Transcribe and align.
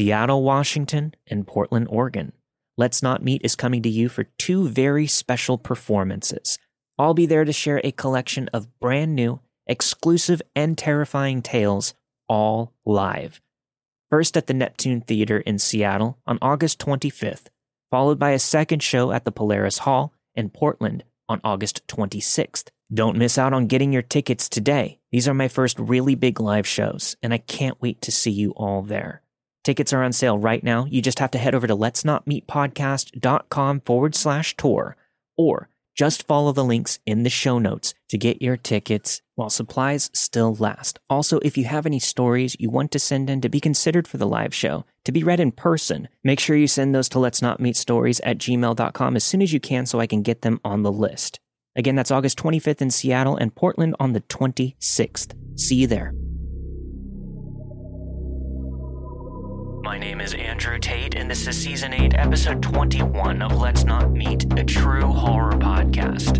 Seattle, 0.00 0.42
Washington, 0.42 1.14
and 1.26 1.46
Portland, 1.46 1.86
Oregon. 1.90 2.32
Let's 2.78 3.02
Not 3.02 3.22
Meet 3.22 3.42
is 3.44 3.54
coming 3.54 3.82
to 3.82 3.90
you 3.90 4.08
for 4.08 4.24
two 4.38 4.66
very 4.66 5.06
special 5.06 5.58
performances. 5.58 6.58
I'll 6.98 7.12
be 7.12 7.26
there 7.26 7.44
to 7.44 7.52
share 7.52 7.82
a 7.84 7.92
collection 7.92 8.48
of 8.54 8.80
brand 8.80 9.14
new, 9.14 9.40
exclusive, 9.66 10.40
and 10.56 10.78
terrifying 10.78 11.42
tales, 11.42 11.92
all 12.30 12.72
live. 12.86 13.42
First 14.08 14.38
at 14.38 14.46
the 14.46 14.54
Neptune 14.54 15.02
Theater 15.02 15.40
in 15.40 15.58
Seattle 15.58 16.18
on 16.26 16.38
August 16.40 16.78
25th, 16.78 17.48
followed 17.90 18.18
by 18.18 18.30
a 18.30 18.38
second 18.38 18.82
show 18.82 19.12
at 19.12 19.26
the 19.26 19.32
Polaris 19.32 19.80
Hall 19.80 20.14
in 20.34 20.48
Portland 20.48 21.04
on 21.28 21.42
August 21.44 21.86
26th. 21.88 22.68
Don't 22.90 23.18
miss 23.18 23.36
out 23.36 23.52
on 23.52 23.66
getting 23.66 23.92
your 23.92 24.00
tickets 24.00 24.48
today. 24.48 24.98
These 25.12 25.28
are 25.28 25.34
my 25.34 25.48
first 25.48 25.78
really 25.78 26.14
big 26.14 26.40
live 26.40 26.66
shows, 26.66 27.16
and 27.22 27.34
I 27.34 27.38
can't 27.38 27.82
wait 27.82 28.00
to 28.00 28.10
see 28.10 28.30
you 28.30 28.52
all 28.52 28.80
there. 28.80 29.20
Tickets 29.70 29.92
are 29.92 30.02
on 30.02 30.12
sale 30.12 30.36
right 30.36 30.64
now. 30.64 30.86
You 30.86 31.00
just 31.00 31.20
have 31.20 31.30
to 31.30 31.38
head 31.38 31.54
over 31.54 31.68
to 31.68 31.76
let's 31.76 32.04
not 32.04 32.26
meet 32.26 32.48
podcast.com 32.48 33.82
forward 33.82 34.16
slash 34.16 34.56
tour 34.56 34.96
or 35.36 35.68
just 35.94 36.26
follow 36.26 36.50
the 36.50 36.64
links 36.64 36.98
in 37.06 37.22
the 37.22 37.30
show 37.30 37.60
notes 37.60 37.94
to 38.08 38.18
get 38.18 38.42
your 38.42 38.56
tickets 38.56 39.22
while 39.36 39.48
supplies 39.48 40.10
still 40.12 40.56
last. 40.56 40.98
Also, 41.08 41.38
if 41.44 41.56
you 41.56 41.66
have 41.66 41.86
any 41.86 42.00
stories 42.00 42.56
you 42.58 42.68
want 42.68 42.90
to 42.90 42.98
send 42.98 43.30
in 43.30 43.40
to 43.42 43.48
be 43.48 43.60
considered 43.60 44.08
for 44.08 44.16
the 44.16 44.26
live 44.26 44.52
show, 44.52 44.86
to 45.04 45.12
be 45.12 45.22
read 45.22 45.38
in 45.38 45.52
person, 45.52 46.08
make 46.24 46.40
sure 46.40 46.56
you 46.56 46.66
send 46.66 46.92
those 46.92 47.08
to 47.08 47.20
let's 47.20 47.40
not 47.40 47.60
meet 47.60 47.76
stories 47.76 48.18
at 48.24 48.38
gmail.com 48.38 49.14
as 49.14 49.22
soon 49.22 49.40
as 49.40 49.52
you 49.52 49.60
can 49.60 49.86
so 49.86 50.00
I 50.00 50.08
can 50.08 50.22
get 50.22 50.42
them 50.42 50.58
on 50.64 50.82
the 50.82 50.90
list. 50.90 51.38
Again, 51.76 51.94
that's 51.94 52.10
August 52.10 52.36
25th 52.40 52.82
in 52.82 52.90
Seattle 52.90 53.36
and 53.36 53.54
Portland 53.54 53.94
on 54.00 54.14
the 54.14 54.22
26th. 54.22 55.32
See 55.56 55.76
you 55.76 55.86
there. 55.86 56.12
My 59.90 59.98
name 59.98 60.20
is 60.20 60.34
Andrew 60.34 60.78
Tate, 60.78 61.16
and 61.16 61.28
this 61.28 61.48
is 61.48 61.60
Season 61.60 61.92
8, 61.92 62.14
Episode 62.14 62.62
21 62.62 63.42
of 63.42 63.58
Let's 63.60 63.82
Not 63.82 64.12
Meet, 64.12 64.56
a 64.56 64.62
true 64.62 65.08
horror 65.08 65.54
podcast. 65.54 66.38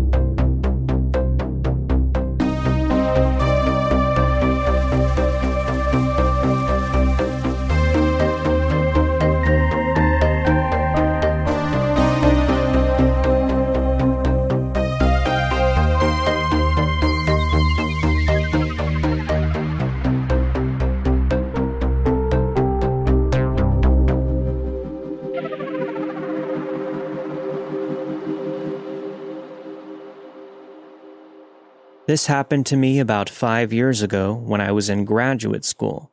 This 32.11 32.25
happened 32.25 32.65
to 32.65 32.75
me 32.75 32.99
about 32.99 33.29
five 33.29 33.71
years 33.71 34.01
ago 34.01 34.33
when 34.33 34.59
I 34.59 34.73
was 34.73 34.89
in 34.89 35.05
graduate 35.05 35.63
school, 35.63 36.11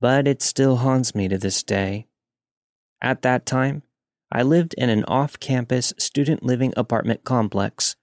but 0.00 0.26
it 0.26 0.42
still 0.42 0.78
haunts 0.78 1.14
me 1.14 1.28
to 1.28 1.38
this 1.38 1.62
day. 1.62 2.08
At 3.00 3.22
that 3.22 3.46
time, 3.46 3.84
I 4.32 4.42
lived 4.42 4.74
in 4.76 4.90
an 4.90 5.04
off 5.04 5.38
campus 5.38 5.94
student 5.96 6.42
living 6.42 6.74
apartment 6.76 7.22
complex. 7.22 7.94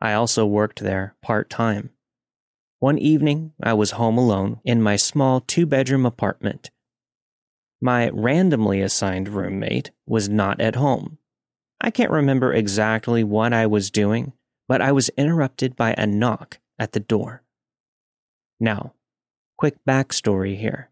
I 0.00 0.14
also 0.14 0.44
worked 0.44 0.80
there 0.80 1.14
part 1.22 1.48
time. 1.48 1.90
One 2.80 2.98
evening, 2.98 3.52
I 3.62 3.74
was 3.74 3.92
home 3.92 4.18
alone 4.18 4.58
in 4.64 4.82
my 4.82 4.96
small 4.96 5.42
two 5.42 5.66
bedroom 5.66 6.04
apartment. 6.04 6.72
My 7.80 8.08
randomly 8.08 8.80
assigned 8.80 9.28
roommate 9.28 9.92
was 10.08 10.28
not 10.28 10.60
at 10.60 10.74
home. 10.74 11.18
I 11.80 11.92
can't 11.92 12.10
remember 12.10 12.52
exactly 12.52 13.22
what 13.22 13.52
I 13.52 13.64
was 13.64 13.92
doing, 13.92 14.32
but 14.66 14.82
I 14.82 14.90
was 14.90 15.08
interrupted 15.10 15.76
by 15.76 15.94
a 15.96 16.04
knock 16.04 16.58
at 16.78 16.92
the 16.92 17.00
door. 17.00 17.42
Now, 18.60 18.94
quick 19.56 19.76
backstory 19.86 20.56
here. 20.56 20.90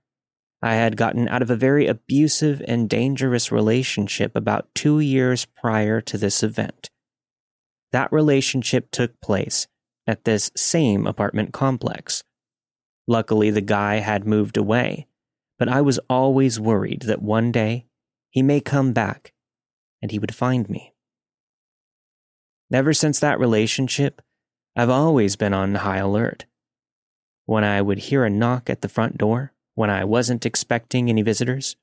I 0.62 0.74
had 0.74 0.96
gotten 0.96 1.28
out 1.28 1.42
of 1.42 1.50
a 1.50 1.56
very 1.56 1.86
abusive 1.86 2.62
and 2.68 2.88
dangerous 2.88 3.50
relationship 3.50 4.36
about 4.36 4.72
two 4.74 5.00
years 5.00 5.44
prior 5.44 6.00
to 6.02 6.16
this 6.16 6.42
event. 6.42 6.88
That 7.90 8.12
relationship 8.12 8.90
took 8.90 9.20
place 9.20 9.66
at 10.06 10.24
this 10.24 10.50
same 10.56 11.06
apartment 11.06 11.52
complex. 11.52 12.22
Luckily, 13.08 13.50
the 13.50 13.60
guy 13.60 13.96
had 13.96 14.26
moved 14.26 14.56
away, 14.56 15.08
but 15.58 15.68
I 15.68 15.80
was 15.80 15.98
always 16.08 16.60
worried 16.60 17.02
that 17.02 17.22
one 17.22 17.50
day 17.50 17.86
he 18.30 18.42
may 18.42 18.60
come 18.60 18.92
back 18.92 19.32
and 20.00 20.10
he 20.10 20.18
would 20.18 20.34
find 20.34 20.68
me. 20.68 20.94
Ever 22.72 22.94
since 22.94 23.20
that 23.20 23.38
relationship, 23.38 24.22
I've 24.74 24.90
always 24.90 25.36
been 25.36 25.52
on 25.52 25.74
high 25.74 25.98
alert. 25.98 26.46
When 27.44 27.62
I 27.62 27.82
would 27.82 27.98
hear 27.98 28.24
a 28.24 28.30
knock 28.30 28.70
at 28.70 28.80
the 28.80 28.88
front 28.88 29.18
door, 29.18 29.52
when 29.74 29.90
I 29.90 30.04
wasn't 30.04 30.46
expecting 30.46 31.08
any 31.08 31.20
visitors. 31.20 31.76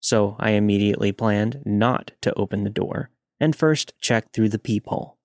So 0.00 0.36
I 0.38 0.50
immediately 0.50 1.10
planned 1.10 1.62
not 1.64 2.12
to 2.22 2.32
open 2.34 2.62
the 2.62 2.70
door 2.70 3.10
and 3.40 3.56
first 3.56 3.92
checked 4.00 4.34
through 4.34 4.50
the 4.50 4.58
peephole. 4.58 5.18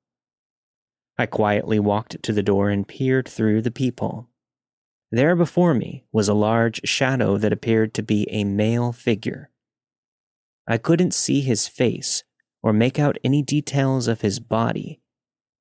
I 1.17 1.27
quietly 1.27 1.79
walked 1.79 2.21
to 2.23 2.33
the 2.33 2.43
door 2.43 2.69
and 2.69 2.87
peered 2.87 3.27
through 3.27 3.61
the 3.61 3.71
peephole. 3.71 4.27
There 5.11 5.35
before 5.35 5.73
me 5.73 6.03
was 6.11 6.27
a 6.27 6.33
large 6.33 6.81
shadow 6.83 7.37
that 7.37 7.53
appeared 7.53 7.93
to 7.93 8.03
be 8.03 8.27
a 8.31 8.43
male 8.43 8.91
figure. 8.91 9.51
I 10.67 10.77
couldn't 10.77 11.13
see 11.13 11.41
his 11.41 11.67
face 11.67 12.23
or 12.63 12.73
make 12.73 12.97
out 12.97 13.19
any 13.23 13.43
details 13.43 14.07
of 14.07 14.21
his 14.21 14.39
body 14.39 14.99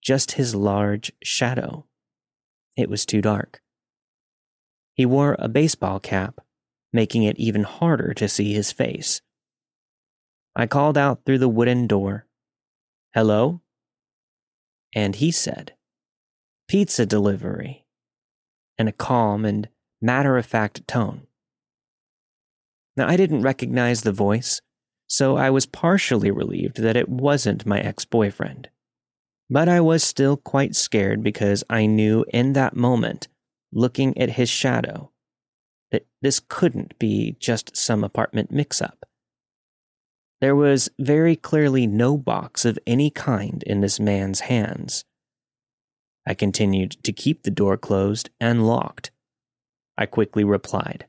just 0.05 0.33
his 0.33 0.55
large 0.55 1.11
shadow. 1.23 1.87
It 2.77 2.91
was 2.91 3.07
too 3.07 3.23
dark. 3.23 3.63
He 4.93 5.07
wore 5.07 5.35
a 5.39 5.49
baseball 5.49 5.99
cap, 5.99 6.41
making 6.93 7.25
it 7.25 7.39
even 7.39 7.65
harder 7.65 8.13
to 8.15 8.29
see 8.29 8.53
his 8.53 8.71
face. 8.71 9.23
I 10.55 10.67
called 10.67 10.97
out 10.97 11.25
through 11.25 11.39
the 11.39 11.49
wooden 11.49 11.87
door, 11.89 12.27
Hello? 13.15 13.61
And 14.95 15.17
he 15.17 15.31
said, 15.31 15.75
Pizza 16.69 17.07
delivery, 17.07 17.87
in 18.79 18.87
a 18.87 18.93
calm 18.93 19.45
and 19.45 19.69
matter 20.01 20.37
of 20.37 20.47
fact 20.47 20.87
tone. 20.87 21.27
Now, 22.97 23.09
I 23.09 23.17
didn't 23.17 23.43
recognize 23.43 24.03
the 24.03 24.13
voice, 24.13 24.61
so 25.09 25.37
I 25.37 25.51
was 25.51 25.67
partially 25.67 26.31
relieved 26.31 26.77
that 26.79 26.97
it 26.97 27.09
wasn't 27.09 27.67
my 27.67 27.81
ex 27.81 28.05
boyfriend. 28.05 28.69
But 29.51 29.69
I 29.69 29.81
was 29.81 30.03
still 30.03 30.37
quite 30.37 30.75
scared 30.75 31.23
because 31.23 31.65
I 31.69 31.87
knew 31.87 32.25
in 32.33 32.55
that 32.55 32.77
moment, 32.77 33.29
looking 33.73 34.17
at 34.19 34.31
his 34.31 34.49
shadow, 34.49 35.11
that 35.91 36.07
this 36.23 36.41
couldn't 36.41 36.99
be 36.99 37.37
just 37.39 37.77
some 37.77 38.03
apartment 38.03 38.51
mix 38.51 38.81
up. 38.81 39.05
There 40.41 40.57
was 40.57 40.91
very 40.99 41.37
clearly 41.37 41.87
no 41.87 42.17
box 42.17 42.65
of 42.65 42.79
any 42.87 43.11
kind 43.11 43.63
in 43.65 43.81
this 43.81 44.01
man's 44.01 44.41
hands. 44.41 45.05
I 46.27 46.35
continued 46.35 47.03
to 47.05 47.13
keep 47.13 47.43
the 47.43 47.51
door 47.51 47.77
closed 47.77 48.31
and 48.41 48.67
locked. 48.67 49.11
I 49.97 50.07
quickly 50.07 50.43
replied, 50.43 51.07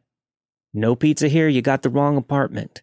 No 0.74 0.96
pizza 0.96 1.30
here, 1.30 1.48
you 1.48 1.62
got 1.62 1.82
the 1.82 1.90
wrong 1.90 2.18
apartment. 2.18 2.82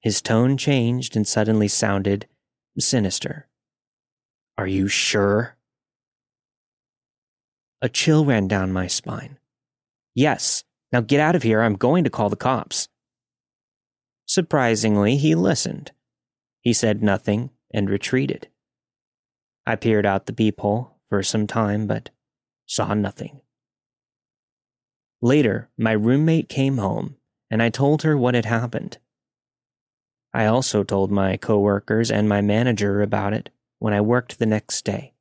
His 0.00 0.20
tone 0.20 0.56
changed 0.56 1.16
and 1.16 1.26
suddenly 1.26 1.68
sounded 1.68 2.26
sinister. 2.78 3.48
Are 4.62 4.68
you 4.68 4.86
sure? 4.86 5.56
A 7.80 7.88
chill 7.88 8.24
ran 8.24 8.46
down 8.46 8.72
my 8.72 8.86
spine. 8.86 9.40
Yes. 10.14 10.62
Now 10.92 11.00
get 11.00 11.18
out 11.18 11.34
of 11.34 11.42
here. 11.42 11.62
I'm 11.62 11.74
going 11.74 12.04
to 12.04 12.10
call 12.10 12.28
the 12.28 12.36
cops. 12.36 12.86
Surprisingly, 14.24 15.16
he 15.16 15.34
listened. 15.34 15.90
He 16.60 16.72
said 16.72 17.02
nothing 17.02 17.50
and 17.74 17.90
retreated. 17.90 18.50
I 19.66 19.74
peered 19.74 20.06
out 20.06 20.26
the 20.26 20.32
peephole 20.32 20.96
for 21.08 21.24
some 21.24 21.48
time, 21.48 21.88
but 21.88 22.10
saw 22.64 22.94
nothing. 22.94 23.40
Later, 25.20 25.70
my 25.76 25.90
roommate 25.90 26.48
came 26.48 26.78
home, 26.78 27.16
and 27.50 27.60
I 27.60 27.68
told 27.68 28.02
her 28.02 28.16
what 28.16 28.36
had 28.36 28.44
happened. 28.44 28.98
I 30.32 30.46
also 30.46 30.84
told 30.84 31.10
my 31.10 31.36
coworkers 31.36 32.12
and 32.12 32.28
my 32.28 32.40
manager 32.40 33.02
about 33.02 33.32
it 33.32 33.50
when 33.82 33.92
I 33.92 34.00
worked 34.00 34.38
the 34.38 34.46
next 34.46 34.84
day. 34.84 35.12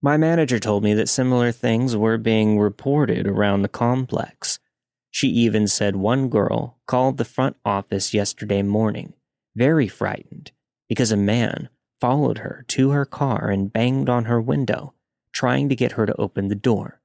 My 0.00 0.16
manager 0.16 0.58
told 0.58 0.82
me 0.82 0.94
that 0.94 1.10
similar 1.10 1.52
things 1.52 1.94
were 1.94 2.16
being 2.16 2.58
reported 2.58 3.26
around 3.26 3.60
the 3.60 3.68
complex. 3.68 4.58
She 5.10 5.28
even 5.28 5.68
said 5.68 5.94
one 5.94 6.30
girl 6.30 6.78
called 6.86 7.18
the 7.18 7.26
front 7.26 7.56
office 7.62 8.14
yesterday 8.14 8.62
morning, 8.62 9.12
very 9.54 9.86
frightened, 9.86 10.52
because 10.88 11.12
a 11.12 11.16
man 11.16 11.68
followed 12.00 12.38
her 12.38 12.64
to 12.68 12.92
her 12.92 13.04
car 13.04 13.50
and 13.50 13.70
banged 13.70 14.08
on 14.08 14.24
her 14.24 14.40
window, 14.40 14.94
trying 15.34 15.68
to 15.68 15.76
get 15.76 15.92
her 15.92 16.06
to 16.06 16.18
open 16.18 16.48
the 16.48 16.54
door. 16.54 17.02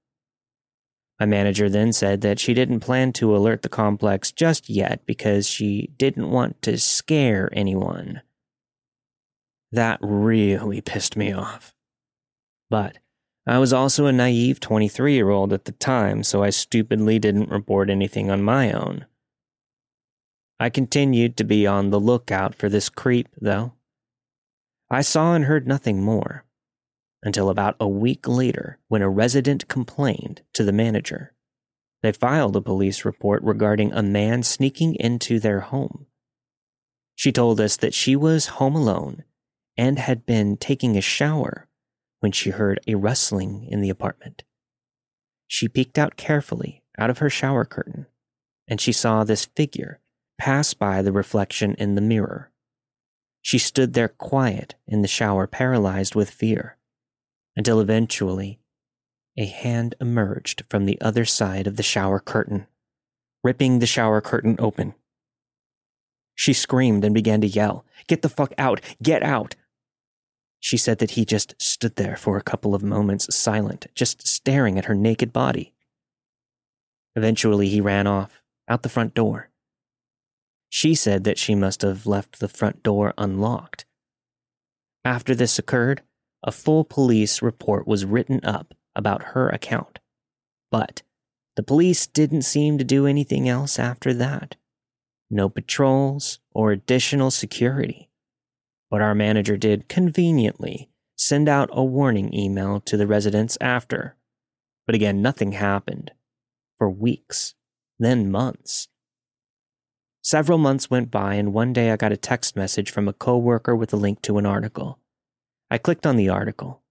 My 1.20 1.26
manager 1.26 1.68
then 1.68 1.92
said 1.92 2.22
that 2.22 2.40
she 2.40 2.54
didn't 2.54 2.80
plan 2.80 3.12
to 3.14 3.36
alert 3.36 3.64
the 3.64 3.70
complex 3.70 4.32
just 4.32 4.70
yet 4.70 5.06
because 5.06 5.46
she 5.46 5.92
didn't 5.98 6.32
want 6.32 6.62
to 6.62 6.78
scare 6.78 7.50
anyone. 7.52 8.22
That 9.72 10.00
really 10.02 10.82
pissed 10.82 11.18
me 11.18 11.32
off. 11.32 11.74
But 12.70 12.98
I 13.46 13.60
was 13.60 13.74
also 13.74 14.06
a 14.06 14.12
naive 14.12 14.60
23 14.60 15.14
year 15.14 15.30
old 15.30 15.54
at 15.54 15.66
the 15.66 15.72
time, 15.74 16.24
so 16.24 16.44
I 16.44 16.50
stupidly 16.50 17.20
didn't 17.20 17.50
report 17.50 17.90
anything 17.90 18.30
on 18.30 18.42
my 18.44 18.72
own. 18.72 19.06
I 20.60 20.70
continued 20.70 21.38
to 21.38 21.44
be 21.44 21.68
on 21.68 21.90
the 21.90 22.00
lookout 22.00 22.56
for 22.56 22.68
this 22.68 22.90
creep, 22.90 23.30
though. 23.40 23.74
I 24.90 25.02
saw 25.02 25.34
and 25.34 25.46
heard 25.46 25.68
nothing 25.68 26.02
more 26.02 26.46
until 27.22 27.50
about 27.50 27.76
a 27.80 27.88
week 27.88 28.28
later 28.28 28.80
when 28.88 29.02
a 29.02 29.10
resident 29.10 29.68
complained 29.68 30.42
to 30.54 30.64
the 30.64 30.72
manager. 30.72 31.34
They 32.02 32.12
filed 32.12 32.56
a 32.56 32.62
police 32.62 33.06
report 33.06 33.44
regarding 33.44 33.92
a 33.92 34.04
man 34.04 34.44
sneaking 34.44 34.96
into 34.96 35.40
their 35.40 35.62
home. 35.62 36.08
She 37.16 37.32
told 37.32 37.60
us 37.60 37.76
that 37.78 37.94
she 37.94 38.16
was 38.16 38.48
home 38.48 38.76
alone 38.76 39.24
and 39.78 40.00
had 40.00 40.26
been 40.26 40.58
taking 40.58 40.98
a 40.98 41.02
shower 41.02 41.68
when 42.20 42.32
she 42.32 42.50
heard 42.50 42.80
a 42.88 42.96
rustling 42.96 43.68
in 43.70 43.82
the 43.82 43.90
apartment. 43.90 44.44
She 45.48 45.68
peeked 45.68 45.98
out 45.98 46.18
carefully 46.18 46.84
out 46.98 47.10
of 47.10 47.20
her 47.20 47.30
shower 47.30 47.64
curtain 47.64 48.08
and 48.68 48.82
she 48.82 48.92
saw 48.92 49.24
this 49.24 49.46
figure 49.46 50.00
pass 50.38 50.74
by 50.74 51.02
the 51.02 51.12
reflection 51.12 51.74
in 51.76 51.96
the 51.96 52.02
mirror. 52.02 52.52
She 53.42 53.58
stood 53.58 53.94
there 53.94 54.10
quiet 54.10 54.76
in 54.88 55.02
the 55.02 55.08
shower, 55.08 55.48
paralyzed 55.48 56.16
with 56.16 56.30
fear 56.30 56.78
until 57.56 57.80
eventually 57.80 58.60
a 59.38 59.46
hand 59.46 59.96
emerged 60.02 60.64
from 60.70 60.86
the 60.86 61.00
other 61.00 61.24
side 61.26 61.66
of 61.66 61.78
the 61.78 61.84
shower 61.84 62.20
curtain, 62.20 62.68
ripping 63.44 63.80
the 63.80 63.88
shower 63.88 64.20
curtain 64.20 64.58
open. 64.60 64.94
She 66.36 66.54
screamed 66.54 67.04
and 67.06 67.16
began 67.16 67.42
to 67.42 67.48
yell, 67.48 67.86
Get 68.08 68.22
the 68.22 68.30
fuck 68.30 68.54
out! 68.58 68.82
Get 69.02 69.24
out! 69.24 69.56
She 70.68 70.76
said 70.76 70.98
that 70.98 71.12
he 71.12 71.24
just 71.24 71.56
stood 71.62 71.96
there 71.96 72.18
for 72.18 72.36
a 72.36 72.42
couple 72.42 72.76
of 72.76 72.84
moments, 72.84 73.34
silent, 73.34 73.88
just 73.96 74.28
staring 74.28 74.78
at 74.78 74.84
her 74.84 74.94
naked 74.94 75.32
body. 75.32 75.74
Eventually, 77.16 77.70
he 77.70 77.80
ran 77.80 78.06
off, 78.06 78.44
out 78.68 78.84
the 78.84 78.90
front 78.90 79.14
door. 79.14 79.50
She 80.68 80.94
said 80.94 81.24
that 81.24 81.38
she 81.38 81.56
must 81.56 81.84
have 81.84 82.06
left 82.06 82.42
the 82.42 82.50
front 82.50 82.84
door 82.84 83.14
unlocked. 83.18 83.86
After 85.06 85.34
this 85.34 85.58
occurred, 85.58 86.02
a 86.44 86.52
full 86.52 86.84
police 86.84 87.42
report 87.42 87.88
was 87.88 88.04
written 88.04 88.44
up 88.44 88.74
about 88.94 89.32
her 89.32 89.48
account. 89.48 90.00
But 90.70 91.02
the 91.56 91.64
police 91.64 92.08
didn't 92.08 92.42
seem 92.42 92.78
to 92.78 92.84
do 92.84 93.08
anything 93.08 93.48
else 93.48 93.80
after 93.80 94.14
that. 94.16 94.58
No 95.30 95.48
patrols 95.48 96.40
or 96.54 96.74
additional 96.74 97.32
security. 97.32 98.07
But 98.90 99.02
our 99.02 99.16
manager 99.16 99.58
did 99.58 99.90
conveniently 99.90 100.90
send 101.16 101.50
out 101.50 101.70
a 101.72 101.84
warning 101.84 102.34
email 102.34 102.80
to 102.82 102.96
the 102.96 103.08
residents 103.08 103.58
after. 103.60 104.16
But 104.86 104.96
again, 104.96 105.22
nothing 105.22 105.54
happened 105.54 106.12
for 106.78 106.90
weeks, 106.90 107.56
then 108.00 108.32
months. 108.32 108.88
Several 110.22 110.58
months 110.58 110.90
went 110.90 111.10
by, 111.10 111.36
and 111.36 111.54
one 111.54 111.74
day 111.74 111.92
I 111.92 111.96
got 111.96 112.12
a 112.12 112.18
text 112.18 112.56
message 112.56 112.92
from 112.92 113.08
a 113.08 113.14
coworker 113.14 113.76
with 113.76 113.94
a 113.94 113.98
link 113.98 114.22
to 114.24 114.38
an 114.38 114.46
article. 114.46 115.00
I 115.72 115.78
clicked 115.78 116.06
on 116.06 116.16
the 116.16 116.30
article. 116.30 116.82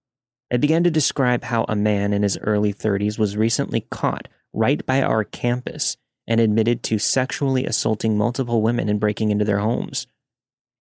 It 0.50 0.60
began 0.60 0.84
to 0.84 0.90
describe 0.90 1.44
how 1.44 1.64
a 1.68 1.76
man 1.76 2.12
in 2.12 2.22
his 2.22 2.38
early 2.38 2.72
30s 2.72 3.18
was 3.18 3.36
recently 3.36 3.82
caught 3.90 4.28
right 4.52 4.84
by 4.86 5.02
our 5.02 5.24
campus 5.24 5.96
and 6.26 6.40
admitted 6.40 6.82
to 6.84 6.98
sexually 6.98 7.64
assaulting 7.64 8.16
multiple 8.16 8.62
women 8.62 8.88
and 8.88 9.00
breaking 9.00 9.30
into 9.30 9.44
their 9.44 9.58
homes. 9.58 10.06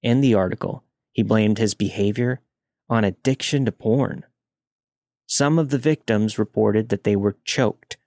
In 0.02 0.22
the 0.22 0.34
article, 0.34 0.84
he 1.16 1.24
blamed 1.24 1.58
his 1.58 1.74
behavior 1.74 2.42
on 2.90 3.06
addiction 3.06 3.66
to 3.66 3.72
porn. 3.72 4.26
Some 5.28 5.58
of 5.58 5.70
the 5.70 5.78
victims 5.78 6.38
reported 6.38 6.90
that 6.90 7.06
they 7.06 7.16
were 7.16 7.38
choked. 7.46 7.98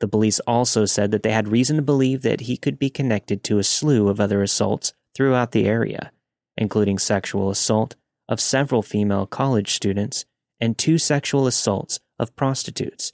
The 0.00 0.08
police 0.08 0.40
also 0.40 0.86
said 0.86 1.10
that 1.10 1.22
they 1.22 1.32
had 1.32 1.48
reason 1.48 1.76
to 1.76 1.82
believe 1.82 2.22
that 2.22 2.42
he 2.42 2.56
could 2.56 2.78
be 2.78 2.88
connected 2.88 3.44
to 3.44 3.58
a 3.58 3.62
slew 3.62 4.08
of 4.08 4.18
other 4.18 4.42
assaults 4.42 4.94
throughout 5.14 5.52
the 5.52 5.66
area, 5.66 6.12
including 6.56 6.98
sexual 6.98 7.50
assault 7.50 7.94
of 8.26 8.40
several 8.40 8.82
female 8.82 9.26
college 9.26 9.72
students 9.72 10.24
and 10.58 10.78
two 10.78 10.96
sexual 10.96 11.46
assaults 11.46 12.00
of 12.18 12.34
prostitutes. 12.36 13.12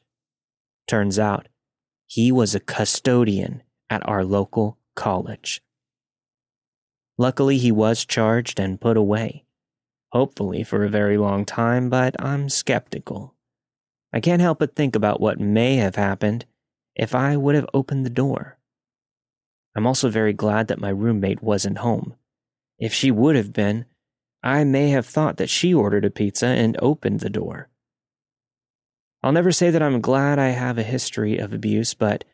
Turns 0.86 1.18
out, 1.18 1.48
he 2.06 2.30
was 2.30 2.54
a 2.54 2.60
custodian 2.60 3.64
at 3.90 4.06
our 4.08 4.24
local 4.24 4.78
college. 4.94 5.60
Luckily, 7.18 7.58
he 7.58 7.72
was 7.72 8.04
charged 8.04 8.60
and 8.60 8.80
put 8.80 8.96
away. 8.96 9.44
Hopefully, 10.12 10.62
for 10.62 10.84
a 10.84 10.88
very 10.88 11.16
long 11.16 11.44
time, 11.44 11.88
but 11.88 12.14
I'm 12.22 12.48
skeptical. 12.48 13.34
I 14.12 14.20
can't 14.20 14.42
help 14.42 14.58
but 14.58 14.74
think 14.74 14.94
about 14.94 15.20
what 15.20 15.40
may 15.40 15.76
have 15.76 15.96
happened 15.96 16.44
if 16.94 17.14
I 17.14 17.36
would 17.36 17.54
have 17.54 17.68
opened 17.74 18.04
the 18.04 18.10
door. 18.10 18.58
I'm 19.74 19.86
also 19.86 20.08
very 20.08 20.32
glad 20.32 20.68
that 20.68 20.80
my 20.80 20.88
roommate 20.88 21.42
wasn't 21.42 21.78
home. 21.78 22.14
If 22.78 22.92
she 22.92 23.10
would 23.10 23.36
have 23.36 23.52
been, 23.52 23.84
I 24.42 24.64
may 24.64 24.90
have 24.90 25.06
thought 25.06 25.38
that 25.38 25.50
she 25.50 25.74
ordered 25.74 26.04
a 26.04 26.10
pizza 26.10 26.46
and 26.46 26.78
opened 26.80 27.20
the 27.20 27.30
door. 27.30 27.68
I'll 29.22 29.32
never 29.32 29.52
say 29.52 29.70
that 29.70 29.82
I'm 29.82 30.00
glad 30.00 30.38
I 30.38 30.48
have 30.48 30.78
a 30.78 30.82
history 30.82 31.38
of 31.38 31.52
abuse, 31.52 31.94
but 31.94 32.24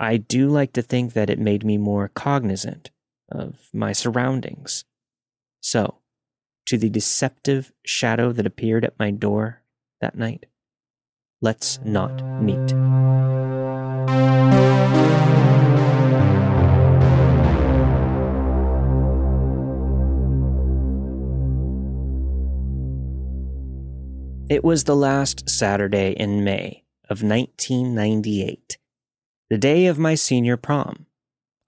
I 0.00 0.16
do 0.16 0.48
like 0.48 0.72
to 0.72 0.82
think 0.82 1.12
that 1.12 1.30
it 1.30 1.38
made 1.38 1.64
me 1.64 1.78
more 1.78 2.08
cognizant 2.08 2.90
of 3.32 3.68
my 3.72 3.92
surroundings. 3.92 4.84
So, 5.60 5.98
to 6.66 6.78
the 6.78 6.90
deceptive 6.90 7.72
shadow 7.84 8.32
that 8.32 8.46
appeared 8.46 8.84
at 8.84 8.98
my 8.98 9.10
door 9.10 9.62
that 10.00 10.16
night, 10.16 10.46
let's 11.40 11.80
not 11.84 12.22
meet. 12.40 12.72
It 24.48 24.62
was 24.62 24.84
the 24.84 24.94
last 24.94 25.48
Saturday 25.48 26.12
in 26.12 26.44
May 26.44 26.84
of 27.08 27.22
1998, 27.22 28.76
the 29.48 29.56
day 29.56 29.86
of 29.86 29.98
my 29.98 30.14
senior 30.14 30.58
prom. 30.58 31.06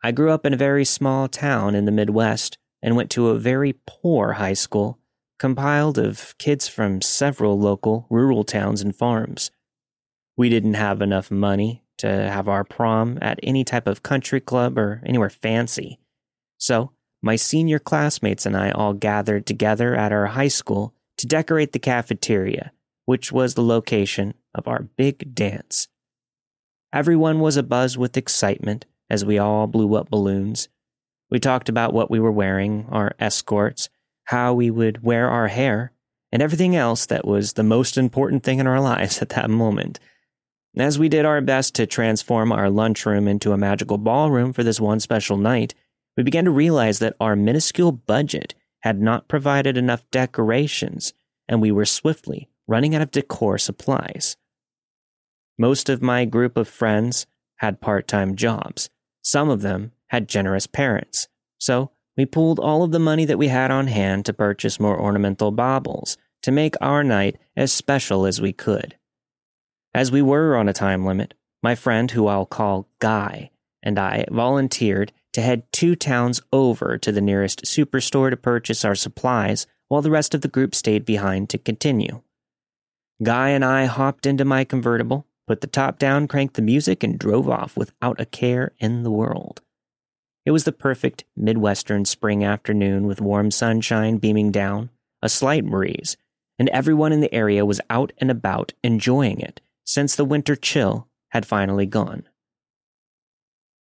I 0.05 0.12
grew 0.12 0.31
up 0.31 0.45
in 0.45 0.53
a 0.53 0.59
very 0.59 0.85
small 0.85 1.29
town 1.29 1.75
in 1.75 1.87
the 1.87 1.91
Midwest 1.91 2.58
and 2.82 2.94
went 2.94 3.11
to 3.13 3.29
a 3.29 3.39
very 3.39 3.77
poor 3.87 4.34
high 4.34 4.53
school 4.53 4.99
compiled 5.39 5.96
of 5.96 6.37
kids 6.37 6.69
from 6.69 7.01
several 7.01 7.58
local 7.58 8.06
rural 8.11 8.44
towns 8.44 8.82
and 8.82 8.94
farms. 8.94 9.51
We 10.37 10.51
didn't 10.51 10.75
have 10.75 11.01
enough 11.01 11.31
money 11.31 11.84
to 11.96 12.06
have 12.06 12.51
our 12.51 12.65
prom 12.65 13.19
at 13.23 13.41
any 13.43 13.65
type 13.65 13.87
of 13.87 14.03
country 14.03 14.43
club 14.43 14.77
or 14.77 15.01
anywhere 15.06 15.31
fancy. 15.31 15.99
So, 16.58 16.93
my 17.23 17.37
senior 17.37 17.79
classmates 17.79 18.44
and 18.44 18.55
I 18.55 18.73
all 18.73 18.93
gathered 18.93 19.46
together 19.46 19.94
at 19.94 20.13
our 20.13 20.27
high 20.27 20.49
school 20.49 20.93
to 21.17 21.27
decorate 21.27 21.73
the 21.73 21.79
cafeteria, 21.79 22.73
which 23.06 23.32
was 23.32 23.55
the 23.55 23.65
location 23.65 24.34
of 24.55 24.69
our 24.69 24.82
big 24.82 25.34
dance. 25.34 25.89
Everyone 26.93 27.41
was 27.41 27.56
abuzz 27.56 27.96
with 27.96 28.19
excitement 28.19 28.84
as 29.15 29.25
we 29.25 29.39
all 29.39 29.69
blew 29.69 29.94
up 29.94 30.11
balloons. 30.11 30.69
We 31.31 31.39
talked 31.39 31.69
about 31.69 31.94
what 31.94 32.11
we 32.11 32.19
were 32.19 32.33
wearing, 32.33 32.87
our 32.91 33.15
escorts, 33.21 33.89
how 34.25 34.55
we 34.55 34.73
would 34.73 35.05
wear 35.05 35.29
our 35.31 35.47
hair, 35.47 35.93
and 36.33 36.43
everything 36.43 36.75
else 36.75 37.06
that 37.06 37.25
was 37.25 37.53
the 37.53 37.63
most 37.63 37.97
important 37.97 38.43
thing 38.43 38.59
in 38.59 38.67
our 38.67 38.81
lives 38.93 39.23
at 39.23 39.29
that 39.31 39.49
moment. 39.49 40.01
As 40.77 40.99
we 40.99 41.09
did 41.09 41.25
our 41.25 41.41
best 41.41 41.77
to 41.77 41.87
transform 41.87 42.51
our 42.51 42.69
lunchroom 42.69 43.29
into 43.29 43.53
a 43.53 43.56
magical 43.56 43.99
ballroom 43.99 44.53
for 44.53 44.65
this 44.65 44.81
one 44.81 44.99
special 44.99 45.37
night, 45.37 45.75
we 46.17 46.25
began 46.25 46.44
to 46.47 46.51
realize 46.51 46.99
that 46.99 47.15
our 47.21 47.37
minuscule 47.37 47.93
budget 47.93 48.56
had 48.81 49.01
not 49.01 49.29
provided 49.29 49.77
enough 49.77 50.05
decorations, 50.11 51.15
and 51.49 51.63
we 51.63 51.71
were 51.71 51.87
swiftly 51.87 52.49
running 52.67 52.97
out 52.97 53.03
of 53.03 53.13
decor 53.13 53.59
supplies. 53.59 54.37
Most 55.56 55.89
of 55.89 56.03
my 56.03 56.25
group 56.25 56.56
of 56.56 56.67
friends 56.67 57.27
had 57.59 57.81
part 57.81 58.09
time 58.09 58.35
jobs. 58.35 58.91
Some 59.24 59.48
of 59.50 59.62
them 59.62 59.93
had 60.08 60.28
generous 60.28 60.66
parents. 60.66 61.26
So 61.58 61.90
we 62.16 62.26
pooled 62.26 62.60
all 62.60 62.82
of 62.82 62.93
the 62.93 62.98
money 62.98 63.24
that 63.24 63.38
we 63.38 63.48
had 63.48 63.70
on 63.70 63.88
hand 63.88 64.24
to 64.26 64.32
purchase 64.32 64.78
more 64.78 65.00
ornamental 65.00 65.50
baubles 65.50 66.16
to 66.43 66.52
make 66.52 66.76
our 66.81 67.02
night 67.02 67.36
as 67.56 67.72
special 67.72 68.26
as 68.26 68.40
we 68.40 68.52
could. 68.52 68.96
As 69.94 70.12
we 70.12 70.22
were 70.22 70.56
on 70.56 70.69
a 70.69 70.72
time 70.72 71.04
limit, 71.04 71.34
my 71.62 71.74
friend, 71.74 72.10
who 72.10 72.26
I'll 72.26 72.46
call 72.46 72.88
Guy, 72.98 73.50
and 73.82 73.98
I 73.98 74.26
volunteered 74.31 75.12
to 75.32 75.40
head 75.40 75.64
two 75.72 75.96
towns 75.96 76.43
over 76.52 76.98
to 76.98 77.10
the 77.10 77.20
nearest 77.20 77.64
superstore 77.64 78.31
to 78.31 78.36
purchase 78.36 78.84
our 78.84 78.94
supplies 78.94 79.66
while 79.88 80.02
the 80.02 80.10
rest 80.10 80.34
of 80.34 80.43
the 80.43 80.48
group 80.48 80.74
stayed 80.74 81.04
behind 81.04 81.48
to 81.50 81.58
continue. 81.58 82.22
Guy 83.22 83.50
and 83.50 83.64
I 83.64 83.86
hopped 83.86 84.26
into 84.26 84.44
my 84.44 84.64
convertible, 84.64 85.26
put 85.46 85.60
the 85.60 85.67
top 85.67 85.98
down, 85.98 86.29
cranked 86.29 86.55
the 86.55 86.63
music, 86.63 87.03
and 87.03 87.19
drove 87.19 87.48
off 87.48 87.77
without 87.77 88.20
a 88.20 88.27
care 88.27 88.72
in 88.79 89.03
the 89.03 89.10
world. 89.10 89.60
It 90.44 90.51
was 90.51 90.65
the 90.65 90.72
perfect 90.72 91.24
Midwestern 91.36 92.05
spring 92.05 92.44
afternoon 92.44 93.06
with 93.06 93.20
warm 93.20 93.51
sunshine 93.51 94.19
beaming 94.19 94.51
down, 94.51 94.91
a 95.22 95.29
slight 95.29 95.65
breeze, 95.65 96.17
and 96.58 96.69
everyone 96.69 97.13
in 97.13 97.20
the 97.20 97.34
area 97.34 97.65
was 97.65 97.81
out 97.89 98.13
and 98.19 98.31
about 98.31 98.72
enjoying 98.82 99.41
it 99.41 99.60
since 99.84 100.15
the 100.15 100.24
winter 100.24 100.56
chill 100.56 101.08
had 101.31 101.46
finally 101.46 101.86
gone. 101.86 102.29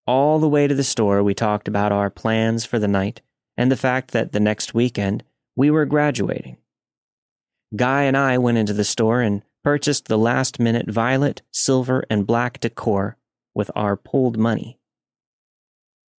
All 0.06 0.40
the 0.40 0.50
way 0.50 0.68
to 0.68 0.76
the 0.76 0.84
store, 0.84 1.24
we 1.24 1.34
talked 1.34 1.68
about 1.68 1.92
our 1.92 2.10
plans 2.10 2.66
for 2.66 2.80
the 2.80 2.88
night 2.88 3.22
and 3.58 3.72
the 3.72 3.78
fact 3.78 4.12
that 4.12 4.32
the 4.32 4.40
next 4.40 4.74
weekend 4.74 5.24
we 5.56 5.70
were 5.70 5.86
graduating. 5.86 6.58
Guy 7.76 8.04
and 8.04 8.18
I 8.18 8.38
went 8.38 8.58
into 8.58 8.74
the 8.74 8.84
store 8.84 9.22
and 9.22 9.44
purchased 9.64 10.08
the 10.08 10.18
last 10.18 10.60
minute 10.60 10.90
violet, 10.90 11.42
silver, 11.52 12.04
and 12.10 12.28
black 12.28 12.60
decor 12.60 13.18
with 13.54 13.72
our 13.76 13.96
pooled 13.96 14.38
money. 14.38 14.80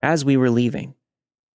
As 0.02 0.24
we 0.24 0.38
were 0.38 0.50
leaving, 0.50 0.96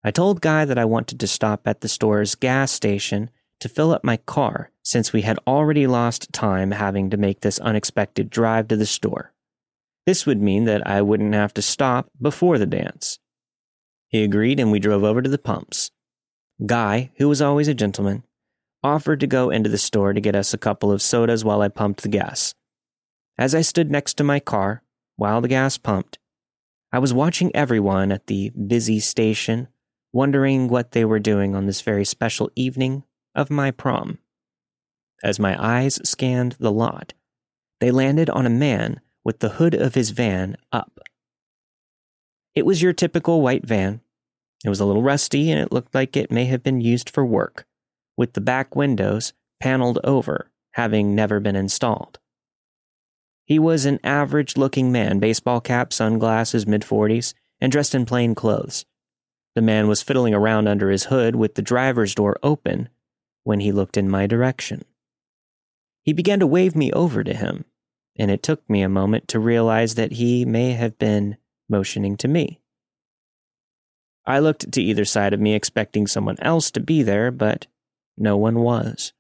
I 0.03 0.11
told 0.11 0.41
Guy 0.41 0.65
that 0.65 0.79
I 0.79 0.85
wanted 0.85 1.19
to 1.21 1.27
stop 1.27 1.67
at 1.67 1.81
the 1.81 1.89
store's 1.89 2.35
gas 2.35 2.71
station 2.71 3.31
to 3.61 3.69
fill 3.69 3.93
up 3.93 4.05
my 4.05 4.19
car 4.19 4.71
since 4.83 5.13
we 5.13 5.23
had 5.23 5.39
already 5.47 5.87
lost 5.87 6.33
time 6.33 6.73
having 6.73 7.09
to 7.11 7.17
make 7.17 7.41
this 7.41 7.59
unexpected 7.61 8.29
drive 8.29 8.69
to 8.69 8.77
the 8.77 8.87
store. 8.87 9.33
This 10.07 10.27
would 10.27 10.43
mean 10.43 10.65
that 10.65 10.87
I 10.87 11.01
wouldn't 11.01 11.33
have 11.33 11.55
to 11.55 11.63
stop 11.63 12.11
before 12.21 12.59
the 12.59 12.67
dance. 12.67 13.19
He 14.09 14.23
agreed 14.23 14.61
and 14.61 14.71
we 14.71 14.79
drove 14.79 15.03
over 15.03 15.23
to 15.23 15.31
the 15.31 15.39
pumps. 15.39 15.91
Guy, 16.65 17.11
who 17.17 17.29
was 17.29 17.41
always 17.41 17.69
a 17.69 17.75
gentleman, 17.75 18.23
offered 18.85 19.19
to 19.21 19.27
go 19.27 19.51
into 19.51 19.71
the 19.71 19.79
store 19.79 20.13
to 20.13 20.21
get 20.21 20.37
us 20.37 20.53
a 20.55 20.59
couple 20.59 20.93
of 20.93 21.03
sodas 21.03 21.45
while 21.45 21.63
I 21.63 21.69
pumped 21.69 22.03
the 22.03 22.09
gas. 22.09 22.55
As 23.37 23.55
I 23.55 23.63
stood 23.63 23.91
next 23.91 24.15
to 24.15 24.25
my 24.25 24.39
car 24.39 24.83
while 25.17 25.41
the 25.41 25.49
gas 25.49 25.79
pumped, 25.79 26.19
I 26.93 27.01
was 27.01 27.13
watching 27.13 27.51
everyone 27.57 28.13
at 28.13 28.29
the 28.29 28.51
busy 28.51 29.01
station, 29.01 29.67
wondering 30.13 30.69
what 30.69 30.93
they 30.93 31.05
were 31.05 31.19
doing 31.19 31.57
on 31.57 31.67
this 31.67 31.81
very 31.81 32.05
special 32.05 32.51
evening 32.55 33.03
of 33.35 33.51
my 33.51 33.73
prom. 33.73 34.19
As 35.25 35.41
my 35.41 35.57
eyes 35.59 35.99
scanned 36.09 36.53
the 36.61 36.71
lot, 36.71 37.15
they 37.81 37.91
landed 37.91 38.31
on 38.31 38.47
a 38.47 38.51
man 38.51 39.01
with 39.25 39.41
the 39.41 39.51
hood 39.51 39.75
of 39.75 39.95
his 39.95 40.11
van 40.11 40.57
up. 40.71 41.01
It 42.55 42.65
was 42.65 42.83
your 42.83 42.93
typical 42.93 43.41
white 43.41 43.67
van. 43.67 44.01
It 44.65 44.69
was 44.69 44.79
a 44.79 44.85
little 44.85 45.03
rusty 45.03 45.51
and 45.51 45.61
it 45.61 45.73
looked 45.73 45.95
like 45.95 46.17
it 46.17 46.31
may 46.31 46.45
have 46.45 46.63
been 46.63 46.81
used 46.81 47.11
for 47.11 47.27
work, 47.27 47.67
with 48.17 48.35
the 48.35 48.41
back 48.41 48.77
windows 48.77 49.33
paneled 49.61 49.99
over, 50.05 50.51
having 50.73 51.15
never 51.15 51.41
been 51.41 51.57
installed. 51.57 52.19
He 53.45 53.59
was 53.59 53.85
an 53.85 54.01
average 54.03 54.57
looking 54.57 54.91
man, 54.91 55.19
baseball 55.19 55.61
cap, 55.61 55.93
sunglasses, 55.93 56.67
mid 56.67 56.83
40s, 56.83 57.35
and 57.61 57.71
dressed 57.71 57.95
in 57.95 58.07
plain 58.07 58.35
clothes. 58.35 58.85
The 59.55 59.63
man 59.63 59.87
was 59.87 60.03
fiddling 60.03 60.35
around 60.35 60.67
under 60.67 60.91
his 60.91 61.05
hood 61.05 61.37
with 61.37 61.55
the 61.55 61.63
driver's 61.63 62.15
door 62.15 62.37
open 62.43 62.89
when 63.45 63.61
he 63.61 63.71
looked 63.71 63.97
in 63.97 64.11
my 64.11 64.27
direction. 64.27 64.85
He 66.03 66.13
began 66.13 66.41
to 66.41 66.47
wave 66.47 66.75
me 66.75 66.93
over 66.93 67.23
to 67.23 67.35
him, 67.35 67.65
and 68.17 68.31
it 68.31 68.43
took 68.43 68.69
me 68.69 68.83
a 68.83 68.89
moment 68.89 69.29
to 69.29 69.39
realize 69.39 69.95
that 69.95 70.13
he 70.13 70.45
may 70.45 70.73
have 70.73 70.99
been 70.99 71.37
motioning 71.69 72.17
to 72.19 72.29
me. 72.29 72.61
I 74.27 74.39
looked 74.39 74.73
to 74.73 74.83
either 74.83 75.05
side 75.05 75.35
of 75.35 75.41
me 75.41 75.55
expecting 75.55 76.07
someone 76.07 76.39
else 76.41 76.71
to 76.73 76.81
be 76.81 77.03
there, 77.03 77.31
but 77.31 77.67
no 78.17 78.37
one 78.37 78.61
was. 78.61 79.13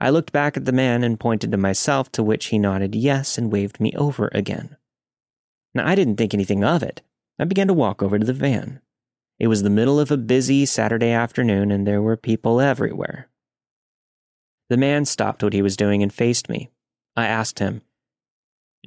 I 0.00 0.10
looked 0.10 0.32
back 0.32 0.56
at 0.56 0.64
the 0.64 0.72
man 0.72 1.04
and 1.04 1.20
pointed 1.20 1.52
to 1.52 1.56
myself, 1.56 2.10
to 2.12 2.22
which 2.22 2.46
he 2.46 2.58
nodded 2.58 2.94
yes 2.94 3.38
and 3.38 3.52
waved 3.52 3.80
me 3.80 3.92
over 3.96 4.30
again. 4.32 4.76
Now, 5.74 5.86
I 5.86 5.94
didn't 5.94 6.16
think 6.16 6.34
anything 6.34 6.64
of 6.64 6.82
it. 6.82 7.02
I 7.38 7.44
began 7.44 7.68
to 7.68 7.74
walk 7.74 8.02
over 8.02 8.18
to 8.18 8.26
the 8.26 8.32
van. 8.32 8.80
It 9.38 9.46
was 9.46 9.62
the 9.62 9.70
middle 9.70 9.98
of 9.98 10.10
a 10.10 10.16
busy 10.16 10.66
Saturday 10.66 11.10
afternoon, 11.10 11.70
and 11.70 11.86
there 11.86 12.02
were 12.02 12.16
people 12.16 12.60
everywhere. 12.60 13.28
The 14.68 14.76
man 14.76 15.04
stopped 15.04 15.42
what 15.42 15.52
he 15.52 15.62
was 15.62 15.76
doing 15.76 16.02
and 16.02 16.12
faced 16.12 16.48
me. 16.48 16.70
I 17.16 17.26
asked 17.26 17.58
him, 17.58 17.82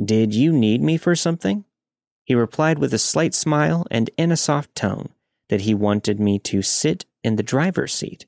Did 0.03 0.33
you 0.33 0.51
need 0.51 0.81
me 0.81 0.97
for 0.97 1.15
something? 1.15 1.65
He 2.25 2.33
replied 2.33 2.79
with 2.79 2.93
a 2.93 2.97
slight 2.97 3.33
smile 3.33 3.85
and 3.91 4.09
in 4.17 4.31
a 4.31 4.37
soft 4.37 4.73
tone 4.75 5.09
that 5.49 5.61
he 5.61 5.73
wanted 5.75 6.19
me 6.19 6.39
to 6.39 6.61
sit 6.61 7.05
in 7.23 7.35
the 7.35 7.43
driver's 7.43 7.93
seat. 7.93 8.25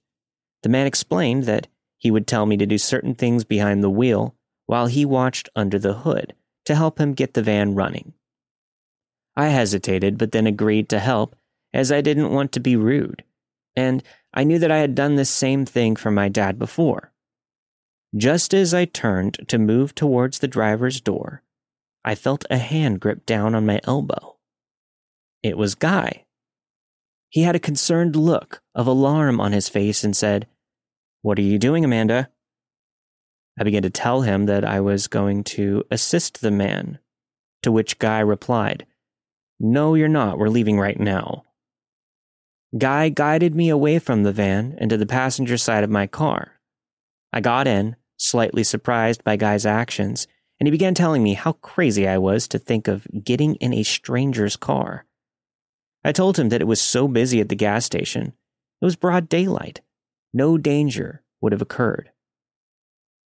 The 0.64 0.70
man 0.70 0.88
explained 0.88 1.44
that 1.44 1.68
he 1.98 2.12
would 2.12 2.28
tell 2.28 2.46
me 2.46 2.58
to 2.58 2.66
do 2.66 2.78
certain 2.78 3.16
things 3.16 3.44
behind 3.44 3.84
the 3.84 3.90
wheel 3.90 4.36
while 4.66 4.88
he 4.88 5.06
watched 5.06 5.50
under 5.56 5.80
the 5.80 5.94
hood 5.94 6.34
to 6.66 6.76
help 6.76 7.00
him 7.00 7.14
get 7.14 7.34
the 7.34 7.42
van 7.42 7.76
running. 7.76 8.14
I 9.36 9.48
hesitated, 9.48 10.18
but 10.18 10.32
then 10.32 10.48
agreed 10.48 10.90
to 10.90 11.00
help 11.00 11.36
as 11.74 11.92
I 11.92 12.02
didn't 12.02 12.32
want 12.32 12.52
to 12.54 12.60
be 12.60 12.76
rude, 12.76 13.24
and 13.76 14.04
I 14.34 14.44
knew 14.44 14.60
that 14.60 14.72
I 14.72 14.80
had 14.80 14.96
done 14.96 15.16
the 15.16 15.26
same 15.26 15.66
thing 15.66 15.96
for 15.96 16.12
my 16.12 16.30
dad 16.30 16.60
before. 16.60 17.12
Just 18.16 18.54
as 18.54 18.74
I 18.74 18.86
turned 18.86 19.48
to 19.48 19.58
move 19.58 19.94
towards 19.94 20.40
the 20.40 20.48
driver's 20.48 21.02
door, 21.02 21.44
I 22.04 22.16
felt 22.16 22.46
a 22.50 22.58
hand 22.58 23.00
grip 23.00 23.26
down 23.26 23.54
on 23.54 23.66
my 23.66 23.82
elbow. 23.84 24.38
It 25.44 25.58
was 25.58 25.76
Guy. 25.76 26.26
He 27.30 27.44
had 27.44 27.56
a 27.56 27.60
concerned 27.60 28.16
look 28.16 28.62
of 28.74 28.88
alarm 28.88 29.40
on 29.40 29.52
his 29.52 29.70
face 29.70 30.04
and 30.04 30.16
said, 30.16 30.48
What 31.22 31.38
are 31.38 31.44
you 31.44 31.60
doing, 31.60 31.84
Amanda? 31.84 32.30
I 33.60 33.64
began 33.64 33.82
to 33.82 33.90
tell 33.90 34.22
him 34.22 34.46
that 34.46 34.64
I 34.64 34.80
was 34.80 35.08
going 35.08 35.44
to 35.46 35.84
assist 35.90 36.42
the 36.42 36.52
man, 36.52 37.00
to 37.64 37.72
which 37.72 38.00
Guy 38.00 38.20
replied, 38.20 38.86
No, 39.60 39.96
you're 39.96 40.08
not. 40.08 40.38
We're 40.38 40.50
leaving 40.50 40.80
right 40.80 41.00
now. 41.00 41.44
Guy 42.78 43.10
guided 43.10 43.56
me 43.56 43.70
away 43.70 43.98
from 43.98 44.24
the 44.24 44.32
van 44.32 44.76
and 44.78 44.90
to 44.90 44.98
the 44.98 45.06
passenger 45.06 45.58
side 45.58 45.84
of 45.84 45.90
my 45.90 46.06
car. 46.06 46.60
I 47.34 47.42
got 47.42 47.68
in, 47.68 47.96
slightly 48.18 48.64
surprised 48.64 49.24
by 49.24 49.38
Guy's 49.38 49.66
actions, 49.66 50.28
and 50.60 50.68
he 50.68 50.72
began 50.72 50.94
telling 50.94 51.24
me 51.24 51.34
how 51.34 51.54
crazy 51.54 52.08
I 52.08 52.18
was 52.18 52.48
to 52.50 52.60
think 52.60 52.88
of 52.88 53.08
getting 53.24 53.56
in 53.56 53.74
a 53.74 53.84
stranger's 53.84 54.56
car. 54.56 55.07
I 56.08 56.14
told 56.14 56.40
him 56.40 56.48
that 56.50 56.62
it 56.62 56.68
was 56.68 56.80
so 56.80 57.10
busy 57.10 57.42
at 57.42 57.50
the 57.50 57.56
gas 57.56 57.84
station. 57.84 58.28
It 58.82 58.86
was 58.86 58.96
broad 58.96 59.28
daylight. 59.28 59.82
No 60.34 60.58
danger 60.58 61.22
would 61.42 61.52
have 61.52 61.62
occurred. 61.62 62.12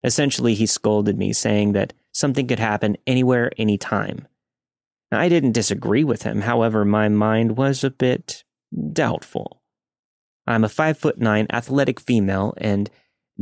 Essentially, 0.04 0.54
he 0.54 0.64
scolded 0.64 1.18
me, 1.18 1.32
saying 1.32 1.72
that 1.72 1.92
something 2.12 2.46
could 2.46 2.60
happen 2.60 2.96
anywhere, 3.04 3.50
anytime. 3.58 4.28
I 5.10 5.28
didn't 5.28 5.52
disagree 5.58 6.04
with 6.04 6.22
him, 6.22 6.42
however, 6.42 6.84
my 6.84 7.08
mind 7.08 7.56
was 7.56 7.82
a 7.82 7.90
bit 7.90 8.44
doubtful. 8.92 9.60
I'm 10.46 10.62
a 10.62 10.68
five 10.68 10.98
foot 10.98 11.18
nine 11.18 11.48
athletic 11.52 11.98
female 11.98 12.54
and 12.58 12.88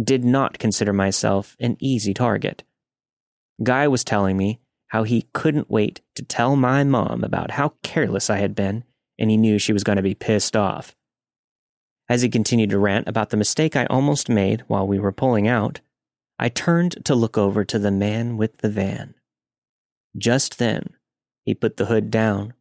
did 0.02 0.24
not 0.24 0.58
consider 0.58 0.94
myself 0.94 1.58
an 1.60 1.76
easy 1.78 2.14
target. 2.14 2.64
Guy 3.62 3.86
was 3.86 4.02
telling 4.02 4.38
me 4.38 4.60
how 4.86 5.02
he 5.02 5.28
couldn't 5.34 5.70
wait 5.70 6.00
to 6.14 6.24
tell 6.24 6.56
my 6.56 6.84
mom 6.84 7.22
about 7.22 7.50
how 7.50 7.74
careless 7.82 8.30
I 8.30 8.38
had 8.38 8.54
been, 8.54 8.84
and 9.18 9.30
he 9.30 9.36
knew 9.36 9.58
she 9.58 9.72
was 9.72 9.84
going 9.84 9.96
to 9.96 10.02
be 10.02 10.14
pissed 10.14 10.56
off. 10.56 10.94
As 12.08 12.22
he 12.22 12.28
continued 12.28 12.70
to 12.70 12.78
rant 12.78 13.08
about 13.08 13.30
the 13.30 13.36
mistake 13.36 13.74
I 13.74 13.86
almost 13.86 14.28
made 14.28 14.62
while 14.68 14.86
we 14.86 14.98
were 14.98 15.12
pulling 15.12 15.48
out, 15.48 15.80
I 16.38 16.48
turned 16.48 17.04
to 17.04 17.14
look 17.14 17.36
over 17.36 17.64
to 17.64 17.78
the 17.78 17.90
man 17.90 18.36
with 18.36 18.58
the 18.58 18.68
van. 18.68 19.14
Just 20.16 20.58
then, 20.58 20.90
he 21.44 21.54
put 21.54 21.76
the 21.76 21.86
hood 21.86 22.10
down, 22.10 22.54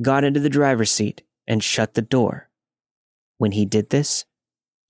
got 0.00 0.24
into 0.24 0.40
the 0.40 0.48
driver's 0.48 0.90
seat, 0.90 1.22
and 1.46 1.62
shut 1.62 1.94
the 1.94 2.02
door. 2.02 2.48
When 3.38 3.52
he 3.52 3.64
did 3.64 3.90
this, 3.90 4.24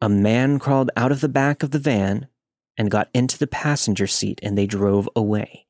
a 0.01 0.09
man 0.09 0.59
crawled 0.59 0.91
out 0.97 1.13
of 1.13 1.21
the 1.21 1.29
back 1.29 1.63
of 1.63 1.71
the 1.71 1.79
van 1.79 2.29
and 2.77 2.91
got 2.91 3.09
into 3.15 3.39
the 3.39 3.47
passenger 3.47 4.07
seat, 4.07 4.39
and 4.43 4.57
they 4.57 4.67
drove 4.67 5.09
away. 5.17 5.67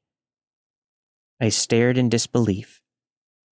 I 1.41 1.51
stared 1.51 1.97
in 1.97 2.09
disbelief 2.09 2.83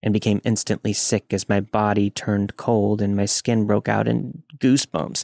and 0.03 0.13
became 0.13 0.41
instantly 0.43 0.93
sick 0.93 1.33
as 1.33 1.50
my 1.50 1.62
body 1.62 2.10
turned 2.10 2.57
cold 2.57 3.01
and 3.01 3.15
my 3.15 3.25
skin 3.25 3.65
broke 3.65 3.88
out 3.88 4.07
in 4.07 4.43
goosebumps. 4.57 5.24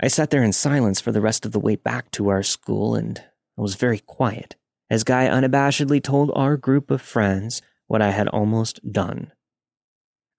I 0.00 0.08
sat 0.08 0.28
there 0.28 0.44
in 0.44 0.52
silence 0.52 1.00
for 1.00 1.10
the 1.10 1.22
rest 1.22 1.46
of 1.46 1.52
the 1.52 1.58
way 1.58 1.76
back 1.76 2.10
to 2.12 2.28
our 2.28 2.42
school, 2.42 2.94
and 2.94 3.18
I 3.58 3.62
was 3.62 3.74
very 3.74 3.98
quiet 4.00 4.54
as 4.90 5.02
Guy 5.02 5.26
unabashedly 5.26 6.02
told 6.02 6.30
our 6.34 6.58
group 6.58 6.90
of 6.90 7.00
friends 7.00 7.62
what 7.86 8.02
I 8.02 8.10
had 8.10 8.28
almost 8.28 8.92
done. 8.92 9.32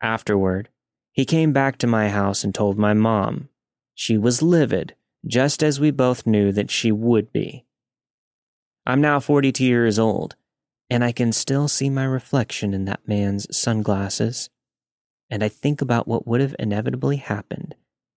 Afterward, 0.01 0.69
he 1.11 1.25
came 1.25 1.51
back 1.51 1.79
to 1.79 1.87
my 1.87 2.09
house 2.09 2.43
and 2.43 2.53
told 2.53 2.77
my 2.77 2.93
mom 2.93 3.49
she 3.95 4.17
was 4.17 4.43
livid, 4.43 4.95
just 5.25 5.63
as 5.63 5.79
we 5.79 5.89
both 5.89 6.27
knew 6.27 6.51
that 6.51 6.69
she 6.69 6.91
would 6.91 7.33
be. 7.33 7.65
I'm 8.85 9.01
now 9.01 9.19
42 9.19 9.65
years 9.65 9.97
old, 9.97 10.35
and 10.89 11.03
I 11.03 11.11
can 11.11 11.31
still 11.31 11.67
see 11.67 11.89
my 11.89 12.05
reflection 12.05 12.73
in 12.73 12.85
that 12.85 13.07
man's 13.07 13.47
sunglasses. 13.55 14.49
And 15.29 15.43
I 15.43 15.49
think 15.49 15.81
about 15.81 16.07
what 16.07 16.27
would 16.27 16.41
have 16.41 16.55
inevitably 16.57 17.17
happened 17.17 17.75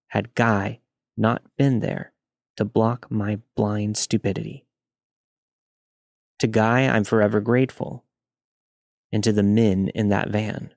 had 0.09 0.35
Guy 0.35 0.81
not 1.17 1.43
been 1.59 1.81
there 1.81 2.13
to 2.57 2.65
block 2.65 3.11
my 3.11 3.41
blind 3.57 3.97
stupidity. 3.97 4.65
To 6.39 6.47
Guy, 6.47 6.87
I'm 6.87 7.05
forever 7.05 7.41
grateful. 7.41 8.05
And 9.13 9.25
to 9.25 9.33
the 9.33 9.43
men 9.43 9.89
in 9.89 10.09
that 10.11 10.31
van, 10.31 10.73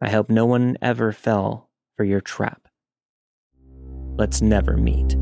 I 0.00 0.10
hope 0.10 0.30
no 0.30 0.46
one 0.46 0.78
ever 0.80 1.12
fell 1.12 1.70
for 1.96 2.04
your 2.04 2.20
trap. 2.20 2.68
Let's 4.16 4.40
never 4.40 4.76
meet. 4.76 5.16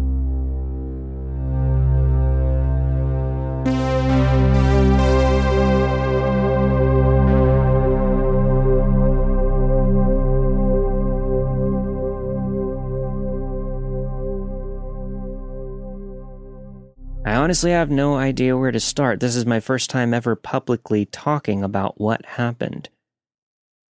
I 17.37 17.41
honestly 17.41 17.73
have 17.73 17.91
no 17.91 18.17
idea 18.17 18.57
where 18.57 18.73
to 18.73 18.81
start. 18.81 19.21
This 19.21 19.37
is 19.37 19.45
my 19.45 19.61
first 19.61 19.91
time 19.91 20.15
ever 20.15 20.35
publicly 20.35 21.05
talking 21.05 21.63
about 21.63 22.01
what 22.01 22.25
happened. 22.25 22.89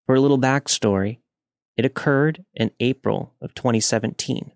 For 0.05 0.17
a 0.17 0.21
little 0.21 0.37
backstory, 0.37 1.19
it 1.77 1.85
occurred 1.85 2.45
in 2.57 2.73
April 2.81 3.35
of 3.41 3.55
2017. 3.55 4.51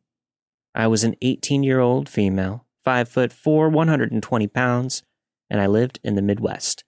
I 0.74 0.88
was 0.88 1.04
an 1.04 1.14
18 1.22 1.62
year 1.62 1.78
old 1.78 2.08
female, 2.08 2.66
5 2.82 3.08
foot 3.08 3.32
4, 3.32 3.68
120 3.68 4.48
pounds, 4.48 5.04
and 5.48 5.60
I 5.60 5.68
lived 5.68 6.00
in 6.02 6.16
the 6.16 6.20
Midwest. 6.20 6.82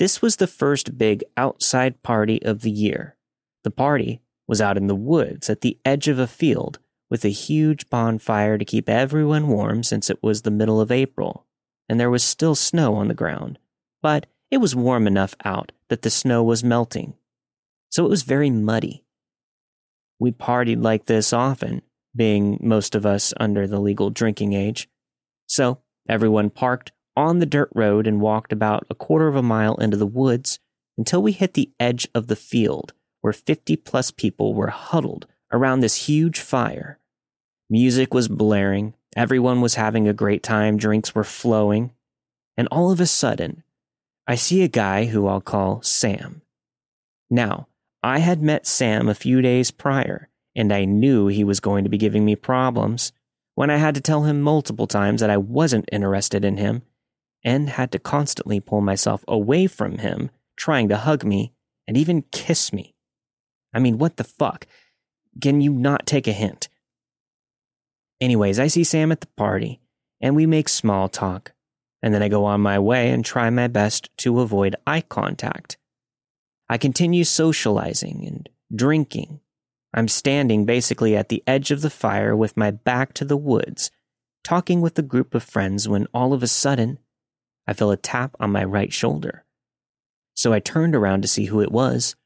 This 0.00 0.20
was 0.20 0.36
the 0.36 0.48
first 0.48 0.98
big 0.98 1.22
outside 1.36 2.02
party 2.02 2.42
of 2.42 2.62
the 2.62 2.72
year. 2.72 3.16
The 3.62 3.70
party 3.70 4.22
was 4.48 4.60
out 4.60 4.76
in 4.76 4.88
the 4.88 4.96
woods 4.96 5.48
at 5.48 5.60
the 5.60 5.78
edge 5.84 6.08
of 6.08 6.18
a 6.18 6.26
field 6.26 6.80
with 7.14 7.24
a 7.24 7.28
huge 7.28 7.88
bonfire 7.90 8.58
to 8.58 8.64
keep 8.64 8.88
everyone 8.88 9.46
warm 9.46 9.84
since 9.84 10.10
it 10.10 10.20
was 10.20 10.42
the 10.42 10.50
middle 10.50 10.80
of 10.80 10.90
April, 10.90 11.46
and 11.88 12.00
there 12.00 12.10
was 12.10 12.24
still 12.24 12.56
snow 12.56 12.96
on 12.96 13.06
the 13.06 13.14
ground. 13.14 13.56
But 14.02 14.26
it 14.50 14.56
was 14.56 14.74
warm 14.74 15.06
enough 15.06 15.36
out 15.44 15.70
that 15.90 16.02
the 16.02 16.10
snow 16.10 16.42
was 16.42 16.64
melting, 16.64 17.14
so 17.88 18.04
it 18.04 18.08
was 18.08 18.24
very 18.24 18.50
muddy. 18.50 19.04
We 20.18 20.32
partied 20.32 20.82
like 20.82 21.06
this 21.06 21.32
often, 21.32 21.82
being 22.16 22.58
most 22.60 22.96
of 22.96 23.06
us 23.06 23.32
under 23.38 23.68
the 23.68 23.78
legal 23.78 24.10
drinking 24.10 24.52
age. 24.52 24.88
So 25.46 25.78
everyone 26.08 26.50
parked 26.50 26.90
on 27.16 27.38
the 27.38 27.46
dirt 27.46 27.70
road 27.76 28.08
and 28.08 28.20
walked 28.20 28.52
about 28.52 28.88
a 28.90 28.94
quarter 28.96 29.28
of 29.28 29.36
a 29.36 29.40
mile 29.40 29.76
into 29.76 29.96
the 29.96 30.04
woods 30.04 30.58
until 30.98 31.22
we 31.22 31.30
hit 31.30 31.54
the 31.54 31.70
edge 31.78 32.08
of 32.12 32.26
the 32.26 32.34
field 32.34 32.92
where 33.20 33.32
50 33.32 33.76
plus 33.76 34.10
people 34.10 34.52
were 34.52 34.70
huddled 34.70 35.28
around 35.52 35.78
this 35.78 36.08
huge 36.08 36.40
fire. 36.40 36.98
Music 37.70 38.12
was 38.12 38.28
blaring, 38.28 38.94
everyone 39.16 39.60
was 39.60 39.76
having 39.76 40.06
a 40.06 40.12
great 40.12 40.42
time, 40.42 40.76
drinks 40.76 41.14
were 41.14 41.24
flowing, 41.24 41.92
and 42.56 42.68
all 42.70 42.90
of 42.90 43.00
a 43.00 43.06
sudden, 43.06 43.62
I 44.26 44.34
see 44.34 44.62
a 44.62 44.68
guy 44.68 45.06
who 45.06 45.26
I'll 45.26 45.40
call 45.40 45.82
Sam. 45.82 46.42
Now, 47.30 47.68
I 48.02 48.18
had 48.18 48.42
met 48.42 48.66
Sam 48.66 49.08
a 49.08 49.14
few 49.14 49.40
days 49.40 49.70
prior, 49.70 50.28
and 50.54 50.72
I 50.72 50.84
knew 50.84 51.26
he 51.26 51.42
was 51.42 51.60
going 51.60 51.84
to 51.84 51.90
be 51.90 51.98
giving 51.98 52.24
me 52.24 52.36
problems 52.36 53.12
when 53.54 53.70
I 53.70 53.76
had 53.76 53.94
to 53.94 54.00
tell 54.00 54.24
him 54.24 54.42
multiple 54.42 54.86
times 54.86 55.20
that 55.20 55.30
I 55.30 55.36
wasn't 55.36 55.88
interested 55.90 56.44
in 56.44 56.58
him 56.58 56.82
and 57.44 57.70
had 57.70 57.92
to 57.92 57.98
constantly 57.98 58.60
pull 58.60 58.80
myself 58.80 59.24
away 59.28 59.66
from 59.66 59.98
him, 59.98 60.30
trying 60.56 60.88
to 60.88 60.96
hug 60.96 61.24
me 61.24 61.52
and 61.86 61.96
even 61.96 62.24
kiss 62.32 62.72
me. 62.72 62.94
I 63.72 63.78
mean, 63.78 63.98
what 63.98 64.16
the 64.16 64.24
fuck? 64.24 64.66
Can 65.40 65.60
you 65.60 65.72
not 65.72 66.06
take 66.06 66.26
a 66.26 66.32
hint? 66.32 66.68
Anyways, 68.20 68.58
I 68.58 68.68
see 68.68 68.84
Sam 68.84 69.12
at 69.12 69.20
the 69.20 69.26
party, 69.36 69.80
and 70.20 70.36
we 70.36 70.46
make 70.46 70.68
small 70.68 71.08
talk, 71.08 71.52
and 72.02 72.14
then 72.14 72.22
I 72.22 72.28
go 72.28 72.44
on 72.44 72.60
my 72.60 72.78
way 72.78 73.10
and 73.10 73.24
try 73.24 73.50
my 73.50 73.68
best 73.68 74.10
to 74.18 74.40
avoid 74.40 74.76
eye 74.86 75.02
contact. 75.02 75.76
I 76.68 76.78
continue 76.78 77.24
socializing 77.24 78.24
and 78.26 78.48
drinking. 78.74 79.40
I'm 79.92 80.08
standing 80.08 80.64
basically 80.64 81.16
at 81.16 81.28
the 81.28 81.42
edge 81.46 81.70
of 81.70 81.82
the 81.82 81.90
fire 81.90 82.34
with 82.34 82.56
my 82.56 82.70
back 82.70 83.14
to 83.14 83.24
the 83.24 83.36
woods, 83.36 83.90
talking 84.42 84.80
with 84.80 84.98
a 84.98 85.02
group 85.02 85.34
of 85.34 85.42
friends 85.42 85.88
when 85.88 86.06
all 86.14 86.32
of 86.32 86.42
a 86.42 86.48
sudden, 86.48 86.98
I 87.66 87.72
feel 87.72 87.90
a 87.90 87.96
tap 87.96 88.36
on 88.40 88.52
my 88.52 88.64
right 88.64 88.92
shoulder. 88.92 89.44
So 90.34 90.52
I 90.52 90.60
turned 90.60 90.94
around 90.94 91.22
to 91.22 91.28
see 91.28 91.46
who 91.46 91.60
it 91.60 91.70
was, 91.70 92.16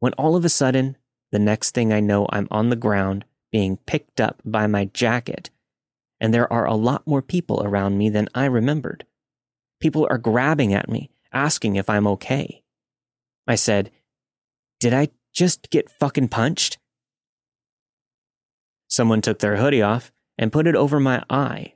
when 0.00 0.12
all 0.14 0.36
of 0.36 0.44
a 0.44 0.50
sudden, 0.50 0.96
the 1.32 1.38
next 1.38 1.70
thing 1.70 1.92
I 1.92 2.00
know, 2.00 2.26
I'm 2.30 2.46
on 2.50 2.68
the 2.68 2.76
ground 2.76 3.24
being 3.54 3.76
picked 3.86 4.20
up 4.20 4.42
by 4.44 4.66
my 4.66 4.86
jacket, 4.86 5.48
and 6.18 6.34
there 6.34 6.52
are 6.52 6.66
a 6.66 6.74
lot 6.74 7.06
more 7.06 7.22
people 7.22 7.62
around 7.62 7.96
me 7.96 8.10
than 8.10 8.28
I 8.34 8.46
remembered. 8.46 9.06
People 9.80 10.08
are 10.10 10.18
grabbing 10.18 10.74
at 10.74 10.88
me, 10.88 11.08
asking 11.32 11.76
if 11.76 11.88
I'm 11.88 12.04
okay. 12.08 12.64
I 13.46 13.54
said, 13.54 13.92
Did 14.80 14.92
I 14.92 15.10
just 15.32 15.70
get 15.70 15.88
fucking 15.88 16.30
punched? 16.30 16.78
Someone 18.88 19.20
took 19.20 19.38
their 19.38 19.54
hoodie 19.54 19.82
off 19.82 20.10
and 20.36 20.50
put 20.50 20.66
it 20.66 20.74
over 20.74 20.98
my 20.98 21.22
eye. 21.30 21.74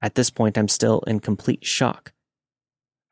At 0.00 0.14
this 0.14 0.30
point, 0.30 0.56
I'm 0.56 0.68
still 0.68 1.00
in 1.00 1.20
complete 1.20 1.66
shock. 1.66 2.14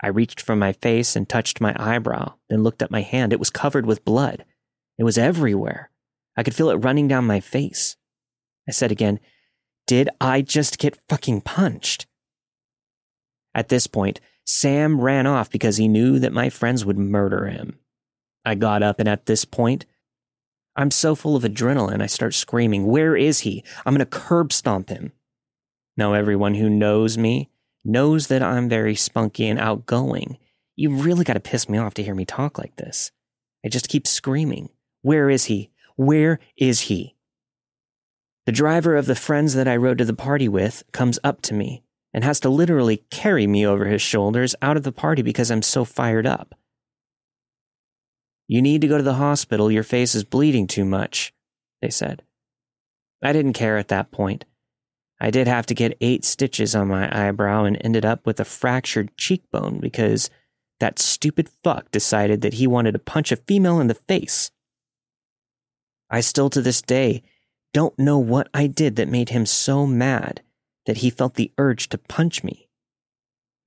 I 0.03 0.09
reached 0.09 0.41
for 0.41 0.57
my 0.57 0.73
face 0.73 1.17
and 1.17 1.29
touched 1.29 1.61
my 1.61 1.77
eyebrow, 1.79 2.37
then 2.49 2.63
looked 2.63 2.81
at 2.81 2.91
my 2.91 3.03
hand. 3.03 3.35
It 3.35 3.39
was 3.39 3.51
covered 3.51 3.85
with 3.85 4.07
blood. 4.07 4.47
It 4.99 5.05
was 5.05 5.19
everywhere. 5.19 5.91
I 6.35 6.43
could 6.43 6.55
feel 6.55 6.71
it 6.71 6.77
running 6.77 7.09
down 7.09 7.27
my 7.27 7.41
face. 7.41 7.99
I 8.69 8.73
said 8.73 8.91
again, 8.91 9.21
Did 9.87 10.09
I 10.21 10.43
just 10.43 10.79
get 10.79 10.99
fucking 11.09 11.43
punched? 11.43 12.07
At 13.55 13.69
this 13.69 13.87
point, 13.87 14.21
Sam 14.45 15.01
ran 15.01 15.27
off 15.27 15.51
because 15.51 15.77
he 15.77 15.89
knew 15.89 16.19
that 16.19 16.33
my 16.33 16.51
friends 16.51 16.85
would 16.85 16.99
murder 16.99 17.47
him. 17.47 17.79
I 18.45 18.55
got 18.55 18.83
up, 18.83 19.01
and 19.01 19.09
at 19.09 19.27
this 19.27 19.45
point, 19.45 19.87
I'm 20.77 20.91
so 20.91 21.15
full 21.15 21.35
of 21.37 21.43
adrenaline, 21.43 22.03
I 22.03 22.07
start 22.07 22.35
screaming, 22.35 22.87
Where 22.87 23.17
is 23.17 23.41
he? 23.41 23.65
I'm 23.85 23.95
going 23.95 24.01
to 24.01 24.07
curb 24.07 24.53
stomp 24.53 24.91
him. 24.91 25.13
Now, 25.97 26.13
everyone 26.13 26.55
who 26.55 26.69
knows 26.69 27.17
me 27.17 27.51
knows 27.85 28.27
that 28.29 28.43
I'm 28.43 28.69
very 28.69 28.95
spunky 28.95 29.49
and 29.49 29.59
outgoing. 29.59 30.39
You 30.77 30.91
really 30.91 31.25
got 31.25 31.33
to 31.35 31.41
piss 31.41 31.69
me 31.69 31.79
off 31.79 31.95
to 31.95 32.03
hear 32.03 32.15
me 32.15 32.27
talk 32.27 32.59
like 32.59 32.77
this. 32.77 33.11
I 33.65 33.69
just 33.69 33.89
keep 33.89 34.07
screaming, 34.07 34.69
Where 35.03 35.31
is 35.31 35.47
he? 35.47 35.71
Where 35.97 36.39
is 36.57 36.83
he? 36.83 37.16
The 38.47 38.53
driver 38.53 38.97
of 38.97 39.07
the 39.07 39.17
friends 39.17 39.55
that 39.55 39.67
I 39.67 39.77
rode 39.77 39.99
to 39.99 40.05
the 40.05 40.15
party 40.15 40.49
with 40.49 40.85
comes 40.93 41.19
up 41.25 41.43
to 41.43 41.55
me 41.55 41.83
and 42.15 42.23
has 42.23 42.39
to 42.41 42.49
literally 42.49 43.05
carry 43.11 43.47
me 43.47 43.67
over 43.67 43.87
his 43.87 44.01
shoulders 44.01 44.55
out 44.63 44.77
of 44.77 44.85
the 44.85 44.93
party 44.93 45.21
because 45.21 45.51
I'm 45.51 45.63
so 45.63 45.85
fired 45.85 46.27
up. 46.27 46.55
You 48.47 48.63
need 48.63 48.81
to 48.83 48.89
go 48.89 48.97
to 48.97 49.03
the 49.03 49.15
hospital. 49.15 49.73
Your 49.73 49.83
face 49.83 50.15
is 50.15 50.23
bleeding 50.23 50.69
too 50.69 50.85
much, 50.85 51.35
they 51.83 51.91
said. 51.91 52.23
I 53.21 53.33
didn't 53.33 53.55
care 53.55 53.79
at 53.79 53.89
that 53.89 54.13
point. 54.13 54.45
I 55.21 55.31
did 55.31 55.49
have 55.49 55.67
to 55.67 55.75
get 55.75 55.97
eight 56.01 56.25
stitches 56.25 56.77
on 56.77 56.87
my 56.87 57.11
eyebrow 57.29 57.65
and 57.65 57.77
ended 57.81 58.05
up 58.05 58.25
with 58.27 58.39
a 58.39 58.45
fractured 58.45 59.17
cheekbone 59.17 59.81
because 59.81 60.31
that 60.79 61.01
stupid 61.01 61.49
fuck 61.65 61.91
decided 61.91 62.43
that 62.43 62.55
he 62.55 62.69
wanted 62.69 62.93
to 62.93 62.99
punch 63.01 63.33
a 63.33 63.37
female 63.37 63.81
in 63.81 63.89
the 63.89 63.95
face. 63.95 64.53
I 66.09 66.21
still 66.21 66.51
to 66.51 66.63
this 66.63 66.81
day 66.81 67.25
don't 67.77 67.99
know 67.99 68.17
what 68.17 68.49
I 68.55 68.69
did 68.69 68.97
that 68.97 69.07
made 69.07 69.29
him 69.29 69.45
so 69.45 69.87
mad 69.87 70.41
that 70.87 70.97
he 70.97 71.11
felt 71.11 71.35
the 71.35 71.53
urge 71.59 71.91
to 71.91 71.99
punch 71.99 72.43
me. 72.43 72.71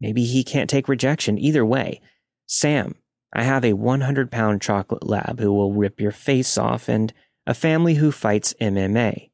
Maybe 0.01 0.25
he 0.25 0.43
can't 0.43 0.67
take 0.67 0.87
rejection. 0.87 1.37
Either 1.37 1.63
way, 1.63 2.01
Sam, 2.47 2.95
I 3.31 3.43
have 3.43 3.63
a 3.63 3.73
100 3.73 4.31
pound 4.31 4.63
chocolate 4.63 5.05
lab 5.05 5.39
who 5.39 5.53
will 5.53 5.73
rip 5.73 6.01
your 6.01 6.11
face 6.11 6.57
off 6.57 6.89
and 6.89 7.13
a 7.45 7.53
family 7.53 7.93
who 7.93 8.11
fights 8.11 8.55
MMA. 8.59 9.29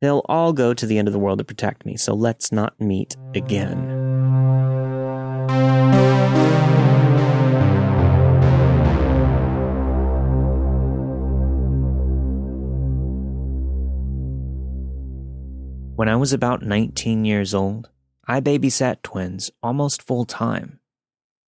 They'll 0.00 0.24
all 0.30 0.54
go 0.54 0.72
to 0.72 0.86
the 0.86 0.96
end 0.96 1.06
of 1.06 1.12
the 1.12 1.20
world 1.20 1.40
to 1.40 1.44
protect 1.44 1.84
me, 1.84 1.98
so 1.98 2.14
let's 2.14 2.50
not 2.50 2.80
meet 2.80 3.18
again. 3.34 4.07
When 15.98 16.08
I 16.08 16.14
was 16.14 16.32
about 16.32 16.62
19 16.62 17.24
years 17.24 17.52
old, 17.52 17.88
I 18.24 18.38
babysat 18.38 19.02
twins 19.02 19.50
almost 19.64 20.00
full 20.00 20.24
time. 20.24 20.78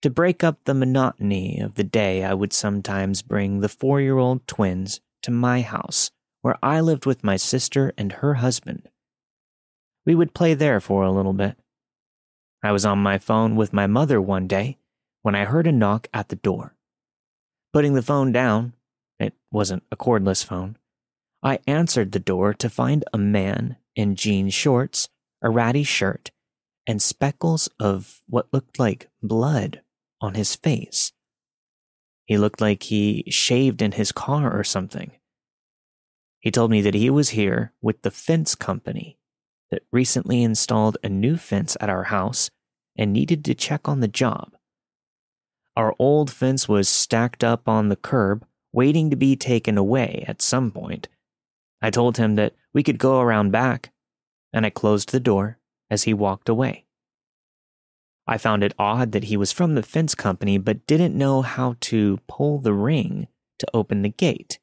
To 0.01 0.09
break 0.09 0.43
up 0.43 0.57
the 0.65 0.73
monotony 0.73 1.61
of 1.61 1.75
the 1.75 1.85
day, 1.85 2.25
I 2.25 2.33
would 2.33 2.51
sometimes 2.51 3.21
bring 3.21 3.61
the 3.61 3.69
four 3.69 4.01
year 4.01 4.17
old 4.17 4.45
twins 4.47 4.99
to 5.21 5.31
my 5.31 5.61
house, 5.61 6.11
where 6.41 6.57
I 6.61 6.81
lived 6.81 7.05
with 7.05 7.23
my 7.23 7.37
sister 7.37 7.93
and 7.97 8.11
her 8.11 8.33
husband. 8.33 8.89
We 10.05 10.15
would 10.15 10.33
play 10.33 10.53
there 10.53 10.81
for 10.81 11.05
a 11.05 11.13
little 11.13 11.31
bit. 11.31 11.55
I 12.61 12.73
was 12.73 12.83
on 12.83 12.99
my 12.99 13.19
phone 13.19 13.55
with 13.55 13.71
my 13.71 13.87
mother 13.87 14.19
one 14.19 14.47
day 14.47 14.79
when 15.21 15.33
I 15.33 15.45
heard 15.45 15.65
a 15.65 15.71
knock 15.71 16.09
at 16.13 16.27
the 16.27 16.35
door. 16.35 16.75
Putting 17.71 17.93
the 17.93 18.01
phone 18.01 18.33
down, 18.33 18.73
it 19.17 19.33
wasn't 19.49 19.83
a 19.93 19.95
cordless 19.95 20.43
phone, 20.43 20.77
I 21.41 21.59
answered 21.65 22.11
the 22.11 22.19
door 22.19 22.53
to 22.55 22.69
find 22.69 23.05
a 23.13 23.17
man 23.17 23.77
in 23.95 24.15
jean 24.15 24.49
shorts, 24.49 25.09
a 25.41 25.49
ratty 25.49 25.83
shirt, 25.83 26.31
and 26.87 27.01
speckles 27.01 27.69
of 27.79 28.21
what 28.27 28.51
looked 28.51 28.79
like 28.79 29.09
blood 29.21 29.81
on 30.19 30.35
his 30.35 30.55
face. 30.55 31.11
He 32.25 32.37
looked 32.37 32.61
like 32.61 32.83
he 32.83 33.25
shaved 33.29 33.81
in 33.81 33.93
his 33.93 34.11
car 34.11 34.57
or 34.57 34.63
something. 34.63 35.11
He 36.39 36.51
told 36.51 36.71
me 36.71 36.81
that 36.81 36.93
he 36.93 37.09
was 37.09 37.29
here 37.29 37.73
with 37.81 38.01
the 38.01 38.11
fence 38.11 38.55
company 38.55 39.17
that 39.69 39.83
recently 39.91 40.43
installed 40.43 40.97
a 41.03 41.09
new 41.09 41.37
fence 41.37 41.77
at 41.79 41.89
our 41.89 42.05
house 42.05 42.49
and 42.97 43.13
needed 43.13 43.45
to 43.45 43.55
check 43.55 43.87
on 43.87 43.99
the 43.99 44.07
job. 44.07 44.53
Our 45.75 45.95
old 45.97 46.31
fence 46.31 46.67
was 46.67 46.89
stacked 46.89 47.43
up 47.43 47.67
on 47.67 47.89
the 47.89 47.95
curb, 47.95 48.45
waiting 48.73 49.09
to 49.09 49.15
be 49.15 49.35
taken 49.35 49.77
away 49.77 50.25
at 50.27 50.41
some 50.41 50.71
point. 50.71 51.07
I 51.81 51.89
told 51.89 52.17
him 52.17 52.35
that 52.35 52.53
we 52.73 52.83
could 52.83 52.97
go 52.99 53.19
around 53.19 53.51
back, 53.51 53.91
and 54.53 54.65
I 54.65 54.69
closed 54.69 55.11
the 55.11 55.19
door 55.19 55.57
as 55.89 56.03
he 56.03 56.13
walked 56.13 56.47
away. 56.47 56.85
I 58.27 58.37
found 58.37 58.63
it 58.63 58.75
odd 58.77 59.11
that 59.13 59.25
he 59.25 59.35
was 59.35 59.51
from 59.51 59.75
the 59.75 59.83
fence 59.83 60.15
company 60.15 60.57
but 60.57 60.85
didn't 60.85 61.17
know 61.17 61.41
how 61.41 61.75
to 61.81 62.19
pull 62.27 62.59
the 62.59 62.73
ring 62.73 63.27
to 63.59 63.67
open 63.73 64.03
the 64.03 64.09
gate. 64.09 64.59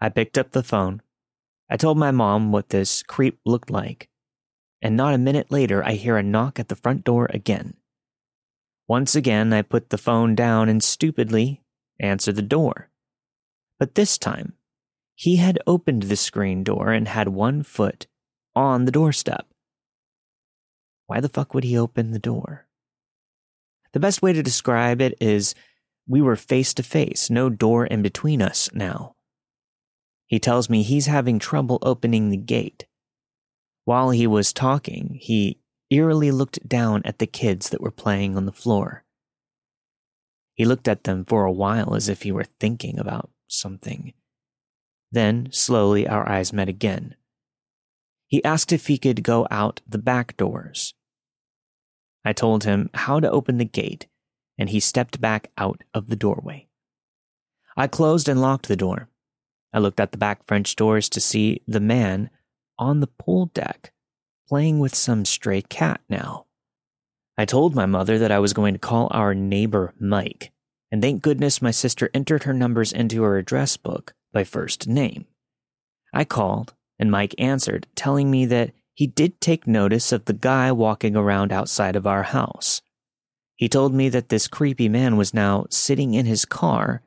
I 0.00 0.08
picked 0.08 0.36
up 0.36 0.50
the 0.50 0.62
phone. 0.62 1.02
I 1.70 1.76
told 1.76 1.96
my 1.96 2.10
mom 2.10 2.52
what 2.52 2.70
this 2.70 3.02
creep 3.02 3.38
looked 3.46 3.70
like, 3.70 4.08
and 4.82 4.96
not 4.96 5.14
a 5.14 5.18
minute 5.18 5.50
later, 5.50 5.84
I 5.84 5.92
hear 5.92 6.16
a 6.16 6.22
knock 6.22 6.58
at 6.58 6.68
the 6.68 6.76
front 6.76 7.04
door 7.04 7.28
again. 7.30 7.74
Once 8.88 9.14
again, 9.14 9.52
I 9.52 9.62
put 9.62 9.90
the 9.90 9.96
phone 9.96 10.34
down 10.34 10.68
and 10.68 10.82
stupidly 10.82 11.62
answered 12.00 12.36
the 12.36 12.42
door. 12.42 12.90
But 13.78 13.94
this 13.94 14.18
time, 14.18 14.54
he 15.22 15.36
had 15.36 15.56
opened 15.68 16.02
the 16.02 16.16
screen 16.16 16.64
door 16.64 16.90
and 16.90 17.06
had 17.06 17.28
one 17.28 17.62
foot 17.62 18.08
on 18.56 18.86
the 18.86 18.90
doorstep. 18.90 19.46
Why 21.06 21.20
the 21.20 21.28
fuck 21.28 21.54
would 21.54 21.62
he 21.62 21.78
open 21.78 22.10
the 22.10 22.18
door? 22.18 22.66
The 23.92 24.00
best 24.00 24.20
way 24.20 24.32
to 24.32 24.42
describe 24.42 25.00
it 25.00 25.16
is 25.20 25.54
we 26.08 26.20
were 26.20 26.34
face 26.34 26.74
to 26.74 26.82
face, 26.82 27.30
no 27.30 27.50
door 27.50 27.86
in 27.86 28.02
between 28.02 28.42
us 28.42 28.68
now. 28.74 29.14
He 30.26 30.40
tells 30.40 30.68
me 30.68 30.82
he's 30.82 31.06
having 31.06 31.38
trouble 31.38 31.78
opening 31.82 32.30
the 32.30 32.36
gate. 32.36 32.86
While 33.84 34.10
he 34.10 34.26
was 34.26 34.52
talking, 34.52 35.18
he 35.20 35.60
eerily 35.88 36.32
looked 36.32 36.68
down 36.68 37.00
at 37.04 37.20
the 37.20 37.28
kids 37.28 37.70
that 37.70 37.80
were 37.80 37.92
playing 37.92 38.36
on 38.36 38.46
the 38.46 38.50
floor. 38.50 39.04
He 40.54 40.64
looked 40.64 40.88
at 40.88 41.04
them 41.04 41.24
for 41.24 41.44
a 41.44 41.52
while 41.52 41.94
as 41.94 42.08
if 42.08 42.22
he 42.22 42.32
were 42.32 42.48
thinking 42.58 42.98
about 42.98 43.30
something. 43.46 44.14
Then, 45.12 45.48
slowly, 45.52 46.08
our 46.08 46.26
eyes 46.26 46.54
met 46.54 46.70
again. 46.70 47.14
He 48.26 48.42
asked 48.44 48.72
if 48.72 48.86
he 48.86 48.96
could 48.96 49.22
go 49.22 49.46
out 49.50 49.82
the 49.86 49.98
back 49.98 50.38
doors. 50.38 50.94
I 52.24 52.32
told 52.32 52.64
him 52.64 52.88
how 52.94 53.20
to 53.20 53.30
open 53.30 53.58
the 53.58 53.66
gate, 53.66 54.06
and 54.56 54.70
he 54.70 54.80
stepped 54.80 55.20
back 55.20 55.50
out 55.58 55.82
of 55.92 56.08
the 56.08 56.16
doorway. 56.16 56.68
I 57.76 57.88
closed 57.88 58.26
and 58.26 58.40
locked 58.40 58.68
the 58.68 58.76
door. 58.76 59.10
I 59.72 59.80
looked 59.80 60.00
at 60.00 60.12
the 60.12 60.18
back 60.18 60.46
French 60.46 60.76
doors 60.76 61.10
to 61.10 61.20
see 61.20 61.60
the 61.66 61.80
man 61.80 62.30
on 62.78 63.00
the 63.00 63.06
pool 63.06 63.46
deck 63.46 63.92
playing 64.48 64.78
with 64.78 64.94
some 64.94 65.24
stray 65.26 65.62
cat 65.62 66.00
now. 66.08 66.46
I 67.36 67.44
told 67.44 67.74
my 67.74 67.86
mother 67.86 68.18
that 68.18 68.30
I 68.30 68.38
was 68.38 68.52
going 68.52 68.74
to 68.74 68.78
call 68.78 69.08
our 69.10 69.34
neighbor 69.34 69.94
Mike, 69.98 70.52
and 70.90 71.02
thank 71.02 71.22
goodness 71.22 71.62
my 71.62 71.70
sister 71.70 72.10
entered 72.14 72.44
her 72.44 72.54
numbers 72.54 72.92
into 72.92 73.22
her 73.22 73.36
address 73.36 73.76
book 73.76 74.14
by 74.32 74.44
first 74.44 74.86
name. 74.88 75.26
I 76.12 76.24
called, 76.24 76.74
and 76.98 77.10
Mike 77.10 77.34
answered, 77.38 77.86
telling 77.94 78.30
me 78.30 78.46
that 78.46 78.72
he 78.94 79.06
did 79.06 79.40
take 79.40 79.66
notice 79.66 80.12
of 80.12 80.26
the 80.26 80.32
guy 80.32 80.70
walking 80.72 81.16
around 81.16 81.52
outside 81.52 81.96
of 81.96 82.06
our 82.06 82.22
house. 82.24 82.82
He 83.56 83.68
told 83.68 83.94
me 83.94 84.08
that 84.08 84.28
this 84.28 84.48
creepy 84.48 84.88
man 84.88 85.16
was 85.16 85.32
now 85.32 85.66
sitting 85.70 86.14
in 86.14 86.26
his 86.26 86.44
car 86.44 87.02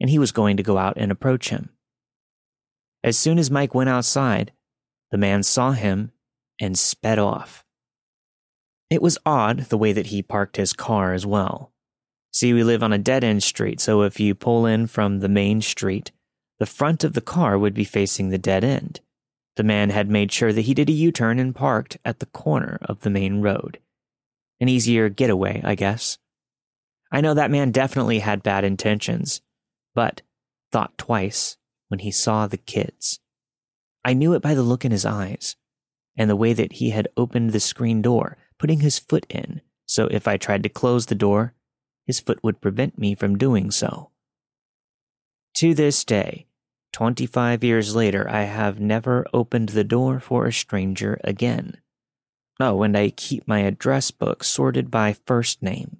and 0.00 0.10
he 0.10 0.18
was 0.18 0.32
going 0.32 0.56
to 0.56 0.62
go 0.62 0.78
out 0.78 0.94
and 0.96 1.12
approach 1.12 1.50
him. 1.50 1.70
As 3.04 3.18
soon 3.18 3.38
as 3.38 3.50
Mike 3.50 3.74
went 3.74 3.90
outside, 3.90 4.52
the 5.10 5.18
man 5.18 5.42
saw 5.42 5.72
him 5.72 6.12
and 6.60 6.78
sped 6.78 7.18
off. 7.18 7.64
It 8.90 9.02
was 9.02 9.18
odd 9.24 9.66
the 9.66 9.78
way 9.78 9.92
that 9.92 10.08
he 10.08 10.22
parked 10.22 10.56
his 10.56 10.72
car 10.72 11.12
as 11.12 11.24
well. 11.24 11.72
See, 12.32 12.52
we 12.52 12.64
live 12.64 12.82
on 12.82 12.92
a 12.92 12.98
dead 12.98 13.24
end 13.24 13.42
street, 13.42 13.80
so 13.80 14.02
if 14.02 14.20
you 14.20 14.34
pull 14.34 14.66
in 14.66 14.86
from 14.86 15.20
the 15.20 15.28
main 15.28 15.60
street, 15.60 16.12
the 16.60 16.66
front 16.66 17.02
of 17.02 17.14
the 17.14 17.22
car 17.22 17.58
would 17.58 17.72
be 17.72 17.84
facing 17.84 18.28
the 18.28 18.38
dead 18.38 18.62
end. 18.62 19.00
The 19.56 19.64
man 19.64 19.88
had 19.90 20.10
made 20.10 20.30
sure 20.30 20.52
that 20.52 20.60
he 20.62 20.74
did 20.74 20.90
a 20.90 20.92
U 20.92 21.10
turn 21.10 21.38
and 21.38 21.54
parked 21.54 21.96
at 22.04 22.20
the 22.20 22.26
corner 22.26 22.78
of 22.82 23.00
the 23.00 23.10
main 23.10 23.40
road. 23.40 23.78
An 24.60 24.68
easier 24.68 25.08
getaway, 25.08 25.62
I 25.64 25.74
guess. 25.74 26.18
I 27.10 27.22
know 27.22 27.32
that 27.32 27.50
man 27.50 27.70
definitely 27.72 28.18
had 28.18 28.42
bad 28.42 28.62
intentions, 28.62 29.40
but 29.94 30.20
thought 30.70 30.96
twice 30.98 31.56
when 31.88 32.00
he 32.00 32.10
saw 32.10 32.46
the 32.46 32.58
kids. 32.58 33.20
I 34.04 34.12
knew 34.12 34.34
it 34.34 34.42
by 34.42 34.54
the 34.54 34.62
look 34.62 34.84
in 34.84 34.92
his 34.92 35.06
eyes 35.06 35.56
and 36.16 36.28
the 36.28 36.36
way 36.36 36.52
that 36.52 36.74
he 36.74 36.90
had 36.90 37.08
opened 37.16 37.52
the 37.52 37.60
screen 37.60 38.02
door, 38.02 38.36
putting 38.58 38.80
his 38.80 38.98
foot 38.98 39.24
in, 39.30 39.62
so 39.86 40.08
if 40.08 40.28
I 40.28 40.36
tried 40.36 40.62
to 40.64 40.68
close 40.68 41.06
the 41.06 41.14
door, 41.14 41.54
his 42.06 42.20
foot 42.20 42.38
would 42.44 42.60
prevent 42.60 42.98
me 42.98 43.14
from 43.14 43.38
doing 43.38 43.70
so. 43.70 44.10
To 45.54 45.74
this 45.74 46.04
day, 46.04 46.46
25 46.92 47.62
years 47.64 47.94
later, 47.94 48.28
I 48.28 48.42
have 48.42 48.80
never 48.80 49.26
opened 49.32 49.70
the 49.70 49.84
door 49.84 50.20
for 50.20 50.46
a 50.46 50.52
stranger 50.52 51.18
again. 51.24 51.76
Oh, 52.58 52.82
and 52.82 52.96
I 52.96 53.10
keep 53.10 53.48
my 53.48 53.60
address 53.60 54.10
book 54.10 54.44
sorted 54.44 54.90
by 54.90 55.16
first 55.26 55.62
name. 55.62 55.98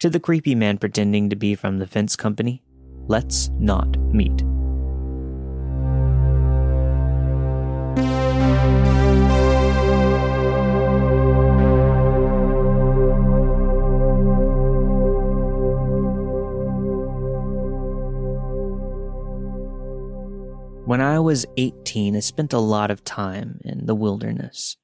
To 0.00 0.10
the 0.10 0.20
creepy 0.20 0.54
man 0.54 0.78
pretending 0.78 1.30
to 1.30 1.36
be 1.36 1.54
from 1.54 1.78
the 1.78 1.86
fence 1.86 2.16
company, 2.16 2.62
let's 3.06 3.48
not 3.58 3.96
meet. 3.98 4.42
Was 21.22 21.46
18, 21.56 22.16
I 22.16 22.20
spent 22.20 22.52
a 22.52 22.58
lot 22.58 22.90
of 22.90 23.04
time 23.04 23.60
in 23.64 23.86
the 23.86 23.94
wilderness. 23.94 24.76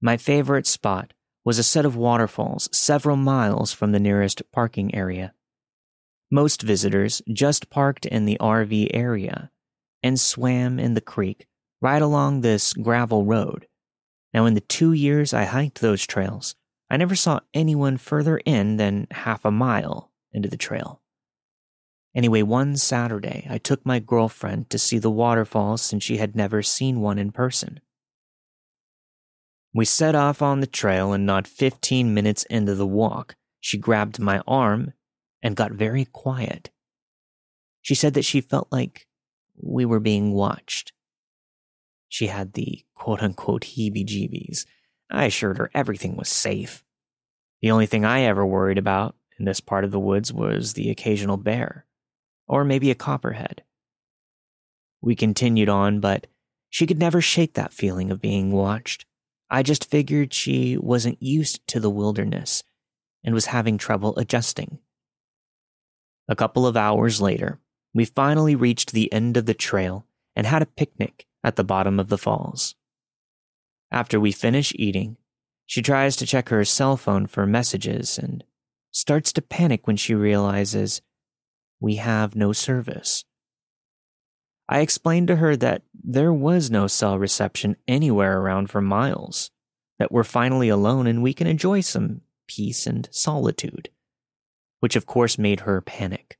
My 0.00 0.16
favorite 0.16 0.66
spot 0.66 1.12
was 1.44 1.58
a 1.58 1.62
set 1.62 1.84
of 1.84 1.96
waterfalls 1.96 2.68
several 2.72 3.16
miles 3.16 3.72
from 3.72 3.92
the 3.92 4.00
nearest 4.00 4.42
parking 4.52 4.94
area. 4.94 5.34
Most 6.30 6.62
visitors 6.62 7.20
just 7.32 7.68
parked 7.68 8.06
in 8.06 8.24
the 8.24 8.38
RV 8.40 8.90
area 8.94 9.50
and 10.02 10.18
swam 10.18 10.78
in 10.78 10.94
the 10.94 11.00
creek 11.00 11.46
right 11.80 12.00
along 12.00 12.40
this 12.40 12.72
gravel 12.72 13.24
road. 13.24 13.66
Now, 14.32 14.46
in 14.46 14.54
the 14.54 14.60
two 14.60 14.92
years 14.92 15.34
I 15.34 15.44
hiked 15.44 15.80
those 15.80 16.06
trails, 16.06 16.54
I 16.88 16.96
never 16.96 17.14
saw 17.14 17.40
anyone 17.52 17.96
further 17.98 18.38
in 18.46 18.76
than 18.76 19.08
half 19.10 19.44
a 19.44 19.50
mile 19.50 20.10
into 20.32 20.48
the 20.48 20.56
trail. 20.56 21.01
Anyway, 22.14 22.42
one 22.42 22.76
Saturday, 22.76 23.46
I 23.48 23.58
took 23.58 23.86
my 23.86 23.98
girlfriend 23.98 24.68
to 24.70 24.78
see 24.78 24.98
the 24.98 25.10
waterfall 25.10 25.78
since 25.78 26.04
she 26.04 26.18
had 26.18 26.36
never 26.36 26.62
seen 26.62 27.00
one 27.00 27.18
in 27.18 27.32
person. 27.32 27.80
We 29.74 29.86
set 29.86 30.14
off 30.14 30.42
on 30.42 30.60
the 30.60 30.66
trail, 30.66 31.14
and 31.14 31.24
not 31.24 31.46
15 31.46 32.12
minutes 32.12 32.44
into 32.44 32.74
the 32.74 32.86
walk, 32.86 33.36
she 33.60 33.78
grabbed 33.78 34.18
my 34.18 34.42
arm 34.46 34.92
and 35.42 35.56
got 35.56 35.72
very 35.72 36.04
quiet. 36.04 36.70
She 37.80 37.94
said 37.94 38.12
that 38.14 38.24
she 38.24 38.42
felt 38.42 38.68
like 38.70 39.06
we 39.56 39.86
were 39.86 40.00
being 40.00 40.32
watched. 40.32 40.92
She 42.08 42.26
had 42.26 42.52
the 42.52 42.84
quote 42.94 43.22
unquote 43.22 43.62
heebie 43.62 44.04
jeebies. 44.04 44.66
I 45.10 45.24
assured 45.24 45.56
her 45.56 45.70
everything 45.72 46.16
was 46.16 46.28
safe. 46.28 46.84
The 47.62 47.70
only 47.70 47.86
thing 47.86 48.04
I 48.04 48.22
ever 48.22 48.44
worried 48.44 48.78
about 48.78 49.16
in 49.38 49.46
this 49.46 49.60
part 49.60 49.84
of 49.84 49.90
the 49.90 50.00
woods 50.00 50.32
was 50.32 50.74
the 50.74 50.90
occasional 50.90 51.38
bear 51.38 51.86
or 52.52 52.66
maybe 52.66 52.90
a 52.90 52.94
copperhead. 52.94 53.62
We 55.00 55.16
continued 55.16 55.70
on, 55.70 56.00
but 56.00 56.26
she 56.68 56.86
could 56.86 56.98
never 56.98 57.22
shake 57.22 57.54
that 57.54 57.72
feeling 57.72 58.10
of 58.10 58.20
being 58.20 58.52
watched. 58.52 59.06
I 59.48 59.62
just 59.62 59.90
figured 59.90 60.34
she 60.34 60.76
wasn't 60.76 61.22
used 61.22 61.66
to 61.68 61.80
the 61.80 61.88
wilderness 61.88 62.62
and 63.24 63.34
was 63.34 63.46
having 63.46 63.78
trouble 63.78 64.14
adjusting. 64.18 64.80
A 66.28 66.36
couple 66.36 66.66
of 66.66 66.76
hours 66.76 67.22
later, 67.22 67.58
we 67.94 68.04
finally 68.04 68.54
reached 68.54 68.92
the 68.92 69.10
end 69.10 69.38
of 69.38 69.46
the 69.46 69.54
trail 69.54 70.04
and 70.36 70.46
had 70.46 70.60
a 70.60 70.66
picnic 70.66 71.26
at 71.42 71.56
the 71.56 71.64
bottom 71.64 71.98
of 71.98 72.10
the 72.10 72.18
falls. 72.18 72.74
After 73.90 74.20
we 74.20 74.30
finish 74.30 74.74
eating, 74.76 75.16
she 75.64 75.80
tries 75.80 76.16
to 76.16 76.26
check 76.26 76.50
her 76.50 76.66
cell 76.66 76.98
phone 76.98 77.26
for 77.26 77.46
messages 77.46 78.18
and 78.18 78.44
starts 78.90 79.32
to 79.32 79.40
panic 79.40 79.86
when 79.86 79.96
she 79.96 80.14
realizes 80.14 81.00
we 81.82 81.96
have 81.96 82.36
no 82.36 82.52
service. 82.52 83.24
I 84.68 84.80
explained 84.80 85.26
to 85.28 85.36
her 85.36 85.56
that 85.56 85.82
there 85.92 86.32
was 86.32 86.70
no 86.70 86.86
cell 86.86 87.18
reception 87.18 87.76
anywhere 87.88 88.38
around 88.38 88.70
for 88.70 88.80
miles, 88.80 89.50
that 89.98 90.12
we're 90.12 90.24
finally 90.24 90.68
alone 90.68 91.08
and 91.08 91.22
we 91.22 91.34
can 91.34 91.48
enjoy 91.48 91.80
some 91.80 92.20
peace 92.46 92.86
and 92.86 93.08
solitude, 93.10 93.90
which 94.78 94.94
of 94.94 95.06
course 95.06 95.36
made 95.36 95.60
her 95.60 95.80
panic. 95.80 96.38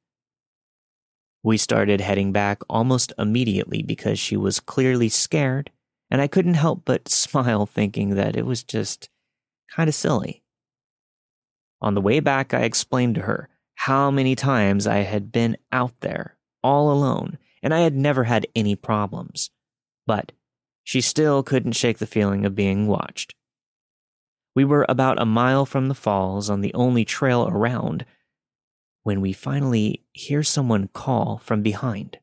We 1.42 1.56
started 1.56 2.00
heading 2.00 2.30
back 2.30 2.62
almost 2.70 3.12
immediately 3.18 3.82
because 3.82 4.20
she 4.20 4.36
was 4.36 4.60
clearly 4.60 5.08
scared, 5.08 5.72
and 6.08 6.22
I 6.22 6.28
couldn't 6.28 6.54
help 6.54 6.82
but 6.84 7.08
smile 7.08 7.66
thinking 7.66 8.14
that 8.14 8.36
it 8.36 8.46
was 8.46 8.62
just 8.62 9.10
kind 9.74 9.88
of 9.88 9.94
silly. 9.94 10.44
On 11.80 11.94
the 11.94 12.00
way 12.00 12.20
back, 12.20 12.54
I 12.54 12.60
explained 12.60 13.16
to 13.16 13.22
her 13.22 13.48
how 13.86 14.12
many 14.12 14.36
times 14.36 14.86
I 14.86 14.98
had 14.98 15.32
been 15.32 15.56
out 15.72 15.92
there 16.02 16.36
all 16.62 16.92
alone 16.92 17.36
and 17.64 17.74
I 17.74 17.80
had 17.80 17.96
never 17.96 18.22
had 18.22 18.46
any 18.54 18.76
problems. 18.76 19.50
But 20.06 20.30
she 20.84 21.00
still 21.00 21.42
couldn't 21.42 21.72
shake 21.72 21.98
the 21.98 22.06
feeling 22.06 22.46
of 22.46 22.54
being 22.54 22.86
watched. 22.86 23.34
We 24.54 24.64
were 24.64 24.86
about 24.88 25.20
a 25.20 25.26
mile 25.26 25.66
from 25.66 25.88
the 25.88 25.96
falls 25.96 26.48
on 26.48 26.60
the 26.60 26.72
only 26.74 27.04
trail 27.04 27.48
around 27.48 28.04
when 29.02 29.20
we 29.20 29.32
finally 29.32 30.04
hear 30.12 30.44
someone 30.44 30.86
call 30.86 31.38
from 31.38 31.60
behind. 31.60 32.20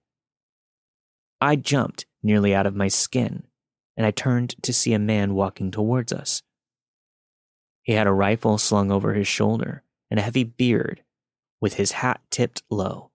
I 1.41 1.57
jumped 1.57 2.05
nearly 2.23 2.55
out 2.55 2.67
of 2.67 2.75
my 2.75 2.87
skin, 2.87 3.43
and 3.97 4.05
I 4.05 4.11
turned 4.11 4.55
to 4.63 4.71
see 4.71 4.93
a 4.93 4.99
man 4.99 5.33
walking 5.33 5.71
towards 5.71 6.13
us. 6.13 6.41
He 7.83 7.91
had 7.91 8.07
a 8.07 8.13
rifle 8.13 8.57
slung 8.57 8.93
over 8.93 9.13
his 9.13 9.27
shoulder 9.27 9.83
and 10.09 10.21
a 10.21 10.23
heavy 10.23 10.45
beard, 10.45 11.03
with 11.61 11.75
his 11.75 11.93
hat 11.93 12.21
tipped 12.29 12.63
low. 12.69 13.11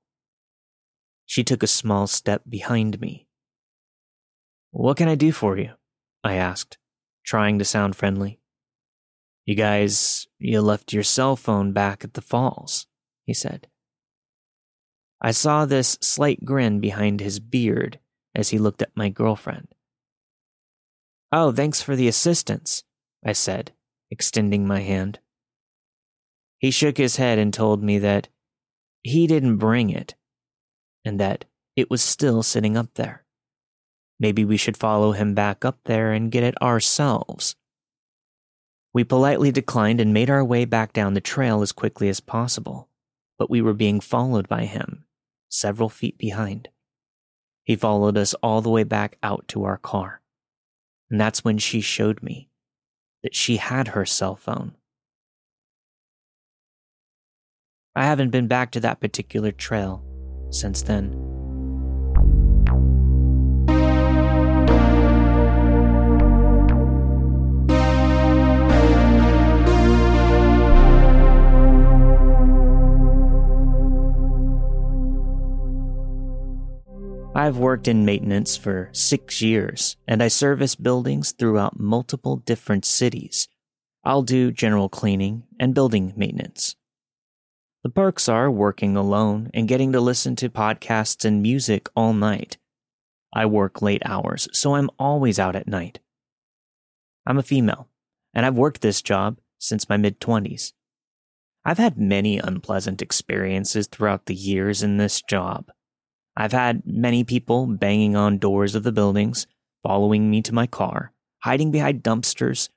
She 1.26 1.44
took 1.44 1.62
a 1.62 1.68
small 1.68 2.06
step 2.06 2.42
behind 2.48 3.00
me. 3.00 3.26
What 4.70 4.96
can 4.96 5.08
I 5.08 5.14
do 5.14 5.32
for 5.32 5.56
you? 5.56 5.72
I 6.22 6.34
asked, 6.34 6.78
trying 7.24 7.58
to 7.58 7.64
sound 7.64 7.96
friendly. 7.96 8.40
You 9.46 9.54
guys, 9.54 10.26
you 10.38 10.60
left 10.60 10.92
your 10.92 11.02
cell 11.02 11.36
phone 11.36 11.72
back 11.72 12.04
at 12.04 12.14
the 12.14 12.20
falls 12.20 12.86
he 13.24 13.34
said. 13.34 13.68
I 15.20 15.30
saw 15.30 15.64
this 15.64 15.98
slight 16.00 16.44
grin 16.44 16.80
behind 16.80 17.20
his 17.20 17.40
beard 17.40 17.98
as 18.34 18.50
he 18.50 18.58
looked 18.58 18.82
at 18.82 18.96
my 18.96 19.08
girlfriend. 19.08 19.68
Oh, 21.32 21.50
thanks 21.50 21.82
for 21.82 21.96
the 21.96 22.08
assistance, 22.08 22.84
I 23.24 23.32
said, 23.32 23.72
extending 24.10 24.66
my 24.66 24.80
hand. 24.80 25.18
He 26.58 26.70
shook 26.70 26.98
his 26.98 27.16
head 27.16 27.38
and 27.38 27.52
told 27.52 27.82
me 27.82 27.98
that 27.98 28.28
he 29.04 29.28
didn't 29.28 29.58
bring 29.58 29.90
it 29.90 30.16
and 31.04 31.20
that 31.20 31.44
it 31.76 31.88
was 31.88 32.02
still 32.02 32.42
sitting 32.42 32.76
up 32.76 32.94
there. 32.94 33.24
Maybe 34.18 34.44
we 34.44 34.56
should 34.56 34.76
follow 34.76 35.12
him 35.12 35.34
back 35.34 35.64
up 35.64 35.78
there 35.84 36.12
and 36.12 36.32
get 36.32 36.42
it 36.42 36.60
ourselves. 36.60 37.54
We 38.92 39.04
politely 39.04 39.52
declined 39.52 40.00
and 40.00 40.12
made 40.12 40.30
our 40.30 40.44
way 40.44 40.64
back 40.64 40.92
down 40.92 41.14
the 41.14 41.20
trail 41.20 41.62
as 41.62 41.70
quickly 41.70 42.08
as 42.08 42.18
possible 42.18 42.88
but 43.38 43.50
we 43.50 43.60
were 43.60 43.74
being 43.74 44.00
followed 44.00 44.48
by 44.48 44.64
him, 44.64 45.04
several 45.48 45.88
feet 45.88 46.18
behind. 46.18 46.68
He 47.64 47.76
followed 47.76 48.16
us 48.16 48.34
all 48.34 48.60
the 48.60 48.70
way 48.70 48.84
back 48.84 49.16
out 49.22 49.48
to 49.48 49.64
our 49.64 49.78
car. 49.78 50.20
And 51.10 51.20
that's 51.20 51.44
when 51.44 51.58
she 51.58 51.80
showed 51.80 52.22
me 52.22 52.48
that 53.22 53.34
she 53.34 53.56
had 53.56 53.88
her 53.88 54.04
cell 54.04 54.36
phone. 54.36 54.74
I 57.96 58.04
haven't 58.04 58.30
been 58.30 58.48
back 58.48 58.72
to 58.72 58.80
that 58.80 59.00
particular 59.00 59.52
trail 59.52 60.04
since 60.50 60.82
then. 60.82 61.20
I've 77.36 77.58
worked 77.58 77.88
in 77.88 78.04
maintenance 78.04 78.56
for 78.56 78.88
six 78.92 79.42
years, 79.42 79.96
and 80.08 80.22
I 80.22 80.28
service 80.28 80.74
buildings 80.74 81.32
throughout 81.32 81.78
multiple 81.78 82.36
different 82.36 82.84
cities. 82.84 83.48
I'll 84.02 84.22
do 84.22 84.50
general 84.50 84.88
cleaning 84.88 85.44
and 85.60 85.74
building 85.74 86.12
maintenance. 86.16 86.76
The 87.84 87.90
perks 87.90 88.30
are 88.30 88.50
working 88.50 88.96
alone 88.96 89.50
and 89.52 89.68
getting 89.68 89.92
to 89.92 90.00
listen 90.00 90.36
to 90.36 90.48
podcasts 90.48 91.22
and 91.22 91.42
music 91.42 91.86
all 91.94 92.14
night. 92.14 92.56
I 93.30 93.44
work 93.44 93.82
late 93.82 94.00
hours, 94.06 94.48
so 94.52 94.74
I'm 94.74 94.88
always 94.98 95.38
out 95.38 95.54
at 95.54 95.68
night. 95.68 96.00
I'm 97.26 97.36
a 97.36 97.42
female, 97.42 97.90
and 98.32 98.46
I've 98.46 98.56
worked 98.56 98.80
this 98.80 99.02
job 99.02 99.38
since 99.58 99.86
my 99.86 99.98
mid 99.98 100.18
20s. 100.18 100.72
I've 101.62 101.76
had 101.76 101.98
many 101.98 102.38
unpleasant 102.38 103.02
experiences 103.02 103.86
throughout 103.86 104.24
the 104.26 104.34
years 104.34 104.82
in 104.82 104.96
this 104.96 105.20
job. 105.20 105.70
I've 106.34 106.52
had 106.52 106.84
many 106.86 107.22
people 107.22 107.66
banging 107.66 108.16
on 108.16 108.38
doors 108.38 108.74
of 108.74 108.82
the 108.82 108.92
buildings, 108.92 109.46
following 109.82 110.30
me 110.30 110.40
to 110.40 110.54
my 110.54 110.66
car, 110.66 111.12
hiding 111.40 111.70
behind 111.70 112.02
dumpsters. 112.02 112.70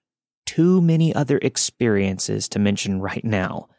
Too 0.46 0.82
many 0.82 1.15
other 1.15 1.38
experiences 1.41 2.50
to 2.50 2.60
mention 2.60 3.00
right 3.00 3.24
now, 3.24 3.70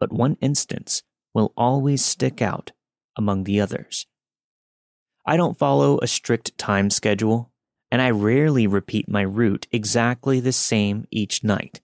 but 0.00 0.12
one 0.12 0.36
instance 0.40 1.02
will 1.32 1.52
always 1.56 2.04
stick 2.04 2.42
out 2.42 2.72
among 3.16 3.44
the 3.44 3.60
others. 3.60 4.06
I 5.24 5.36
don't 5.36 5.58
follow 5.58 5.98
a 5.98 6.08
strict 6.08 6.58
time 6.58 6.90
schedule, 6.90 7.52
and 7.92 8.02
I 8.02 8.10
rarely 8.10 8.66
repeat 8.66 9.08
my 9.08 9.22
route 9.22 9.68
exactly 9.70 10.40
the 10.40 10.52
same 10.52 11.06
each 11.12 11.44
night, 11.44 11.80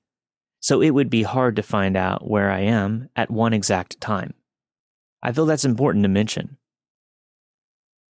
so 0.58 0.82
it 0.82 0.90
would 0.90 1.10
be 1.10 1.22
hard 1.22 1.54
to 1.56 1.62
find 1.62 1.96
out 1.96 2.28
where 2.28 2.50
I 2.50 2.60
am 2.60 3.10
at 3.14 3.30
one 3.30 3.52
exact 3.52 4.00
time. 4.00 4.34
I 5.22 5.30
feel 5.30 5.46
that's 5.46 5.64
important 5.64 6.02
to 6.02 6.08
mention 6.08 6.56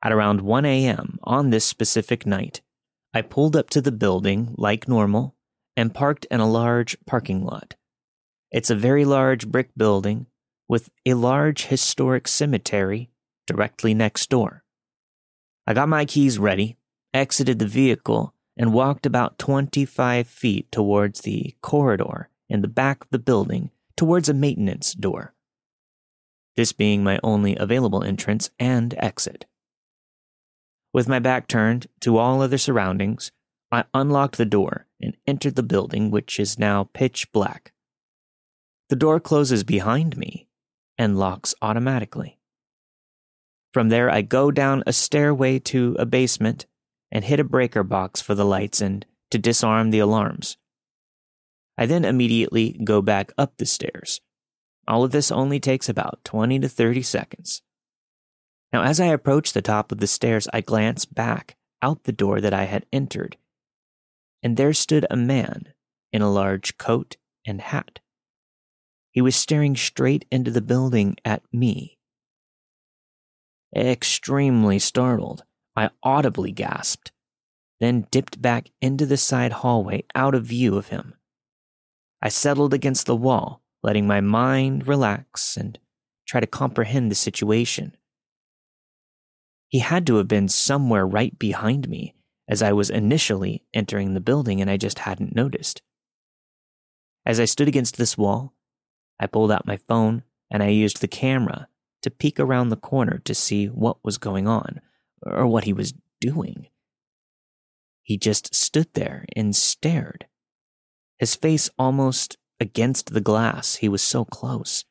at 0.05 0.11
around 0.11 0.41
1 0.41 0.65
a.m. 0.65 1.17
on 1.23 1.49
this 1.49 1.65
specific 1.65 2.27
night, 2.27 2.61
I 3.11 3.23
pulled 3.23 3.55
up 3.55 3.71
to 3.71 3.81
the 3.81 3.91
building 3.91 4.53
like 4.55 4.87
normal 4.87 5.35
and 5.75 5.95
parked 5.95 6.25
in 6.29 6.39
a 6.39 6.47
large 6.47 6.95
parking 7.07 7.43
lot. 7.43 7.73
It's 8.55 8.69
a 8.69 8.75
very 8.75 9.03
large 9.03 9.49
brick 9.49 9.71
building 9.75 10.27
with 10.69 10.89
a 11.05 11.15
large 11.15 11.65
historic 11.65 12.25
cemetery 12.25 13.09
directly 13.45 13.93
next 13.93 14.29
door. 14.29 14.63
I 15.67 15.73
got 15.73 15.89
my 15.89 16.05
keys 16.05 16.39
ready, 16.39 16.77
exited 17.13 17.59
the 17.59 17.67
vehicle, 17.67 18.33
and 18.55 18.71
walked 18.71 19.05
about 19.05 19.37
25 19.39 20.25
feet 20.25 20.71
towards 20.71 21.19
the 21.19 21.53
corridor 21.61 22.29
in 22.47 22.61
the 22.61 22.69
back 22.69 23.03
of 23.03 23.09
the 23.09 23.19
building 23.19 23.71
towards 23.97 24.29
a 24.29 24.33
maintenance 24.33 24.93
door. 24.93 25.33
This 26.55 26.71
being 26.71 27.03
my 27.03 27.19
only 27.21 27.57
available 27.57 28.05
entrance 28.05 28.51
and 28.57 28.95
exit. 28.99 29.45
With 30.93 31.09
my 31.09 31.19
back 31.19 31.49
turned 31.49 31.87
to 31.99 32.17
all 32.17 32.41
other 32.41 32.57
surroundings, 32.57 33.33
I 33.69 33.83
unlocked 33.93 34.37
the 34.37 34.45
door 34.45 34.87
and 35.01 35.17
entered 35.27 35.55
the 35.55 35.61
building, 35.61 36.09
which 36.09 36.39
is 36.39 36.57
now 36.57 36.89
pitch 36.93 37.29
black. 37.33 37.73
The 38.89 38.95
door 38.95 39.19
closes 39.19 39.63
behind 39.63 40.15
me 40.15 40.47
and 40.97 41.17
locks 41.17 41.55
automatically. 41.61 42.39
From 43.73 43.89
there, 43.89 44.09
I 44.09 44.21
go 44.21 44.51
down 44.51 44.83
a 44.85 44.93
stairway 44.93 45.59
to 45.59 45.95
a 45.99 46.05
basement 46.05 46.65
and 47.11 47.25
hit 47.25 47.39
a 47.39 47.43
breaker 47.43 47.83
box 47.83 48.21
for 48.21 48.35
the 48.35 48.45
lights 48.45 48.81
and 48.81 49.05
to 49.31 49.37
disarm 49.37 49.89
the 49.89 49.99
alarms. 49.99 50.57
I 51.77 51.85
then 51.85 52.05
immediately 52.05 52.79
go 52.83 53.01
back 53.01 53.33
up 53.37 53.57
the 53.57 53.65
stairs. 53.65 54.21
All 54.87 55.03
of 55.03 55.11
this 55.11 55.31
only 55.31 55.59
takes 55.59 55.89
about 55.89 56.23
20 56.23 56.59
to 56.59 56.69
30 56.69 57.01
seconds. 57.01 57.63
Now, 58.71 58.83
as 58.83 58.99
I 58.99 59.07
approached 59.07 59.53
the 59.53 59.61
top 59.61 59.91
of 59.91 59.97
the 59.99 60.07
stairs, 60.07 60.47
I 60.53 60.61
glanced 60.61 61.13
back 61.13 61.57
out 61.81 62.03
the 62.03 62.11
door 62.11 62.39
that 62.39 62.53
I 62.53 62.65
had 62.65 62.85
entered, 62.93 63.37
and 64.43 64.57
there 64.57 64.73
stood 64.73 65.05
a 65.09 65.15
man 65.15 65.73
in 66.13 66.21
a 66.21 66.31
large 66.31 66.77
coat 66.77 67.17
and 67.45 67.61
hat. 67.61 67.99
He 69.15 69.21
was 69.21 69.37
staring 69.37 69.77
straight 69.77 70.25
into 70.29 70.51
the 70.51 70.61
building 70.61 71.15
at 71.23 71.41
me. 71.53 71.97
Extremely 73.73 74.77
startled, 74.77 75.45
I 75.73 75.91
audibly 76.03 76.51
gasped, 76.51 77.13
then 77.79 78.07
dipped 78.11 78.41
back 78.41 78.71
into 78.81 79.05
the 79.05 79.15
side 79.15 79.53
hallway 79.53 80.03
out 80.15 80.35
of 80.35 80.43
view 80.43 80.75
of 80.75 80.89
him. 80.89 81.13
I 82.21 82.27
settled 82.27 82.73
against 82.73 83.05
the 83.05 83.15
wall, 83.15 83.61
letting 83.81 84.05
my 84.05 84.19
mind 84.19 84.85
relax 84.85 85.55
and 85.55 85.79
try 86.27 86.41
to 86.41 86.47
comprehend 86.47 87.09
the 87.09 87.15
situation. 87.15 87.95
He 89.69 89.79
had 89.79 90.05
to 90.07 90.17
have 90.17 90.27
been 90.27 90.49
somewhere 90.49 91.07
right 91.07 91.39
behind 91.39 91.87
me 91.87 92.15
as 92.49 92.61
I 92.61 92.73
was 92.73 92.89
initially 92.89 93.63
entering 93.73 94.13
the 94.13 94.19
building 94.19 94.59
and 94.59 94.69
I 94.69 94.75
just 94.75 94.99
hadn't 94.99 95.33
noticed. 95.33 95.81
As 97.25 97.39
I 97.39 97.45
stood 97.45 97.69
against 97.69 97.95
this 97.95 98.17
wall, 98.17 98.51
I 99.19 99.27
pulled 99.27 99.51
out 99.51 99.67
my 99.67 99.77
phone 99.77 100.23
and 100.51 100.61
I 100.61 100.67
used 100.67 101.01
the 101.01 101.07
camera 101.07 101.67
to 102.01 102.11
peek 102.11 102.39
around 102.39 102.69
the 102.69 102.75
corner 102.77 103.19
to 103.25 103.33
see 103.33 103.67
what 103.67 104.03
was 104.03 104.17
going 104.17 104.47
on 104.47 104.81
or 105.25 105.47
what 105.47 105.63
he 105.63 105.73
was 105.73 105.93
doing. 106.21 106.67
He 108.03 108.17
just 108.17 108.53
stood 108.53 108.93
there 108.93 109.25
and 109.35 109.55
stared. 109.55 110.27
his 111.17 111.35
face 111.35 111.69
almost 111.79 112.37
against 112.59 113.13
the 113.13 113.21
glass. 113.21 113.75
He 113.75 113.89
was 113.89 114.01
so 114.01 114.25
close. 114.25 114.85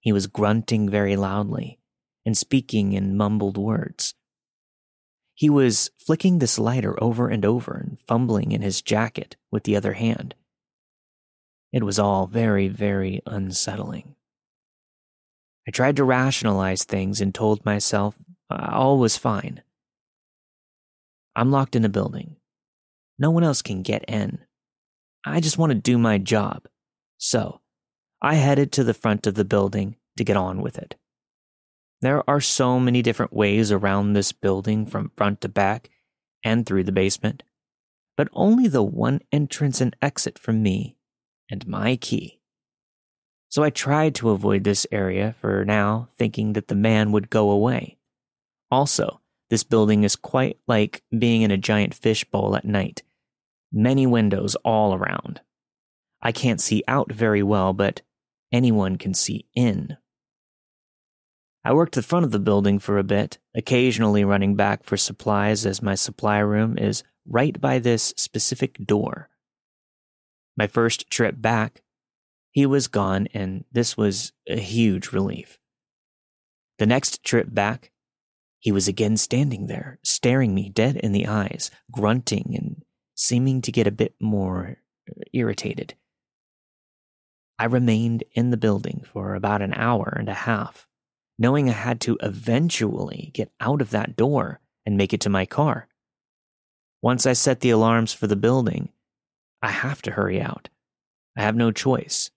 He 0.00 0.12
was 0.12 0.26
grunting 0.26 0.88
very 0.88 1.16
loudly 1.16 1.78
and 2.26 2.36
speaking 2.36 2.92
in 2.92 3.16
mumbled 3.16 3.56
words. 3.56 4.14
He 5.34 5.48
was 5.48 5.90
flicking 5.98 6.38
this 6.38 6.58
lighter 6.58 7.02
over 7.02 7.28
and 7.28 7.44
over 7.44 7.72
and 7.72 7.98
fumbling 8.06 8.52
in 8.52 8.60
his 8.60 8.82
jacket 8.82 9.36
with 9.50 9.64
the 9.64 9.76
other 9.76 9.94
hand. 9.94 10.34
It 11.72 11.84
was 11.84 11.98
all 11.98 12.26
very, 12.26 12.68
very 12.68 13.22
unsettling. 13.26 14.16
I 15.68 15.70
tried 15.70 15.96
to 15.96 16.04
rationalize 16.04 16.84
things 16.84 17.20
and 17.20 17.34
told 17.34 17.64
myself 17.64 18.16
uh, 18.50 18.70
all 18.72 18.98
was 18.98 19.16
fine. 19.16 19.62
I'm 21.36 21.52
locked 21.52 21.76
in 21.76 21.84
a 21.84 21.88
building. 21.88 22.36
No 23.18 23.30
one 23.30 23.44
else 23.44 23.62
can 23.62 23.82
get 23.82 24.04
in. 24.08 24.40
I 25.24 25.40
just 25.40 25.58
want 25.58 25.70
to 25.70 25.78
do 25.78 25.96
my 25.96 26.18
job. 26.18 26.66
So, 27.18 27.60
I 28.20 28.34
headed 28.34 28.72
to 28.72 28.84
the 28.84 28.94
front 28.94 29.26
of 29.26 29.34
the 29.34 29.44
building 29.44 29.96
to 30.16 30.24
get 30.24 30.36
on 30.36 30.60
with 30.60 30.76
it. 30.76 30.96
There 32.00 32.28
are 32.28 32.40
so 32.40 32.80
many 32.80 33.02
different 33.02 33.32
ways 33.32 33.70
around 33.70 34.14
this 34.14 34.32
building 34.32 34.86
from 34.86 35.12
front 35.16 35.42
to 35.42 35.48
back 35.48 35.90
and 36.42 36.64
through 36.64 36.84
the 36.84 36.92
basement, 36.92 37.42
but 38.16 38.28
only 38.32 38.66
the 38.66 38.82
one 38.82 39.20
entrance 39.30 39.80
and 39.80 39.94
exit 40.02 40.38
from 40.38 40.62
me 40.62 40.96
and 41.50 41.66
my 41.66 41.96
key. 41.96 42.38
So 43.48 43.64
I 43.64 43.70
tried 43.70 44.14
to 44.16 44.30
avoid 44.30 44.62
this 44.62 44.86
area 44.92 45.34
for 45.40 45.64
now, 45.64 46.08
thinking 46.16 46.52
that 46.52 46.68
the 46.68 46.76
man 46.76 47.10
would 47.10 47.30
go 47.30 47.50
away. 47.50 47.98
Also, 48.70 49.20
this 49.48 49.64
building 49.64 50.04
is 50.04 50.14
quite 50.14 50.58
like 50.68 51.02
being 51.16 51.42
in 51.42 51.50
a 51.50 51.58
giant 51.58 51.92
fishbowl 51.92 52.54
at 52.54 52.64
night. 52.64 53.02
Many 53.72 54.06
windows 54.06 54.54
all 54.64 54.94
around. 54.94 55.40
I 56.22 56.30
can't 56.30 56.60
see 56.60 56.84
out 56.86 57.10
very 57.10 57.42
well, 57.42 57.72
but 57.72 58.02
anyone 58.52 58.96
can 58.96 59.14
see 59.14 59.46
in. 59.54 59.96
I 61.64 61.74
worked 61.74 61.94
the 61.94 62.02
front 62.02 62.24
of 62.24 62.30
the 62.30 62.38
building 62.38 62.78
for 62.78 62.98
a 62.98 63.04
bit, 63.04 63.38
occasionally 63.54 64.24
running 64.24 64.54
back 64.54 64.84
for 64.84 64.96
supplies 64.96 65.66
as 65.66 65.82
my 65.82 65.94
supply 65.94 66.38
room 66.38 66.78
is 66.78 67.02
right 67.26 67.60
by 67.60 67.78
this 67.78 68.14
specific 68.16 68.86
door. 68.86 69.28
My 70.60 70.66
first 70.66 71.08
trip 71.08 71.40
back, 71.40 71.80
he 72.50 72.66
was 72.66 72.86
gone, 72.86 73.28
and 73.32 73.64
this 73.72 73.96
was 73.96 74.32
a 74.46 74.58
huge 74.60 75.10
relief. 75.10 75.58
The 76.76 76.84
next 76.84 77.24
trip 77.24 77.46
back, 77.54 77.92
he 78.58 78.70
was 78.70 78.86
again 78.86 79.16
standing 79.16 79.68
there, 79.68 79.98
staring 80.02 80.54
me 80.54 80.68
dead 80.68 80.96
in 80.98 81.12
the 81.12 81.26
eyes, 81.26 81.70
grunting 81.90 82.54
and 82.54 82.84
seeming 83.14 83.62
to 83.62 83.72
get 83.72 83.86
a 83.86 83.90
bit 83.90 84.14
more 84.20 84.76
irritated. 85.32 85.94
I 87.58 87.64
remained 87.64 88.24
in 88.32 88.50
the 88.50 88.58
building 88.58 89.02
for 89.10 89.34
about 89.34 89.62
an 89.62 89.72
hour 89.72 90.14
and 90.14 90.28
a 90.28 90.34
half, 90.44 90.86
knowing 91.38 91.70
I 91.70 91.72
had 91.72 92.02
to 92.02 92.18
eventually 92.20 93.30
get 93.32 93.50
out 93.60 93.80
of 93.80 93.92
that 93.92 94.14
door 94.14 94.60
and 94.84 94.98
make 94.98 95.14
it 95.14 95.22
to 95.22 95.30
my 95.30 95.46
car. 95.46 95.88
Once 97.00 97.24
I 97.24 97.32
set 97.32 97.60
the 97.60 97.70
alarms 97.70 98.12
for 98.12 98.26
the 98.26 98.36
building, 98.36 98.90
I 99.62 99.70
have 99.70 100.02
to 100.02 100.12
hurry 100.12 100.40
out. 100.40 100.68
I 101.36 101.42
have 101.42 101.56
no 101.56 101.70
choice. 101.70 102.30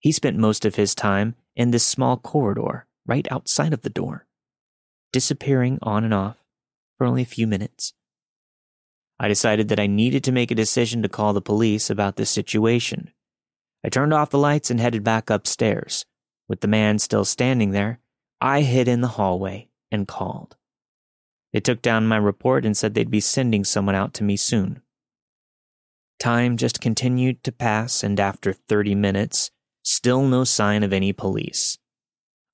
He 0.00 0.12
spent 0.12 0.36
most 0.36 0.64
of 0.64 0.76
his 0.76 0.94
time 0.94 1.34
in 1.54 1.70
this 1.70 1.86
small 1.86 2.16
corridor 2.16 2.86
right 3.06 3.26
outside 3.30 3.72
of 3.72 3.82
the 3.82 3.90
door 3.90 4.26
disappearing 5.12 5.78
on 5.82 6.04
and 6.04 6.14
off 6.14 6.36
for 6.96 7.06
only 7.06 7.22
a 7.22 7.26
few 7.26 7.46
minutes. 7.46 7.94
I 9.18 9.28
decided 9.28 9.68
that 9.68 9.80
I 9.80 9.86
needed 9.86 10.24
to 10.24 10.32
make 10.32 10.50
a 10.50 10.54
decision 10.54 11.02
to 11.02 11.08
call 11.08 11.32
the 11.32 11.42
police 11.42 11.90
about 11.90 12.16
this 12.16 12.30
situation. 12.30 13.10
I 13.84 13.88
turned 13.88 14.14
off 14.14 14.30
the 14.30 14.38
lights 14.38 14.70
and 14.70 14.80
headed 14.80 15.04
back 15.04 15.30
upstairs. 15.30 16.06
With 16.48 16.60
the 16.60 16.68
man 16.68 16.98
still 16.98 17.24
standing 17.24 17.72
there, 17.72 18.00
I 18.40 18.62
hid 18.62 18.88
in 18.88 19.02
the 19.02 19.08
hallway 19.08 19.68
and 19.90 20.08
called. 20.08 20.56
They 21.52 21.60
took 21.60 21.82
down 21.82 22.06
my 22.06 22.16
report 22.16 22.64
and 22.64 22.76
said 22.76 22.94
they'd 22.94 23.10
be 23.10 23.20
sending 23.20 23.64
someone 23.64 23.94
out 23.94 24.14
to 24.14 24.24
me 24.24 24.36
soon. 24.36 24.82
Time 26.20 26.56
just 26.56 26.80
continued 26.80 27.42
to 27.42 27.50
pass, 27.50 28.04
and 28.04 28.20
after 28.20 28.52
30 28.52 28.94
minutes, 28.94 29.50
still 29.82 30.22
no 30.22 30.44
sign 30.44 30.84
of 30.84 30.92
any 30.92 31.12
police. 31.12 31.78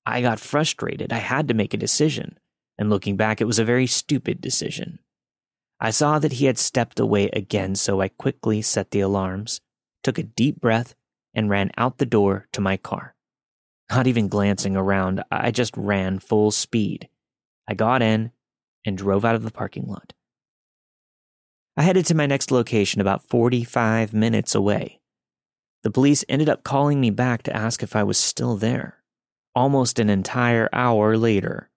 I 0.05 0.21
got 0.21 0.39
frustrated. 0.39 1.13
I 1.13 1.17
had 1.17 1.47
to 1.49 1.53
make 1.53 1.73
a 1.75 1.77
decision 1.77 2.39
and 2.77 2.89
looking 2.89 3.17
back, 3.17 3.41
it 3.41 3.45
was 3.45 3.59
a 3.59 3.65
very 3.65 3.87
stupid 3.87 4.39
decision. 4.39 4.99
I 5.79 5.91
saw 5.91 6.19
that 6.19 6.33
he 6.33 6.45
had 6.45 6.57
stepped 6.57 6.99
away 6.99 7.29
again, 7.33 7.75
so 7.75 8.01
I 8.01 8.07
quickly 8.07 8.61
set 8.61 8.91
the 8.91 8.99
alarms, 8.99 9.61
took 10.03 10.17
a 10.17 10.23
deep 10.23 10.59
breath, 10.59 10.95
and 11.33 11.49
ran 11.49 11.71
out 11.77 11.97
the 11.97 12.05
door 12.05 12.47
to 12.53 12.61
my 12.61 12.77
car. 12.77 13.15
Not 13.89 14.07
even 14.07 14.27
glancing 14.27 14.75
around, 14.75 15.23
I 15.31 15.51
just 15.51 15.75
ran 15.77 16.19
full 16.19 16.51
speed. 16.51 17.09
I 17.67 17.73
got 17.73 18.01
in 18.01 18.31
and 18.85 18.97
drove 18.97 19.25
out 19.25 19.35
of 19.35 19.43
the 19.43 19.51
parking 19.51 19.85
lot. 19.87 20.13
I 21.79 21.83
headed 21.83 22.07
to 22.07 22.15
my 22.15 22.25
next 22.25 22.49
location 22.49 23.01
about 23.01 23.29
45 23.29 24.11
minutes 24.11 24.55
away. 24.55 24.99
The 25.83 25.91
police 25.91 26.25
ended 26.27 26.49
up 26.49 26.63
calling 26.63 26.99
me 26.99 27.11
back 27.11 27.43
to 27.43 27.55
ask 27.55 27.83
if 27.83 27.95
I 27.95 28.01
was 28.01 28.17
still 28.17 28.57
there, 28.57 29.03
almost 29.53 29.99
an 29.99 30.09
entire 30.09 30.69
hour 30.73 31.15
later. 31.15 31.69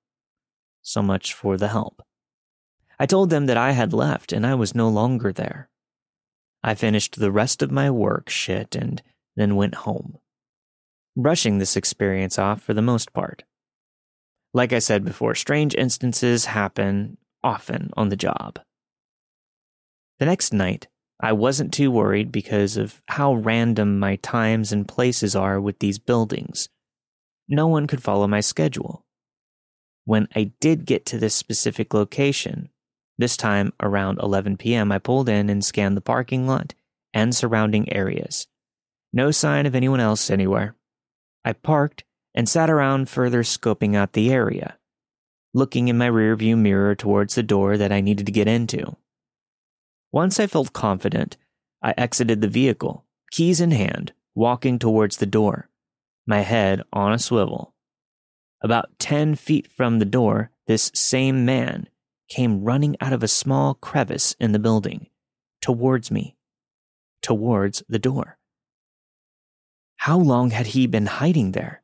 So 0.80 1.02
much 1.02 1.34
for 1.34 1.58
the 1.58 1.68
help. 1.68 2.02
I 2.98 3.04
told 3.04 3.28
them 3.28 3.44
that 3.44 3.58
I 3.58 3.72
had 3.72 3.92
left 3.92 4.32
and 4.32 4.46
I 4.46 4.54
was 4.54 4.74
no 4.74 4.88
longer 4.88 5.34
there. 5.34 5.68
I 6.64 6.74
finished 6.74 7.18
the 7.18 7.30
rest 7.30 7.60
of 7.60 7.70
my 7.70 7.90
work 7.90 8.30
shit 8.30 8.74
and 8.74 9.02
then 9.36 9.54
went 9.54 9.74
home, 9.74 10.16
brushing 11.14 11.58
this 11.58 11.76
experience 11.76 12.38
off 12.38 12.62
for 12.62 12.72
the 12.72 12.80
most 12.80 13.12
part. 13.12 13.44
Like 14.54 14.72
I 14.72 14.78
said 14.78 15.04
before, 15.04 15.34
strange 15.34 15.74
instances 15.74 16.46
happen 16.46 17.18
often 17.44 17.90
on 17.98 18.08
the 18.08 18.16
job. 18.16 18.60
The 20.20 20.26
next 20.26 20.52
night, 20.52 20.86
I 21.18 21.32
wasn't 21.32 21.74
too 21.74 21.90
worried 21.90 22.30
because 22.30 22.76
of 22.76 23.02
how 23.08 23.34
random 23.34 23.98
my 23.98 24.16
times 24.16 24.70
and 24.70 24.86
places 24.86 25.34
are 25.34 25.60
with 25.60 25.80
these 25.80 25.98
buildings. 25.98 26.68
No 27.48 27.66
one 27.66 27.88
could 27.88 28.02
follow 28.02 28.28
my 28.28 28.40
schedule 28.40 29.04
when 30.10 30.26
I 30.34 30.50
did 30.58 30.86
get 30.86 31.06
to 31.06 31.18
this 31.18 31.36
specific 31.36 31.94
location, 31.94 32.68
this 33.16 33.36
time 33.36 33.72
around 33.80 34.18
11 34.20 34.56
p.m., 34.56 34.90
I 34.90 34.98
pulled 34.98 35.28
in 35.28 35.48
and 35.48 35.64
scanned 35.64 35.96
the 35.96 36.00
parking 36.00 36.48
lot 36.48 36.74
and 37.14 37.32
surrounding 37.32 37.92
areas. 37.92 38.48
No 39.12 39.30
sign 39.30 39.66
of 39.66 39.76
anyone 39.76 40.00
else 40.00 40.28
anywhere. 40.28 40.74
I 41.44 41.52
parked 41.52 42.02
and 42.34 42.48
sat 42.48 42.68
around 42.68 43.08
further 43.08 43.44
scoping 43.44 43.94
out 43.94 44.14
the 44.14 44.32
area, 44.32 44.78
looking 45.54 45.86
in 45.86 45.96
my 45.96 46.08
rearview 46.08 46.58
mirror 46.58 46.96
towards 46.96 47.36
the 47.36 47.44
door 47.44 47.76
that 47.76 47.92
I 47.92 48.00
needed 48.00 48.26
to 48.26 48.32
get 48.32 48.48
into. 48.48 48.96
Once 50.12 50.40
I 50.40 50.46
felt 50.48 50.72
confident, 50.72 51.36
I 51.82 51.94
exited 51.96 52.40
the 52.40 52.48
vehicle, 52.48 53.06
keys 53.30 53.60
in 53.60 53.70
hand, 53.70 54.12
walking 54.34 54.78
towards 54.78 55.18
the 55.18 55.26
door, 55.26 55.68
my 56.26 56.40
head 56.40 56.82
on 56.92 57.12
a 57.12 57.18
swivel. 57.18 57.74
About 58.60 58.98
10 58.98 59.36
feet 59.36 59.70
from 59.70 59.98
the 59.98 60.04
door, 60.04 60.50
this 60.66 60.90
same 60.94 61.44
man 61.44 61.88
came 62.28 62.64
running 62.64 62.96
out 63.00 63.12
of 63.12 63.22
a 63.22 63.28
small 63.28 63.74
crevice 63.74 64.34
in 64.40 64.52
the 64.52 64.58
building, 64.58 65.06
towards 65.62 66.10
me, 66.10 66.36
towards 67.22 67.82
the 67.88 67.98
door. 67.98 68.36
How 69.98 70.18
long 70.18 70.50
had 70.50 70.68
he 70.68 70.86
been 70.86 71.06
hiding 71.06 71.52
there? 71.52 71.82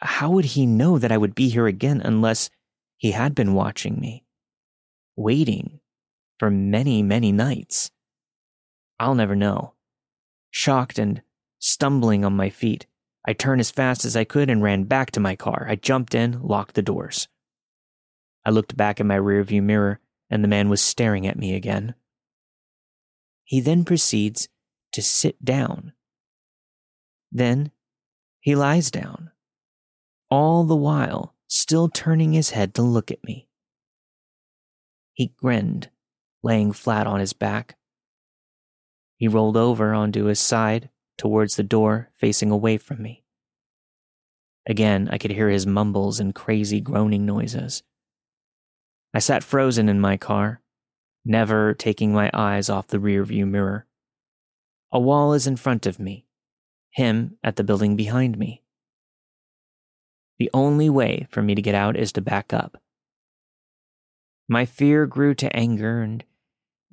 How 0.00 0.30
would 0.30 0.44
he 0.46 0.64
know 0.64 0.98
that 0.98 1.12
I 1.12 1.18
would 1.18 1.34
be 1.34 1.48
here 1.50 1.66
again 1.66 2.00
unless 2.02 2.50
he 2.96 3.10
had 3.10 3.34
been 3.34 3.54
watching 3.54 4.00
me, 4.00 4.24
waiting 5.16 5.80
for 6.38 6.50
many, 6.50 7.02
many 7.02 7.32
nights? 7.32 7.90
I'll 8.98 9.14
never 9.14 9.36
know. 9.36 9.74
Shocked 10.50 10.98
and 10.98 11.22
stumbling 11.58 12.24
on 12.24 12.36
my 12.36 12.50
feet, 12.50 12.86
I 13.26 13.32
turned 13.32 13.60
as 13.60 13.70
fast 13.70 14.04
as 14.04 14.16
I 14.16 14.24
could 14.24 14.50
and 14.50 14.62
ran 14.62 14.84
back 14.84 15.10
to 15.12 15.20
my 15.20 15.34
car. 15.34 15.66
I 15.68 15.76
jumped 15.76 16.14
in, 16.14 16.40
locked 16.42 16.74
the 16.74 16.82
doors. 16.82 17.28
I 18.44 18.50
looked 18.50 18.76
back 18.76 19.00
in 19.00 19.06
my 19.06 19.16
rearview 19.16 19.62
mirror, 19.62 20.00
and 20.30 20.44
the 20.44 20.48
man 20.48 20.68
was 20.68 20.82
staring 20.82 21.26
at 21.26 21.38
me 21.38 21.54
again. 21.54 21.94
He 23.44 23.60
then 23.60 23.84
proceeds 23.84 24.48
to 24.92 25.02
sit 25.02 25.44
down. 25.44 25.92
Then 27.32 27.72
he 28.40 28.54
lies 28.54 28.90
down, 28.90 29.30
all 30.30 30.64
the 30.64 30.76
while 30.76 31.34
still 31.48 31.88
turning 31.88 32.32
his 32.32 32.50
head 32.50 32.74
to 32.74 32.82
look 32.82 33.10
at 33.10 33.24
me. 33.24 33.48
He 35.12 35.32
grinned, 35.36 35.90
laying 36.44 36.72
flat 36.72 37.06
on 37.06 37.18
his 37.18 37.32
back. 37.32 37.76
He 39.16 39.26
rolled 39.26 39.56
over 39.56 39.94
onto 39.94 40.24
his 40.24 40.38
side 40.38 40.90
towards 41.16 41.56
the 41.56 41.62
door 41.62 42.10
facing 42.14 42.50
away 42.50 42.76
from 42.76 43.02
me. 43.02 43.24
Again, 44.66 45.08
I 45.10 45.18
could 45.18 45.30
hear 45.30 45.48
his 45.48 45.66
mumbles 45.66 46.20
and 46.20 46.34
crazy 46.34 46.80
groaning 46.80 47.24
noises. 47.24 47.82
I 49.14 49.18
sat 49.18 49.42
frozen 49.42 49.88
in 49.88 50.00
my 50.00 50.16
car, 50.16 50.60
never 51.24 51.74
taking 51.74 52.12
my 52.12 52.30
eyes 52.34 52.68
off 52.68 52.88
the 52.88 52.98
rearview 52.98 53.46
mirror. 53.48 53.86
A 54.92 55.00
wall 55.00 55.32
is 55.32 55.46
in 55.46 55.56
front 55.56 55.86
of 55.86 55.98
me, 55.98 56.26
him 56.90 57.38
at 57.42 57.56
the 57.56 57.64
building 57.64 57.96
behind 57.96 58.38
me. 58.38 58.62
The 60.38 60.50
only 60.52 60.90
way 60.90 61.26
for 61.30 61.42
me 61.42 61.54
to 61.54 61.62
get 61.62 61.74
out 61.74 61.96
is 61.96 62.12
to 62.12 62.20
back 62.20 62.52
up. 62.52 62.80
My 64.48 64.66
fear 64.66 65.06
grew 65.06 65.34
to 65.36 65.56
anger, 65.56 66.02
and 66.02 66.24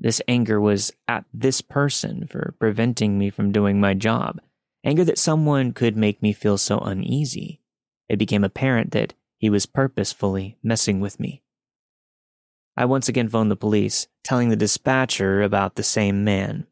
this 0.02 0.20
anger 0.28 0.60
was 0.60 0.92
at 1.08 1.26
this 1.32 1.62
person 1.62 2.26
for 2.26 2.56
preventing 2.60 3.20
me 3.20 3.30
from 3.30 3.52
doing 3.52 3.80
my 3.80 3.94
job. 3.94 4.42
Anger 4.84 5.04
that 5.04 5.20
someone 5.20 5.74
could 5.74 5.96
make 5.96 6.24
me 6.24 6.34
feel 6.34 6.58
so 6.58 6.80
uneasy. 6.80 7.62
It 8.10 8.18
became 8.18 8.44
apparent 8.44 8.92
that 8.92 9.14
he 9.38 9.48
was 9.48 9.68
purposefully 9.68 10.58
messing 10.64 11.02
with 11.02 11.20
me. 11.20 11.44
I 12.76 12.86
once 12.86 13.08
again 13.08 13.30
phoned 13.30 13.52
the 13.52 13.56
police, 13.56 14.08
telling 14.24 14.50
the 14.50 14.56
dispatcher 14.56 15.44
about 15.44 15.76
the 15.76 15.84
same 15.84 16.24
man. 16.24 16.66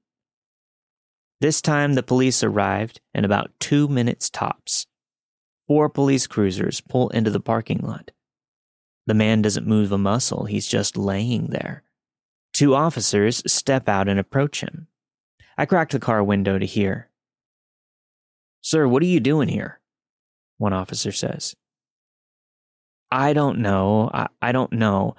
This 1.39 1.61
time, 1.61 1.93
the 1.93 2.01
police 2.01 2.43
arrived 2.43 2.99
in 3.13 3.25
about 3.25 3.51
two 3.59 3.87
minutes 3.87 4.31
tops. 4.31 4.87
Four 5.67 5.87
police 5.87 6.25
cruisers 6.25 6.81
pull 6.81 7.09
into 7.09 7.29
the 7.29 7.39
parking 7.39 7.81
lot. 7.83 8.09
The 9.05 9.13
man 9.13 9.43
doesn't 9.43 9.67
move 9.67 9.91
a 9.91 9.99
muscle, 9.99 10.45
he's 10.45 10.67
just 10.67 10.97
laying 10.97 11.47
there. 11.47 11.83
Two 12.53 12.75
officers 12.75 13.41
step 13.51 13.87
out 13.87 14.07
and 14.07 14.19
approach 14.19 14.61
him. 14.61 14.87
I 15.57 15.65
crack 15.65 15.89
the 15.89 15.99
car 15.99 16.23
window 16.23 16.57
to 16.59 16.65
hear. 16.65 17.09
Sir, 18.61 18.87
what 18.87 19.03
are 19.03 19.07
you 19.07 19.19
doing 19.19 19.47
here? 19.49 19.79
One 20.57 20.73
officer 20.73 21.11
says. 21.11 21.55
I 23.11 23.33
don't 23.33 23.59
know. 23.59 24.09
I, 24.13 24.27
I 24.41 24.51
don't 24.51 24.73
know. 24.73 25.15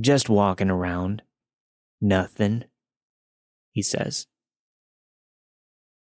Just 0.00 0.28
walking 0.28 0.70
around. 0.70 1.22
Nothing, 2.00 2.64
he 3.72 3.82
says. 3.82 4.26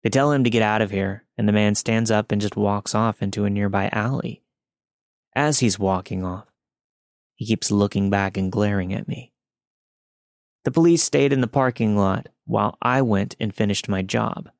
They 0.02 0.10
tell 0.10 0.32
him 0.32 0.44
to 0.44 0.50
get 0.50 0.62
out 0.62 0.82
of 0.82 0.90
here, 0.90 1.24
and 1.38 1.48
the 1.48 1.52
man 1.52 1.74
stands 1.74 2.10
up 2.10 2.32
and 2.32 2.40
just 2.40 2.56
walks 2.56 2.94
off 2.94 3.22
into 3.22 3.44
a 3.44 3.50
nearby 3.50 3.88
alley. 3.92 4.42
As 5.34 5.60
he's 5.60 5.78
walking 5.78 6.24
off, 6.24 6.46
he 7.36 7.46
keeps 7.46 7.70
looking 7.70 8.10
back 8.10 8.36
and 8.36 8.52
glaring 8.52 8.92
at 8.92 9.08
me. 9.08 9.32
The 10.64 10.70
police 10.70 11.02
stayed 11.02 11.32
in 11.32 11.40
the 11.40 11.46
parking 11.46 11.96
lot 11.96 12.28
while 12.46 12.76
I 12.82 13.02
went 13.02 13.36
and 13.38 13.54
finished 13.54 13.88
my 13.88 14.02
job. 14.02 14.50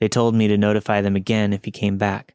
They 0.00 0.08
told 0.08 0.34
me 0.34 0.48
to 0.48 0.56
notify 0.56 1.00
them 1.00 1.16
again 1.16 1.52
if 1.52 1.64
he 1.64 1.70
came 1.70 1.98
back. 1.98 2.34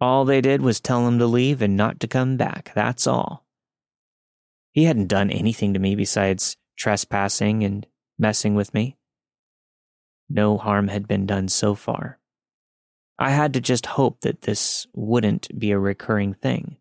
All 0.00 0.24
they 0.24 0.40
did 0.40 0.60
was 0.60 0.80
tell 0.80 1.06
him 1.06 1.18
to 1.18 1.26
leave 1.26 1.62
and 1.62 1.76
not 1.76 2.00
to 2.00 2.08
come 2.08 2.36
back, 2.36 2.72
that's 2.74 3.06
all. 3.06 3.46
He 4.72 4.84
hadn't 4.84 5.06
done 5.06 5.30
anything 5.30 5.72
to 5.72 5.78
me 5.78 5.94
besides 5.94 6.56
trespassing 6.76 7.62
and 7.62 7.86
messing 8.18 8.54
with 8.54 8.74
me. 8.74 8.96
No 10.28 10.58
harm 10.58 10.88
had 10.88 11.06
been 11.06 11.26
done 11.26 11.48
so 11.48 11.74
far. 11.74 12.18
I 13.18 13.30
had 13.30 13.52
to 13.52 13.60
just 13.60 13.86
hope 13.86 14.22
that 14.22 14.42
this 14.42 14.86
wouldn't 14.92 15.56
be 15.56 15.70
a 15.70 15.78
recurring 15.78 16.34
thing. 16.34 16.76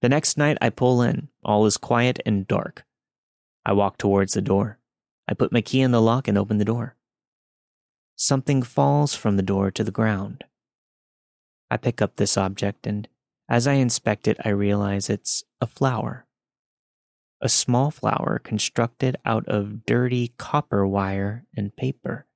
The 0.00 0.08
next 0.08 0.38
night, 0.38 0.56
I 0.62 0.70
pull 0.70 1.02
in. 1.02 1.28
All 1.44 1.66
is 1.66 1.76
quiet 1.76 2.20
and 2.24 2.46
dark. 2.46 2.85
I 3.66 3.74
walk 3.74 3.98
towards 3.98 4.32
the 4.32 4.40
door. 4.40 4.78
I 5.28 5.34
put 5.34 5.52
my 5.52 5.60
key 5.60 5.82
in 5.82 5.90
the 5.90 6.00
lock 6.00 6.26
and 6.26 6.38
open 6.38 6.56
the 6.56 6.64
door. 6.64 6.96
Something 8.14 8.62
falls 8.62 9.14
from 9.14 9.36
the 9.36 9.42
door 9.42 9.70
to 9.70 9.84
the 9.84 9.90
ground. 9.90 10.44
I 11.70 11.76
pick 11.76 12.00
up 12.00 12.16
this 12.16 12.38
object, 12.38 12.86
and 12.86 13.06
as 13.46 13.66
I 13.66 13.74
inspect 13.74 14.26
it, 14.26 14.38
I 14.42 14.48
realize 14.48 15.10
it's 15.10 15.44
a 15.60 15.66
flower 15.66 16.26
a 17.40 17.48
small 17.48 17.90
flower 17.90 18.40
constructed 18.42 19.16
out 19.24 19.46
of 19.46 19.84
dirty 19.84 20.32
copper 20.38 20.86
wire 20.86 21.44
and 21.56 21.76
paper. 21.76 22.26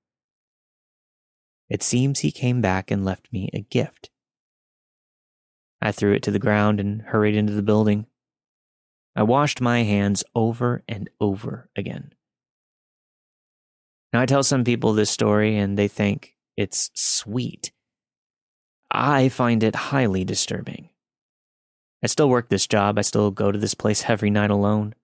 It 1.69 1.83
seems 1.83 2.21
he 2.21 2.33
came 2.33 2.61
back 2.61 2.91
and 2.91 3.05
left 3.05 3.33
me 3.33 3.49
a 3.53 3.61
gift. 3.61 4.11
I 5.81 5.93
threw 5.93 6.13
it 6.13 6.23
to 6.25 6.31
the 6.31 6.39
ground 6.39 6.81
and 6.81 7.03
hurried 7.03 7.35
into 7.35 7.55
the 7.55 7.63
building. 7.63 8.07
I 9.21 9.23
washed 9.23 9.61
my 9.61 9.83
hands 9.83 10.25
over 10.35 10.83
and 10.89 11.11
over 11.21 11.69
again. 11.77 12.15
Now, 14.15 14.23
I 14.23 14.25
tell 14.25 14.43
some 14.43 14.65
people 14.65 14.95
this 14.95 15.11
story 15.11 15.59
and 15.59 15.77
they 15.79 15.89
think 15.89 16.37
it's 16.57 16.91
sweet. 16.95 17.71
I 18.91 19.29
find 19.29 19.63
it 19.63 19.75
highly 19.75 20.25
disturbing. 20.25 20.89
I 22.03 22.07
still 22.07 22.31
work 22.31 22.49
this 22.49 22.67
job. 22.67 22.99
I 22.99 23.03
still 23.03 23.31
go 23.31 23.53
to 23.53 23.59
this 23.59 23.75
place 23.75 24.09
every 24.09 24.31
night 24.31 24.51
alone. 24.51 24.95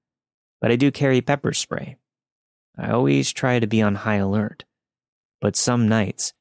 But 0.62 0.70
I 0.70 0.76
do 0.76 0.90
carry 0.90 1.20
pepper 1.20 1.52
spray. 1.52 1.98
I 2.78 2.92
always 2.92 3.34
try 3.34 3.58
to 3.58 3.66
be 3.66 3.82
on 3.82 3.96
high 3.96 4.16
alert. 4.16 4.64
But 5.42 5.56
some 5.56 5.88
nights, 5.88 6.32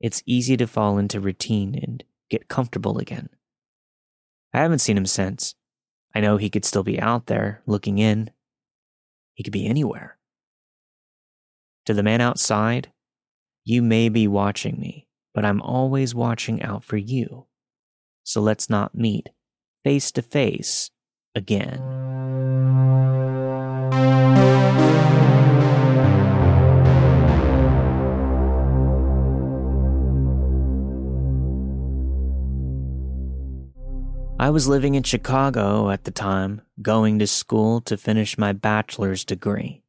it's 0.00 0.22
easy 0.26 0.56
to 0.58 0.68
fall 0.68 0.96
into 0.96 1.18
routine 1.18 1.74
and 1.74 2.04
get 2.30 2.46
comfortable 2.46 2.98
again. 2.98 3.30
I 4.54 4.58
haven't 4.58 4.78
seen 4.78 4.96
him 4.96 5.06
since. 5.06 5.56
I 6.16 6.20
know 6.20 6.38
he 6.38 6.48
could 6.48 6.64
still 6.64 6.82
be 6.82 6.98
out 6.98 7.26
there 7.26 7.60
looking 7.66 7.98
in. 7.98 8.30
He 9.34 9.44
could 9.44 9.52
be 9.52 9.66
anywhere. 9.66 10.16
To 11.84 11.92
the 11.92 12.02
man 12.02 12.22
outside, 12.22 12.90
you 13.64 13.82
may 13.82 14.08
be 14.08 14.26
watching 14.26 14.80
me, 14.80 15.08
but 15.34 15.44
I'm 15.44 15.60
always 15.60 16.14
watching 16.14 16.62
out 16.62 16.84
for 16.84 16.96
you. 16.96 17.48
So 18.22 18.40
let's 18.40 18.70
not 18.70 18.94
meet 18.94 19.28
face 19.84 20.10
to 20.12 20.22
face 20.22 20.90
again. 21.34 21.82
I 34.38 34.50
was 34.50 34.68
living 34.68 34.94
in 34.94 35.02
Chicago 35.02 35.88
at 35.88 36.04
the 36.04 36.10
time, 36.10 36.60
going 36.82 37.18
to 37.20 37.26
school 37.26 37.80
to 37.80 37.96
finish 37.96 38.36
my 38.36 38.52
bachelor's 38.52 39.24
degree. 39.24 39.82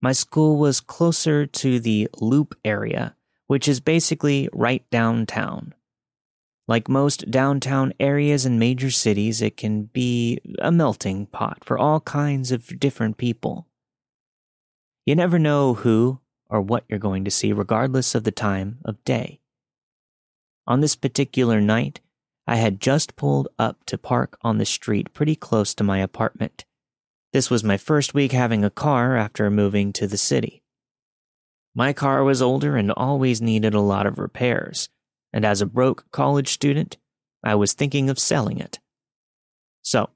My 0.00 0.12
school 0.12 0.58
was 0.58 0.80
closer 0.80 1.44
to 1.44 1.80
the 1.80 2.08
Loop 2.20 2.56
area, 2.64 3.16
which 3.48 3.66
is 3.66 3.80
basically 3.80 4.48
right 4.52 4.88
downtown. 4.90 5.74
Like 6.68 6.88
most 6.88 7.32
downtown 7.32 7.92
areas 7.98 8.46
in 8.46 8.60
major 8.60 8.92
cities, 8.92 9.42
it 9.42 9.56
can 9.56 9.84
be 9.86 10.38
a 10.60 10.70
melting 10.70 11.26
pot 11.26 11.64
for 11.64 11.76
all 11.76 11.98
kinds 11.98 12.52
of 12.52 12.78
different 12.78 13.16
people. 13.16 13.66
You 15.04 15.16
never 15.16 15.38
know 15.38 15.74
who 15.74 16.20
or 16.48 16.60
what 16.60 16.84
you're 16.88 17.00
going 17.00 17.24
to 17.24 17.30
see, 17.30 17.52
regardless 17.52 18.14
of 18.14 18.22
the 18.22 18.30
time 18.30 18.78
of 18.84 19.02
day. 19.02 19.40
On 20.68 20.80
this 20.80 20.94
particular 20.94 21.60
night, 21.60 21.98
I 22.46 22.56
had 22.56 22.80
just 22.80 23.16
pulled 23.16 23.48
up 23.58 23.84
to 23.86 23.98
park 23.98 24.38
on 24.42 24.58
the 24.58 24.64
street 24.64 25.12
pretty 25.12 25.36
close 25.36 25.74
to 25.74 25.84
my 25.84 25.98
apartment. 25.98 26.64
This 27.32 27.50
was 27.50 27.62
my 27.62 27.76
first 27.76 28.14
week 28.14 28.32
having 28.32 28.64
a 28.64 28.70
car 28.70 29.16
after 29.16 29.50
moving 29.50 29.92
to 29.94 30.06
the 30.06 30.16
city. 30.16 30.62
My 31.74 31.92
car 31.92 32.24
was 32.24 32.42
older 32.42 32.76
and 32.76 32.90
always 32.90 33.40
needed 33.40 33.74
a 33.74 33.80
lot 33.80 34.06
of 34.06 34.18
repairs 34.18 34.88
and 35.32 35.44
as 35.44 35.60
a 35.60 35.66
broke 35.66 36.06
college 36.10 36.48
student, 36.48 36.96
I 37.42 37.54
was 37.54 37.72
thinking 37.72 38.10
of 38.10 38.18
selling 38.18 38.58
it. 38.58 38.78
So, 39.82 40.10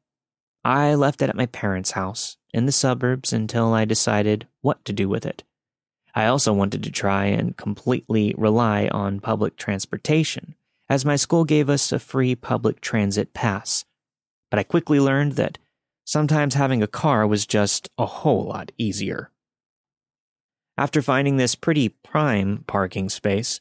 I 0.65 0.95
left 0.95 1.23
it 1.23 1.29
at 1.29 1.37
my 1.37 1.47
parents' 1.47 1.93
house 1.93 2.37
in 2.53 2.67
the 2.67 2.73
suburbs 2.73 3.33
until 3.33 3.73
I 3.73 3.85
decided 3.85 4.47
what 4.61 4.85
to 4.85 4.93
do 4.93 5.09
with 5.09 5.27
it. 5.27 5.45
I 6.15 6.27
also 6.27 6.53
wanted 6.53 6.83
to 6.85 6.91
try 6.91 7.27
and 7.27 7.57
completely 7.57 8.35
rely 8.37 8.89
on 8.89 9.21
public 9.21 9.57
transportation, 9.57 10.55
as 10.89 11.05
my 11.05 11.17
school 11.17 11.45
gave 11.45 11.71
us 11.71 11.93
a 11.93 11.99
free 11.99 12.35
public 12.35 12.81
transit 12.81 13.33
pass. 13.35 13.85
But 14.51 14.59
I 14.59 14.65
quickly 14.65 15.01
learned 15.01 15.33
that 15.33 15.59
sometimes 16.05 16.55
having 16.55 16.83
a 16.83 16.87
car 16.87 17.27
was 17.27 17.47
just 17.47 17.89
a 17.99 18.07
whole 18.07 18.45
lot 18.45 18.73
easier. 18.77 19.31
After 20.77 21.03
finding 21.03 21.37
this 21.37 21.55
pretty 21.55 21.89
prime 21.89 22.65
parking 22.67 23.09
space, 23.09 23.61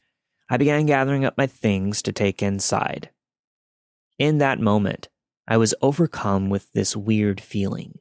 I 0.49 0.57
began 0.57 0.85
gathering 0.85 1.23
up 1.23 1.37
my 1.37 1.47
things 1.47 2.01
to 2.03 2.11
take 2.11 2.41
inside. 2.41 3.09
In 4.19 4.39
that 4.39 4.59
moment, 4.59 5.09
I 5.47 5.57
was 5.57 5.75
overcome 5.81 6.49
with 6.49 6.71
this 6.73 6.95
weird 6.95 7.41
feeling. 7.41 7.99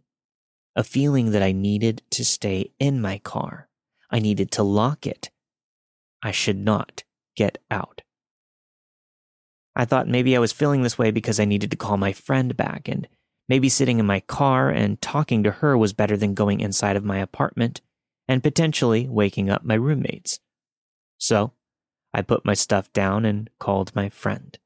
A 0.74 0.84
feeling 0.84 1.32
that 1.32 1.42
I 1.42 1.52
needed 1.52 2.02
to 2.10 2.24
stay 2.24 2.72
in 2.78 3.00
my 3.00 3.18
car. 3.18 3.68
I 4.10 4.18
needed 4.18 4.50
to 4.52 4.62
lock 4.62 5.06
it. 5.06 5.30
I 6.22 6.30
should 6.30 6.58
not 6.58 7.04
get 7.36 7.58
out. 7.70 8.02
I 9.74 9.84
thought 9.84 10.08
maybe 10.08 10.36
I 10.36 10.40
was 10.40 10.52
feeling 10.52 10.82
this 10.82 10.98
way 10.98 11.10
because 11.10 11.40
I 11.40 11.44
needed 11.44 11.70
to 11.70 11.76
call 11.76 11.96
my 11.96 12.12
friend 12.12 12.56
back, 12.56 12.88
and 12.88 13.08
maybe 13.48 13.68
sitting 13.68 13.98
in 13.98 14.06
my 14.06 14.20
car 14.20 14.68
and 14.70 15.00
talking 15.00 15.42
to 15.42 15.50
her 15.50 15.76
was 15.76 15.92
better 15.92 16.16
than 16.16 16.34
going 16.34 16.60
inside 16.60 16.96
of 16.96 17.04
my 17.04 17.18
apartment 17.18 17.80
and 18.28 18.42
potentially 18.42 19.08
waking 19.08 19.50
up 19.50 19.64
my 19.64 19.74
roommates. 19.74 20.40
So, 21.18 21.52
I 22.14 22.22
put 22.22 22.44
my 22.44 22.54
stuff 22.54 22.92
down 22.92 23.24
and 23.24 23.48
called 23.58 23.94
my 23.94 24.08
friend. 24.08 24.58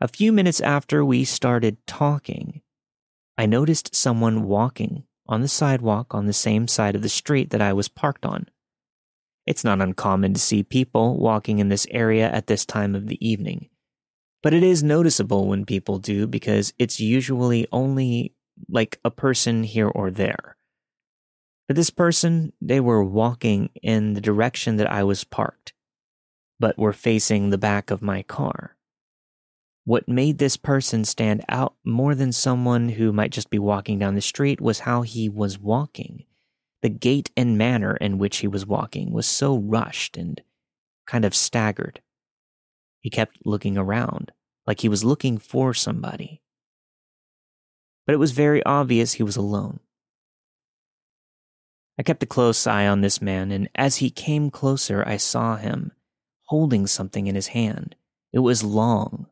A 0.00 0.08
few 0.08 0.32
minutes 0.32 0.60
after 0.60 1.04
we 1.04 1.24
started 1.24 1.84
talking, 1.86 2.62
I 3.38 3.46
noticed 3.46 3.94
someone 3.94 4.44
walking 4.44 5.04
on 5.26 5.40
the 5.40 5.48
sidewalk 5.48 6.14
on 6.14 6.26
the 6.26 6.32
same 6.32 6.68
side 6.68 6.94
of 6.94 7.02
the 7.02 7.08
street 7.08 7.50
that 7.50 7.62
I 7.62 7.72
was 7.72 7.88
parked 7.88 8.26
on. 8.26 8.48
It's 9.46 9.64
not 9.64 9.80
uncommon 9.80 10.34
to 10.34 10.40
see 10.40 10.62
people 10.62 11.18
walking 11.18 11.58
in 11.58 11.68
this 11.68 11.86
area 11.90 12.30
at 12.30 12.46
this 12.46 12.64
time 12.64 12.94
of 12.94 13.06
the 13.06 13.24
evening, 13.26 13.68
but 14.42 14.52
it 14.52 14.62
is 14.62 14.82
noticeable 14.82 15.46
when 15.46 15.64
people 15.64 15.98
do 15.98 16.26
because 16.26 16.72
it's 16.78 17.00
usually 17.00 17.66
only 17.72 18.34
like 18.68 18.98
a 19.04 19.10
person 19.10 19.64
here 19.64 19.88
or 19.88 20.10
there. 20.10 20.56
For 21.68 21.74
this 21.74 21.90
person, 21.90 22.52
they 22.60 22.80
were 22.80 23.04
walking 23.04 23.70
in 23.82 24.14
the 24.14 24.20
direction 24.20 24.76
that 24.76 24.90
I 24.90 25.04
was 25.04 25.24
parked, 25.24 25.72
but 26.58 26.78
were 26.78 26.92
facing 26.92 27.50
the 27.50 27.58
back 27.58 27.90
of 27.90 28.02
my 28.02 28.22
car. 28.22 28.76
What 29.84 30.08
made 30.08 30.38
this 30.38 30.56
person 30.56 31.04
stand 31.04 31.44
out 31.48 31.74
more 31.84 32.14
than 32.14 32.32
someone 32.32 32.90
who 32.90 33.12
might 33.12 33.32
just 33.32 33.50
be 33.50 33.58
walking 33.58 33.98
down 33.98 34.14
the 34.14 34.20
street 34.20 34.60
was 34.60 34.80
how 34.80 35.02
he 35.02 35.28
was 35.28 35.58
walking. 35.58 36.24
The 36.82 36.88
gait 36.88 37.30
and 37.36 37.56
manner 37.56 37.96
in 37.96 38.18
which 38.18 38.38
he 38.38 38.48
was 38.48 38.66
walking 38.66 39.12
was 39.12 39.26
so 39.26 39.56
rushed 39.56 40.16
and 40.16 40.40
kind 41.06 41.24
of 41.24 41.34
staggered. 41.34 42.00
He 43.02 43.10
kept 43.10 43.44
looking 43.44 43.76
around, 43.76 44.32
like 44.66 44.80
he 44.80 44.88
was 44.88 45.04
looking 45.04 45.36
for 45.36 45.74
somebody. 45.74 46.40
But 48.06 48.14
it 48.14 48.18
was 48.18 48.30
very 48.30 48.64
obvious 48.64 49.14
he 49.14 49.22
was 49.22 49.36
alone. 49.36 49.80
I 51.98 52.02
kept 52.04 52.22
a 52.22 52.26
close 52.26 52.66
eye 52.66 52.86
on 52.86 53.00
this 53.00 53.20
man, 53.20 53.50
and 53.50 53.68
as 53.74 53.96
he 53.96 54.08
came 54.08 54.50
closer, 54.50 55.04
I 55.06 55.18
saw 55.18 55.56
him 55.56 55.92
holding 56.46 56.86
something 56.86 57.26
in 57.26 57.34
his 57.34 57.48
hand. 57.48 57.96
It 58.32 58.38
was 58.38 58.64
long, 58.64 59.26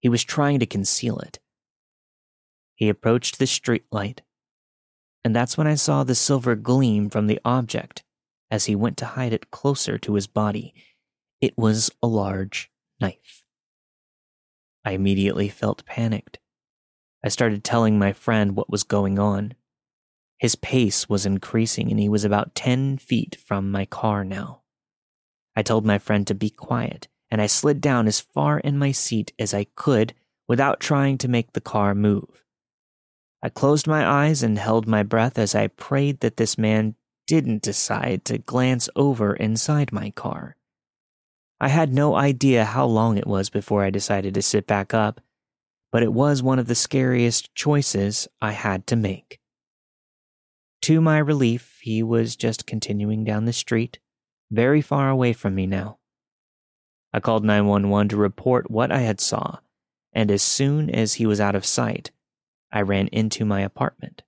he 0.00 0.08
was 0.08 0.24
trying 0.24 0.60
to 0.60 0.66
conceal 0.66 1.18
it. 1.18 1.40
He 2.74 2.88
approached 2.88 3.38
the 3.38 3.44
streetlight, 3.44 4.20
and 5.24 5.34
that's 5.34 5.58
when 5.58 5.66
I 5.66 5.74
saw 5.74 6.04
the 6.04 6.14
silver 6.14 6.54
gleam 6.54 7.10
from 7.10 7.26
the 7.26 7.40
object 7.44 8.04
as 8.50 8.66
he 8.66 8.76
went 8.76 8.96
to 8.98 9.06
hide 9.06 9.32
it 9.32 9.50
closer 9.50 9.98
to 9.98 10.14
his 10.14 10.28
body. 10.28 10.74
It 11.40 11.58
was 11.58 11.90
a 12.02 12.06
large 12.06 12.70
knife. 13.00 13.44
I 14.84 14.92
immediately 14.92 15.48
felt 15.48 15.84
panicked. 15.86 16.38
I 17.24 17.28
started 17.28 17.64
telling 17.64 17.98
my 17.98 18.12
friend 18.12 18.54
what 18.54 18.70
was 18.70 18.84
going 18.84 19.18
on. 19.18 19.54
His 20.38 20.54
pace 20.54 21.08
was 21.08 21.26
increasing, 21.26 21.90
and 21.90 21.98
he 21.98 22.08
was 22.08 22.24
about 22.24 22.54
10 22.54 22.98
feet 22.98 23.36
from 23.44 23.70
my 23.70 23.84
car 23.84 24.24
now. 24.24 24.62
I 25.56 25.62
told 25.62 25.86
my 25.86 25.98
friend 25.98 26.26
to 26.26 26.34
be 26.34 26.50
quiet 26.50 27.08
and 27.30 27.40
I 27.40 27.46
slid 27.46 27.80
down 27.80 28.06
as 28.06 28.20
far 28.20 28.58
in 28.60 28.78
my 28.78 28.92
seat 28.92 29.32
as 29.38 29.52
I 29.52 29.66
could 29.74 30.14
without 30.48 30.80
trying 30.80 31.18
to 31.18 31.28
make 31.28 31.52
the 31.52 31.60
car 31.60 31.94
move. 31.94 32.44
I 33.42 33.48
closed 33.48 33.86
my 33.86 34.06
eyes 34.06 34.42
and 34.42 34.58
held 34.58 34.86
my 34.86 35.02
breath 35.02 35.38
as 35.38 35.54
I 35.54 35.66
prayed 35.66 36.20
that 36.20 36.36
this 36.36 36.56
man 36.56 36.94
didn't 37.26 37.62
decide 37.62 38.24
to 38.26 38.38
glance 38.38 38.88
over 38.94 39.34
inside 39.34 39.92
my 39.92 40.10
car. 40.10 40.56
I 41.58 41.68
had 41.68 41.94
no 41.94 42.14
idea 42.14 42.64
how 42.64 42.84
long 42.84 43.16
it 43.16 43.26
was 43.26 43.48
before 43.48 43.82
I 43.82 43.90
decided 43.90 44.34
to 44.34 44.42
sit 44.42 44.66
back 44.66 44.92
up, 44.92 45.20
but 45.90 46.02
it 46.02 46.12
was 46.12 46.42
one 46.42 46.58
of 46.58 46.66
the 46.66 46.74
scariest 46.74 47.54
choices 47.54 48.28
I 48.42 48.52
had 48.52 48.86
to 48.88 48.96
make. 48.96 49.40
To 50.82 51.00
my 51.00 51.18
relief, 51.18 51.78
he 51.80 52.02
was 52.02 52.36
just 52.36 52.66
continuing 52.66 53.24
down 53.24 53.46
the 53.46 53.52
street, 53.54 53.98
very 54.50 54.82
far 54.82 55.08
away 55.08 55.32
from 55.32 55.54
me 55.54 55.66
now. 55.66 55.98
I 57.12 57.20
called 57.20 57.44
911 57.44 58.10
to 58.10 58.16
report 58.16 58.70
what 58.70 58.92
I 58.92 59.00
had 59.00 59.20
saw, 59.20 59.60
and 60.12 60.30
as 60.30 60.42
soon 60.42 60.90
as 60.90 61.14
he 61.14 61.24
was 61.24 61.40
out 61.40 61.54
of 61.54 61.64
sight, 61.64 62.10
I 62.70 62.82
ran 62.82 63.08
into 63.08 63.46
my 63.46 63.62
apartment. 63.62 64.22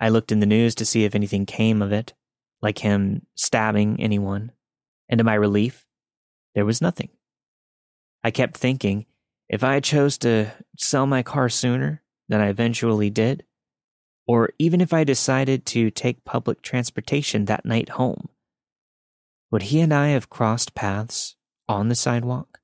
I 0.00 0.08
looked 0.08 0.32
in 0.32 0.40
the 0.40 0.46
news 0.46 0.74
to 0.74 0.84
see 0.84 1.04
if 1.04 1.14
anything 1.14 1.46
came 1.46 1.80
of 1.80 1.92
it, 1.92 2.12
like 2.60 2.78
him 2.78 3.26
stabbing 3.36 4.00
anyone, 4.00 4.50
and 5.08 5.18
to 5.18 5.24
my 5.24 5.34
relief, 5.34 5.86
there 6.54 6.64
was 6.64 6.80
nothing. 6.80 7.08
I 8.24 8.30
kept 8.30 8.56
thinking 8.56 9.06
if 9.48 9.64
I 9.64 9.80
chose 9.80 10.16
to 10.18 10.52
sell 10.78 11.06
my 11.06 11.22
car 11.22 11.48
sooner 11.48 12.02
than 12.28 12.40
I 12.40 12.48
eventually 12.48 13.10
did, 13.10 13.44
or 14.26 14.50
even 14.58 14.80
if 14.80 14.92
I 14.92 15.04
decided 15.04 15.66
to 15.66 15.90
take 15.90 16.24
public 16.24 16.62
transportation 16.62 17.44
that 17.46 17.64
night 17.64 17.90
home, 17.90 18.28
would 19.50 19.64
he 19.64 19.80
and 19.80 19.92
I 19.92 20.08
have 20.08 20.30
crossed 20.30 20.74
paths 20.74 21.36
on 21.68 21.88
the 21.88 21.94
sidewalk. 21.94 22.60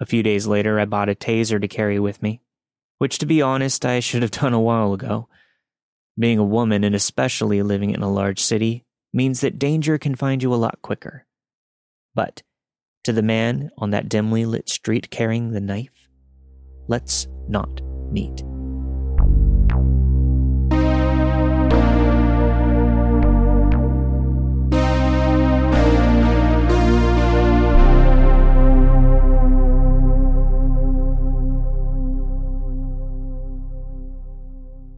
A 0.00 0.06
few 0.06 0.22
days 0.22 0.46
later, 0.46 0.78
I 0.78 0.84
bought 0.84 1.08
a 1.08 1.14
taser 1.14 1.60
to 1.60 1.68
carry 1.68 1.98
with 1.98 2.22
me, 2.22 2.40
which, 2.98 3.18
to 3.18 3.26
be 3.26 3.42
honest, 3.42 3.84
I 3.84 4.00
should 4.00 4.22
have 4.22 4.30
done 4.30 4.54
a 4.54 4.60
while 4.60 4.92
ago. 4.92 5.28
Being 6.18 6.38
a 6.38 6.44
woman, 6.44 6.84
and 6.84 6.94
especially 6.94 7.62
living 7.62 7.90
in 7.90 8.02
a 8.02 8.10
large 8.10 8.40
city, 8.40 8.84
means 9.12 9.40
that 9.40 9.58
danger 9.58 9.98
can 9.98 10.14
find 10.14 10.42
you 10.42 10.52
a 10.52 10.56
lot 10.56 10.80
quicker. 10.82 11.25
But 12.16 12.42
to 13.04 13.12
the 13.12 13.22
man 13.22 13.70
on 13.78 13.90
that 13.90 14.08
dimly 14.08 14.46
lit 14.46 14.68
street 14.68 15.10
carrying 15.10 15.52
the 15.52 15.60
knife, 15.60 16.08
let's 16.88 17.28
not 17.46 17.80
meet. 18.10 18.42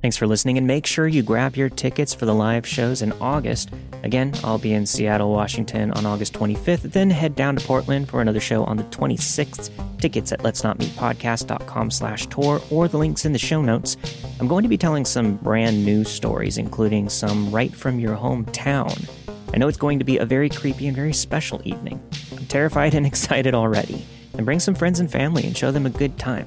Thanks 0.00 0.16
for 0.16 0.28
listening, 0.28 0.58
and 0.58 0.66
make 0.66 0.86
sure 0.86 1.08
you 1.08 1.24
grab 1.24 1.56
your 1.56 1.68
tickets 1.68 2.14
for 2.14 2.24
the 2.24 2.34
live 2.34 2.64
shows 2.64 3.02
in 3.02 3.12
August. 3.20 3.70
Again, 4.04 4.32
I'll 4.44 4.58
be 4.58 4.72
in 4.72 4.86
Seattle, 4.86 5.32
Washington 5.32 5.90
on 5.92 6.06
August 6.06 6.34
25th, 6.34 6.92
then 6.92 7.10
head 7.10 7.34
down 7.34 7.56
to 7.56 7.66
Portland 7.66 8.08
for 8.08 8.20
another 8.20 8.38
show 8.38 8.62
on 8.64 8.76
the 8.76 8.84
26th. 8.84 9.70
Tickets 10.00 10.30
at 10.30 10.44
let's 10.44 10.62
not 10.62 10.78
meet 10.78 10.90
podcast.com 10.90 11.90
slash 11.90 12.26
tour 12.28 12.60
or 12.70 12.86
the 12.86 12.96
links 12.96 13.24
in 13.24 13.32
the 13.32 13.38
show 13.40 13.60
notes. 13.60 13.96
I'm 14.38 14.46
going 14.46 14.62
to 14.62 14.68
be 14.68 14.78
telling 14.78 15.04
some 15.04 15.36
brand 15.36 15.84
new 15.84 16.04
stories, 16.04 16.58
including 16.58 17.08
some 17.08 17.50
right 17.50 17.74
from 17.74 17.98
your 17.98 18.16
hometown. 18.16 19.10
I 19.52 19.58
know 19.58 19.66
it's 19.66 19.76
going 19.76 19.98
to 19.98 20.04
be 20.04 20.18
a 20.18 20.24
very 20.24 20.48
creepy 20.48 20.86
and 20.86 20.94
very 20.94 21.12
special 21.12 21.60
evening. 21.64 22.00
I'm 22.36 22.46
terrified 22.46 22.94
and 22.94 23.04
excited 23.12 23.52
already. 23.52 24.06
And 24.34 24.46
bring 24.46 24.60
some 24.60 24.76
friends 24.76 25.00
and 25.00 25.10
family 25.10 25.44
and 25.44 25.56
show 25.56 25.72
them 25.72 25.86
a 25.86 25.90
good 25.90 26.16
time. 26.16 26.46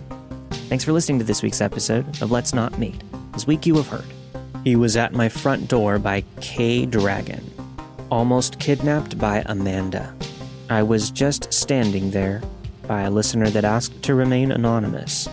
Thanks 0.69 0.85
for 0.85 0.93
listening 0.93 1.19
to 1.19 1.25
this 1.25 1.43
week's 1.43 1.59
episode 1.59 2.05
of 2.21 2.31
Let's 2.31 2.53
Not 2.53 2.79
Meet. 2.79 3.03
This 3.33 3.47
week 3.47 3.65
you 3.65 3.75
have 3.77 3.87
heard. 3.87 4.05
He 4.65 4.75
was 4.75 4.97
at 4.97 5.13
my 5.13 5.29
front 5.29 5.69
door 5.69 5.97
by 5.99 6.23
Kaydragon. 6.41 7.43
Almost 8.11 8.59
kidnapped 8.59 9.17
by 9.17 9.41
Amanda. 9.45 10.13
I 10.69 10.83
was 10.83 11.11
just 11.11 11.53
standing 11.53 12.11
there 12.11 12.41
by 12.87 13.03
a 13.03 13.09
listener 13.09 13.49
that 13.49 13.63
asked 13.63 14.03
to 14.03 14.15
remain 14.15 14.51
anonymous. 14.51 15.27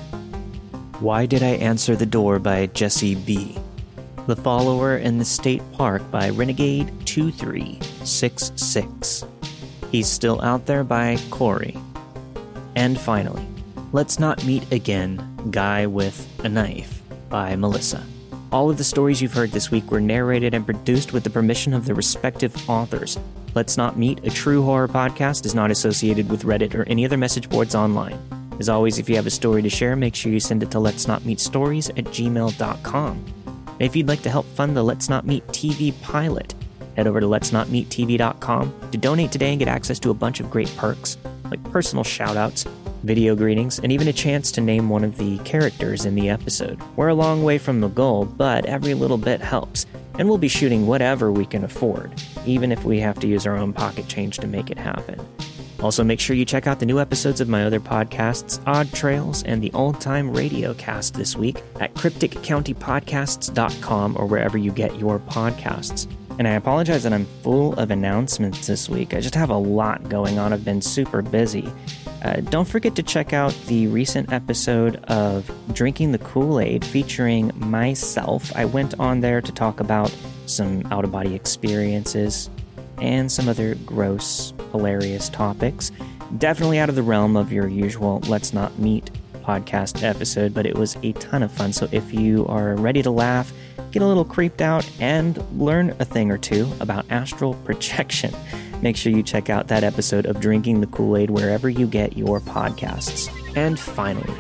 Why 1.01 1.27
did 1.27 1.43
I 1.43 1.57
answer 1.57 1.97
the 1.97 2.07
door 2.07 2.39
by 2.39 2.67
Jessie 2.67 3.17
B? 3.17 3.59
The 4.29 4.37
follower 4.37 4.97
in 4.97 5.19
the 5.19 5.25
state 5.25 5.63
park 5.73 6.09
by 6.11 6.31
Renegade 6.31 6.93
2366. 7.05 9.25
He's 9.91 10.07
still 10.07 10.41
out 10.43 10.67
there 10.67 10.85
by 10.85 11.19
Cori. 11.31 11.77
And 12.77 12.97
finally, 12.99 13.45
let's 13.93 14.21
not 14.21 14.45
meet 14.45 14.71
again, 14.73 15.21
guy 15.51 15.87
with 15.87 16.29
a 16.45 16.49
knife 16.49 16.98
by 17.29 17.57
Melissa. 17.57 18.05
All 18.51 18.71
of 18.71 18.79
the 18.79 18.85
stories 18.85 19.21
you've 19.21 19.35
heard 19.35 19.51
this 19.51 19.71
week 19.71 19.91
were 19.91 20.01
narrated 20.01 20.55
and 20.55 20.65
produced 20.65 21.13
with 21.13 21.25
the 21.25 21.31
permission 21.31 21.75
of 21.75 21.85
the 21.85 21.95
respective 21.95 22.69
authors. 22.69 23.19
Let's 23.55 23.77
Not 23.77 23.99
Meet, 23.99 24.25
a 24.27 24.31
true 24.31 24.63
horror 24.63 24.89
podcast, 24.89 25.45
is 25.45 25.55
not 25.55 25.71
associated 25.71 26.31
with 26.31 26.45
Reddit 26.45 26.75
or 26.75 26.85
any 26.85 27.05
other 27.05 27.17
message 27.17 27.51
boards 27.51 27.75
online. 27.75 28.19
As 28.59 28.69
always, 28.69 28.99
if 28.99 29.09
you 29.09 29.17
have 29.17 29.27
a 29.27 29.31
story 29.31 29.63
to 29.63 29.69
share, 29.69 29.97
make 29.97 30.15
sure 30.15 30.33
you 30.33 30.41
send 30.41 30.63
it 30.63 30.71
to 30.71 30.81
let's 30.81 31.07
not 31.07 31.25
meet 31.25 31.41
stories 31.41 31.91
at 31.91 32.05
gmail.com. 32.05 33.25
And 33.47 33.83
if 33.83 33.95
you'd 33.95 34.09
like 34.09 34.23
to 34.23 34.31
help 34.31 34.47
fund 34.47 34.77
the 34.77 34.83
Let's 34.83 35.09
Not 35.09 35.27
Meet 35.27 35.47
TV 35.49 35.99
pilot, 36.03 36.55
head 36.97 37.07
over 37.07 37.21
to 37.21 37.27
let's 37.27 37.53
not 37.53 37.69
meet 37.69 37.89
tv.com 37.91 38.91
to 38.91 38.99
donate 38.99 39.31
today 39.31 39.51
and 39.51 39.59
get 39.59 39.69
access 39.69 39.99
to 40.01 40.11
a 40.11 40.15
bunch 40.15 40.41
of 40.41 40.51
great 40.51 40.75
perks, 40.77 41.17
like 41.51 41.63
personal 41.71 42.03
shoutouts, 42.03 42.67
video 43.03 43.37
greetings, 43.37 43.79
and 43.79 43.93
even 43.93 44.09
a 44.09 44.13
chance 44.13 44.51
to 44.53 44.61
name 44.61 44.89
one 44.89 45.05
of 45.05 45.17
the 45.17 45.39
characters 45.39 46.05
in 46.05 46.15
the 46.15 46.29
episode. 46.29 46.81
We're 46.97 47.09
a 47.09 47.15
long 47.15 47.45
way 47.45 47.59
from 47.59 47.81
the 47.81 47.89
goal, 47.89 48.25
but 48.25 48.67
every 48.67 48.95
little 48.95 49.19
bit 49.19 49.41
helps, 49.41 49.87
and 50.19 50.29
we'll 50.29 50.39
be 50.39 50.49
shooting 50.49 50.87
whatever 50.87 51.33
we 51.33 51.47
can 51.47 51.65
afford, 51.65 52.13
even 52.47 52.73
if 52.73 52.85
we 52.85 53.01
have 53.01 53.19
to 53.21 53.27
use 53.27 53.47
our 53.47 53.57
own 53.57 53.73
pocket 53.73 54.09
change 54.09 54.39
to 54.39 54.47
make 54.47 54.71
it 54.71 54.79
happen. 54.79 55.21
Also, 55.81 56.03
make 56.03 56.19
sure 56.19 56.35
you 56.35 56.45
check 56.45 56.67
out 56.67 56.81
the 56.81 56.87
new 56.87 56.99
episodes 56.99 57.41
of 57.41 57.49
my 57.49 57.65
other 57.65 57.79
podcasts, 57.79 58.61
Odd 58.67 58.93
Trails 58.93 59.45
and 59.45 59.63
the 59.63 59.71
Old 59.75 60.01
Time 60.01 60.33
Radio 60.33 60.75
Cast 60.75 61.15
this 61.15 61.37
week 61.37 61.63
at 61.79 61.95
crypticcountypodcasts.com 61.95 64.17
or 64.19 64.27
wherever 64.27 64.59
you 64.59 64.73
get 64.73 64.99
your 64.99 65.21
podcasts. 65.21 66.09
And 66.39 66.49
I 66.49 66.53
apologize 66.53 67.03
that 67.03 67.13
I'm 67.13 67.27
full 67.43 67.75
of 67.75 67.91
announcements 67.91 68.67
this 68.67 68.89
week. 68.89 69.13
I 69.15 69.21
just 69.21 69.35
have 69.35 69.51
a 69.51 69.57
lot 69.57 70.09
going 70.09 70.39
on. 70.39 70.53
I've 70.53 70.65
been 70.65 70.81
super 70.81 71.21
busy. 71.23 71.69
Uh, 72.23 72.41
don't 72.41 72.67
forget 72.67 72.97
to 72.97 73.03
check 73.03 73.33
out 73.33 73.53
the 73.67 73.87
recent 73.87 74.33
episode 74.33 74.97
of 75.05 75.51
Drinking 75.73 76.13
the 76.13 76.19
Kool 76.19 76.61
Aid 76.61 76.85
featuring 76.85 77.53
myself. 77.55 78.55
I 78.57 78.65
went 78.65 78.99
on 78.99 79.21
there 79.21 79.41
to 79.41 79.53
talk 79.53 79.81
about 79.81 80.15
some 80.47 80.85
out 80.91 81.05
of 81.05 81.13
body 81.13 81.35
experiences 81.35 82.51
and 83.01 83.31
some 83.31 83.49
other 83.49 83.77
gross, 83.87 84.53
hilarious 84.73 85.29
topics. 85.29 85.93
Definitely 86.39 86.79
out 86.79 86.89
of 86.89 86.95
the 86.95 87.03
realm 87.03 87.37
of 87.37 87.53
your 87.53 87.69
usual 87.69 88.21
Let's 88.27 88.53
Not 88.53 88.79
Meet 88.79 89.11
podcast 89.49 90.03
episode, 90.03 90.53
but 90.53 90.67
it 90.67 90.77
was 90.77 90.97
a 91.03 91.13
ton 91.13 91.43
of 91.43 91.51
fun. 91.51 91.73
So 91.73 91.89
if 91.91 92.13
you 92.13 92.47
are 92.49 92.75
ready 92.75 93.03
to 93.03 93.11
laugh, 93.11 93.53
get 93.93 94.03
a 94.03 94.07
little 94.07 94.25
creeped 94.25 94.61
out, 94.61 94.89
and 95.01 95.43
learn 95.59 95.97
a 95.99 96.05
thing 96.05 96.31
or 96.31 96.37
two 96.37 96.71
about 96.81 97.07
astral 97.11 97.55
projection, 97.65 98.35
make 98.83 98.97
sure 98.97 99.13
you 99.13 99.23
check 99.23 99.51
out 99.51 99.69
that 99.69 99.85
episode 99.85 100.27
of 100.27 100.41
Drinking 100.41 100.81
the 100.81 100.87
Kool 100.87 101.17
Aid 101.17 101.31
wherever 101.31 101.69
you 101.69 101.87
get 101.87 102.17
your 102.17 102.41
podcasts. 102.41 103.29
And 103.57 103.79
finally, 103.79 104.35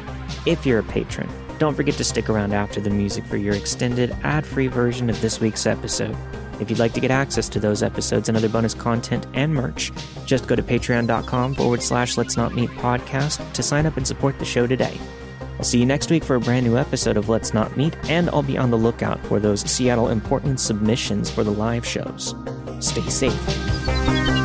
if 0.46 0.64
you're 0.64 0.78
a 0.80 0.84
patron, 0.84 1.28
don't 1.58 1.74
forget 1.74 1.94
to 1.94 2.04
stick 2.04 2.28
around 2.28 2.52
after 2.52 2.80
the 2.80 2.90
music 2.90 3.24
for 3.26 3.36
your 3.36 3.54
extended 3.54 4.16
ad 4.22 4.46
free 4.46 4.68
version 4.68 5.10
of 5.10 5.20
this 5.20 5.40
week's 5.40 5.66
episode. 5.66 6.16
If 6.60 6.70
you'd 6.70 6.78
like 6.78 6.92
to 6.94 7.00
get 7.00 7.10
access 7.10 7.48
to 7.50 7.60
those 7.60 7.82
episodes 7.82 8.28
and 8.28 8.36
other 8.36 8.48
bonus 8.48 8.74
content 8.74 9.26
and 9.34 9.54
merch, 9.54 9.92
just 10.24 10.46
go 10.46 10.56
to 10.56 10.62
patreon.com 10.62 11.54
forward 11.54 11.82
slash 11.82 12.16
let's 12.16 12.36
not 12.36 12.54
meet 12.54 12.70
podcast 12.70 13.52
to 13.52 13.62
sign 13.62 13.86
up 13.86 13.96
and 13.96 14.06
support 14.06 14.38
the 14.38 14.44
show 14.44 14.66
today. 14.66 14.98
I'll 15.58 15.64
see 15.64 15.80
you 15.80 15.86
next 15.86 16.10
week 16.10 16.22
for 16.22 16.36
a 16.36 16.40
brand 16.40 16.66
new 16.66 16.76
episode 16.76 17.16
of 17.16 17.28
Let's 17.28 17.52
Not 17.52 17.76
Meet, 17.76 17.96
and 18.08 18.28
I'll 18.30 18.44
be 18.44 18.58
on 18.58 18.70
the 18.70 18.78
lookout 18.78 19.18
for 19.26 19.40
those 19.40 19.68
Seattle 19.68 20.08
important 20.08 20.60
submissions 20.60 21.30
for 21.30 21.42
the 21.42 21.50
live 21.50 21.84
shows. 21.84 22.34
Stay 22.80 23.02
safe. 23.10 24.37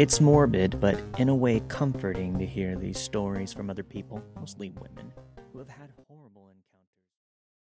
It's 0.00 0.18
morbid, 0.18 0.80
but 0.80 0.98
in 1.18 1.28
a 1.28 1.34
way 1.34 1.60
comforting 1.68 2.38
to 2.38 2.46
hear 2.46 2.74
these 2.74 2.98
stories 2.98 3.52
from 3.52 3.68
other 3.68 3.82
people, 3.82 4.24
mostly 4.34 4.70
women, 4.70 5.12
who 5.52 5.58
have 5.58 5.68
had. 5.68 5.99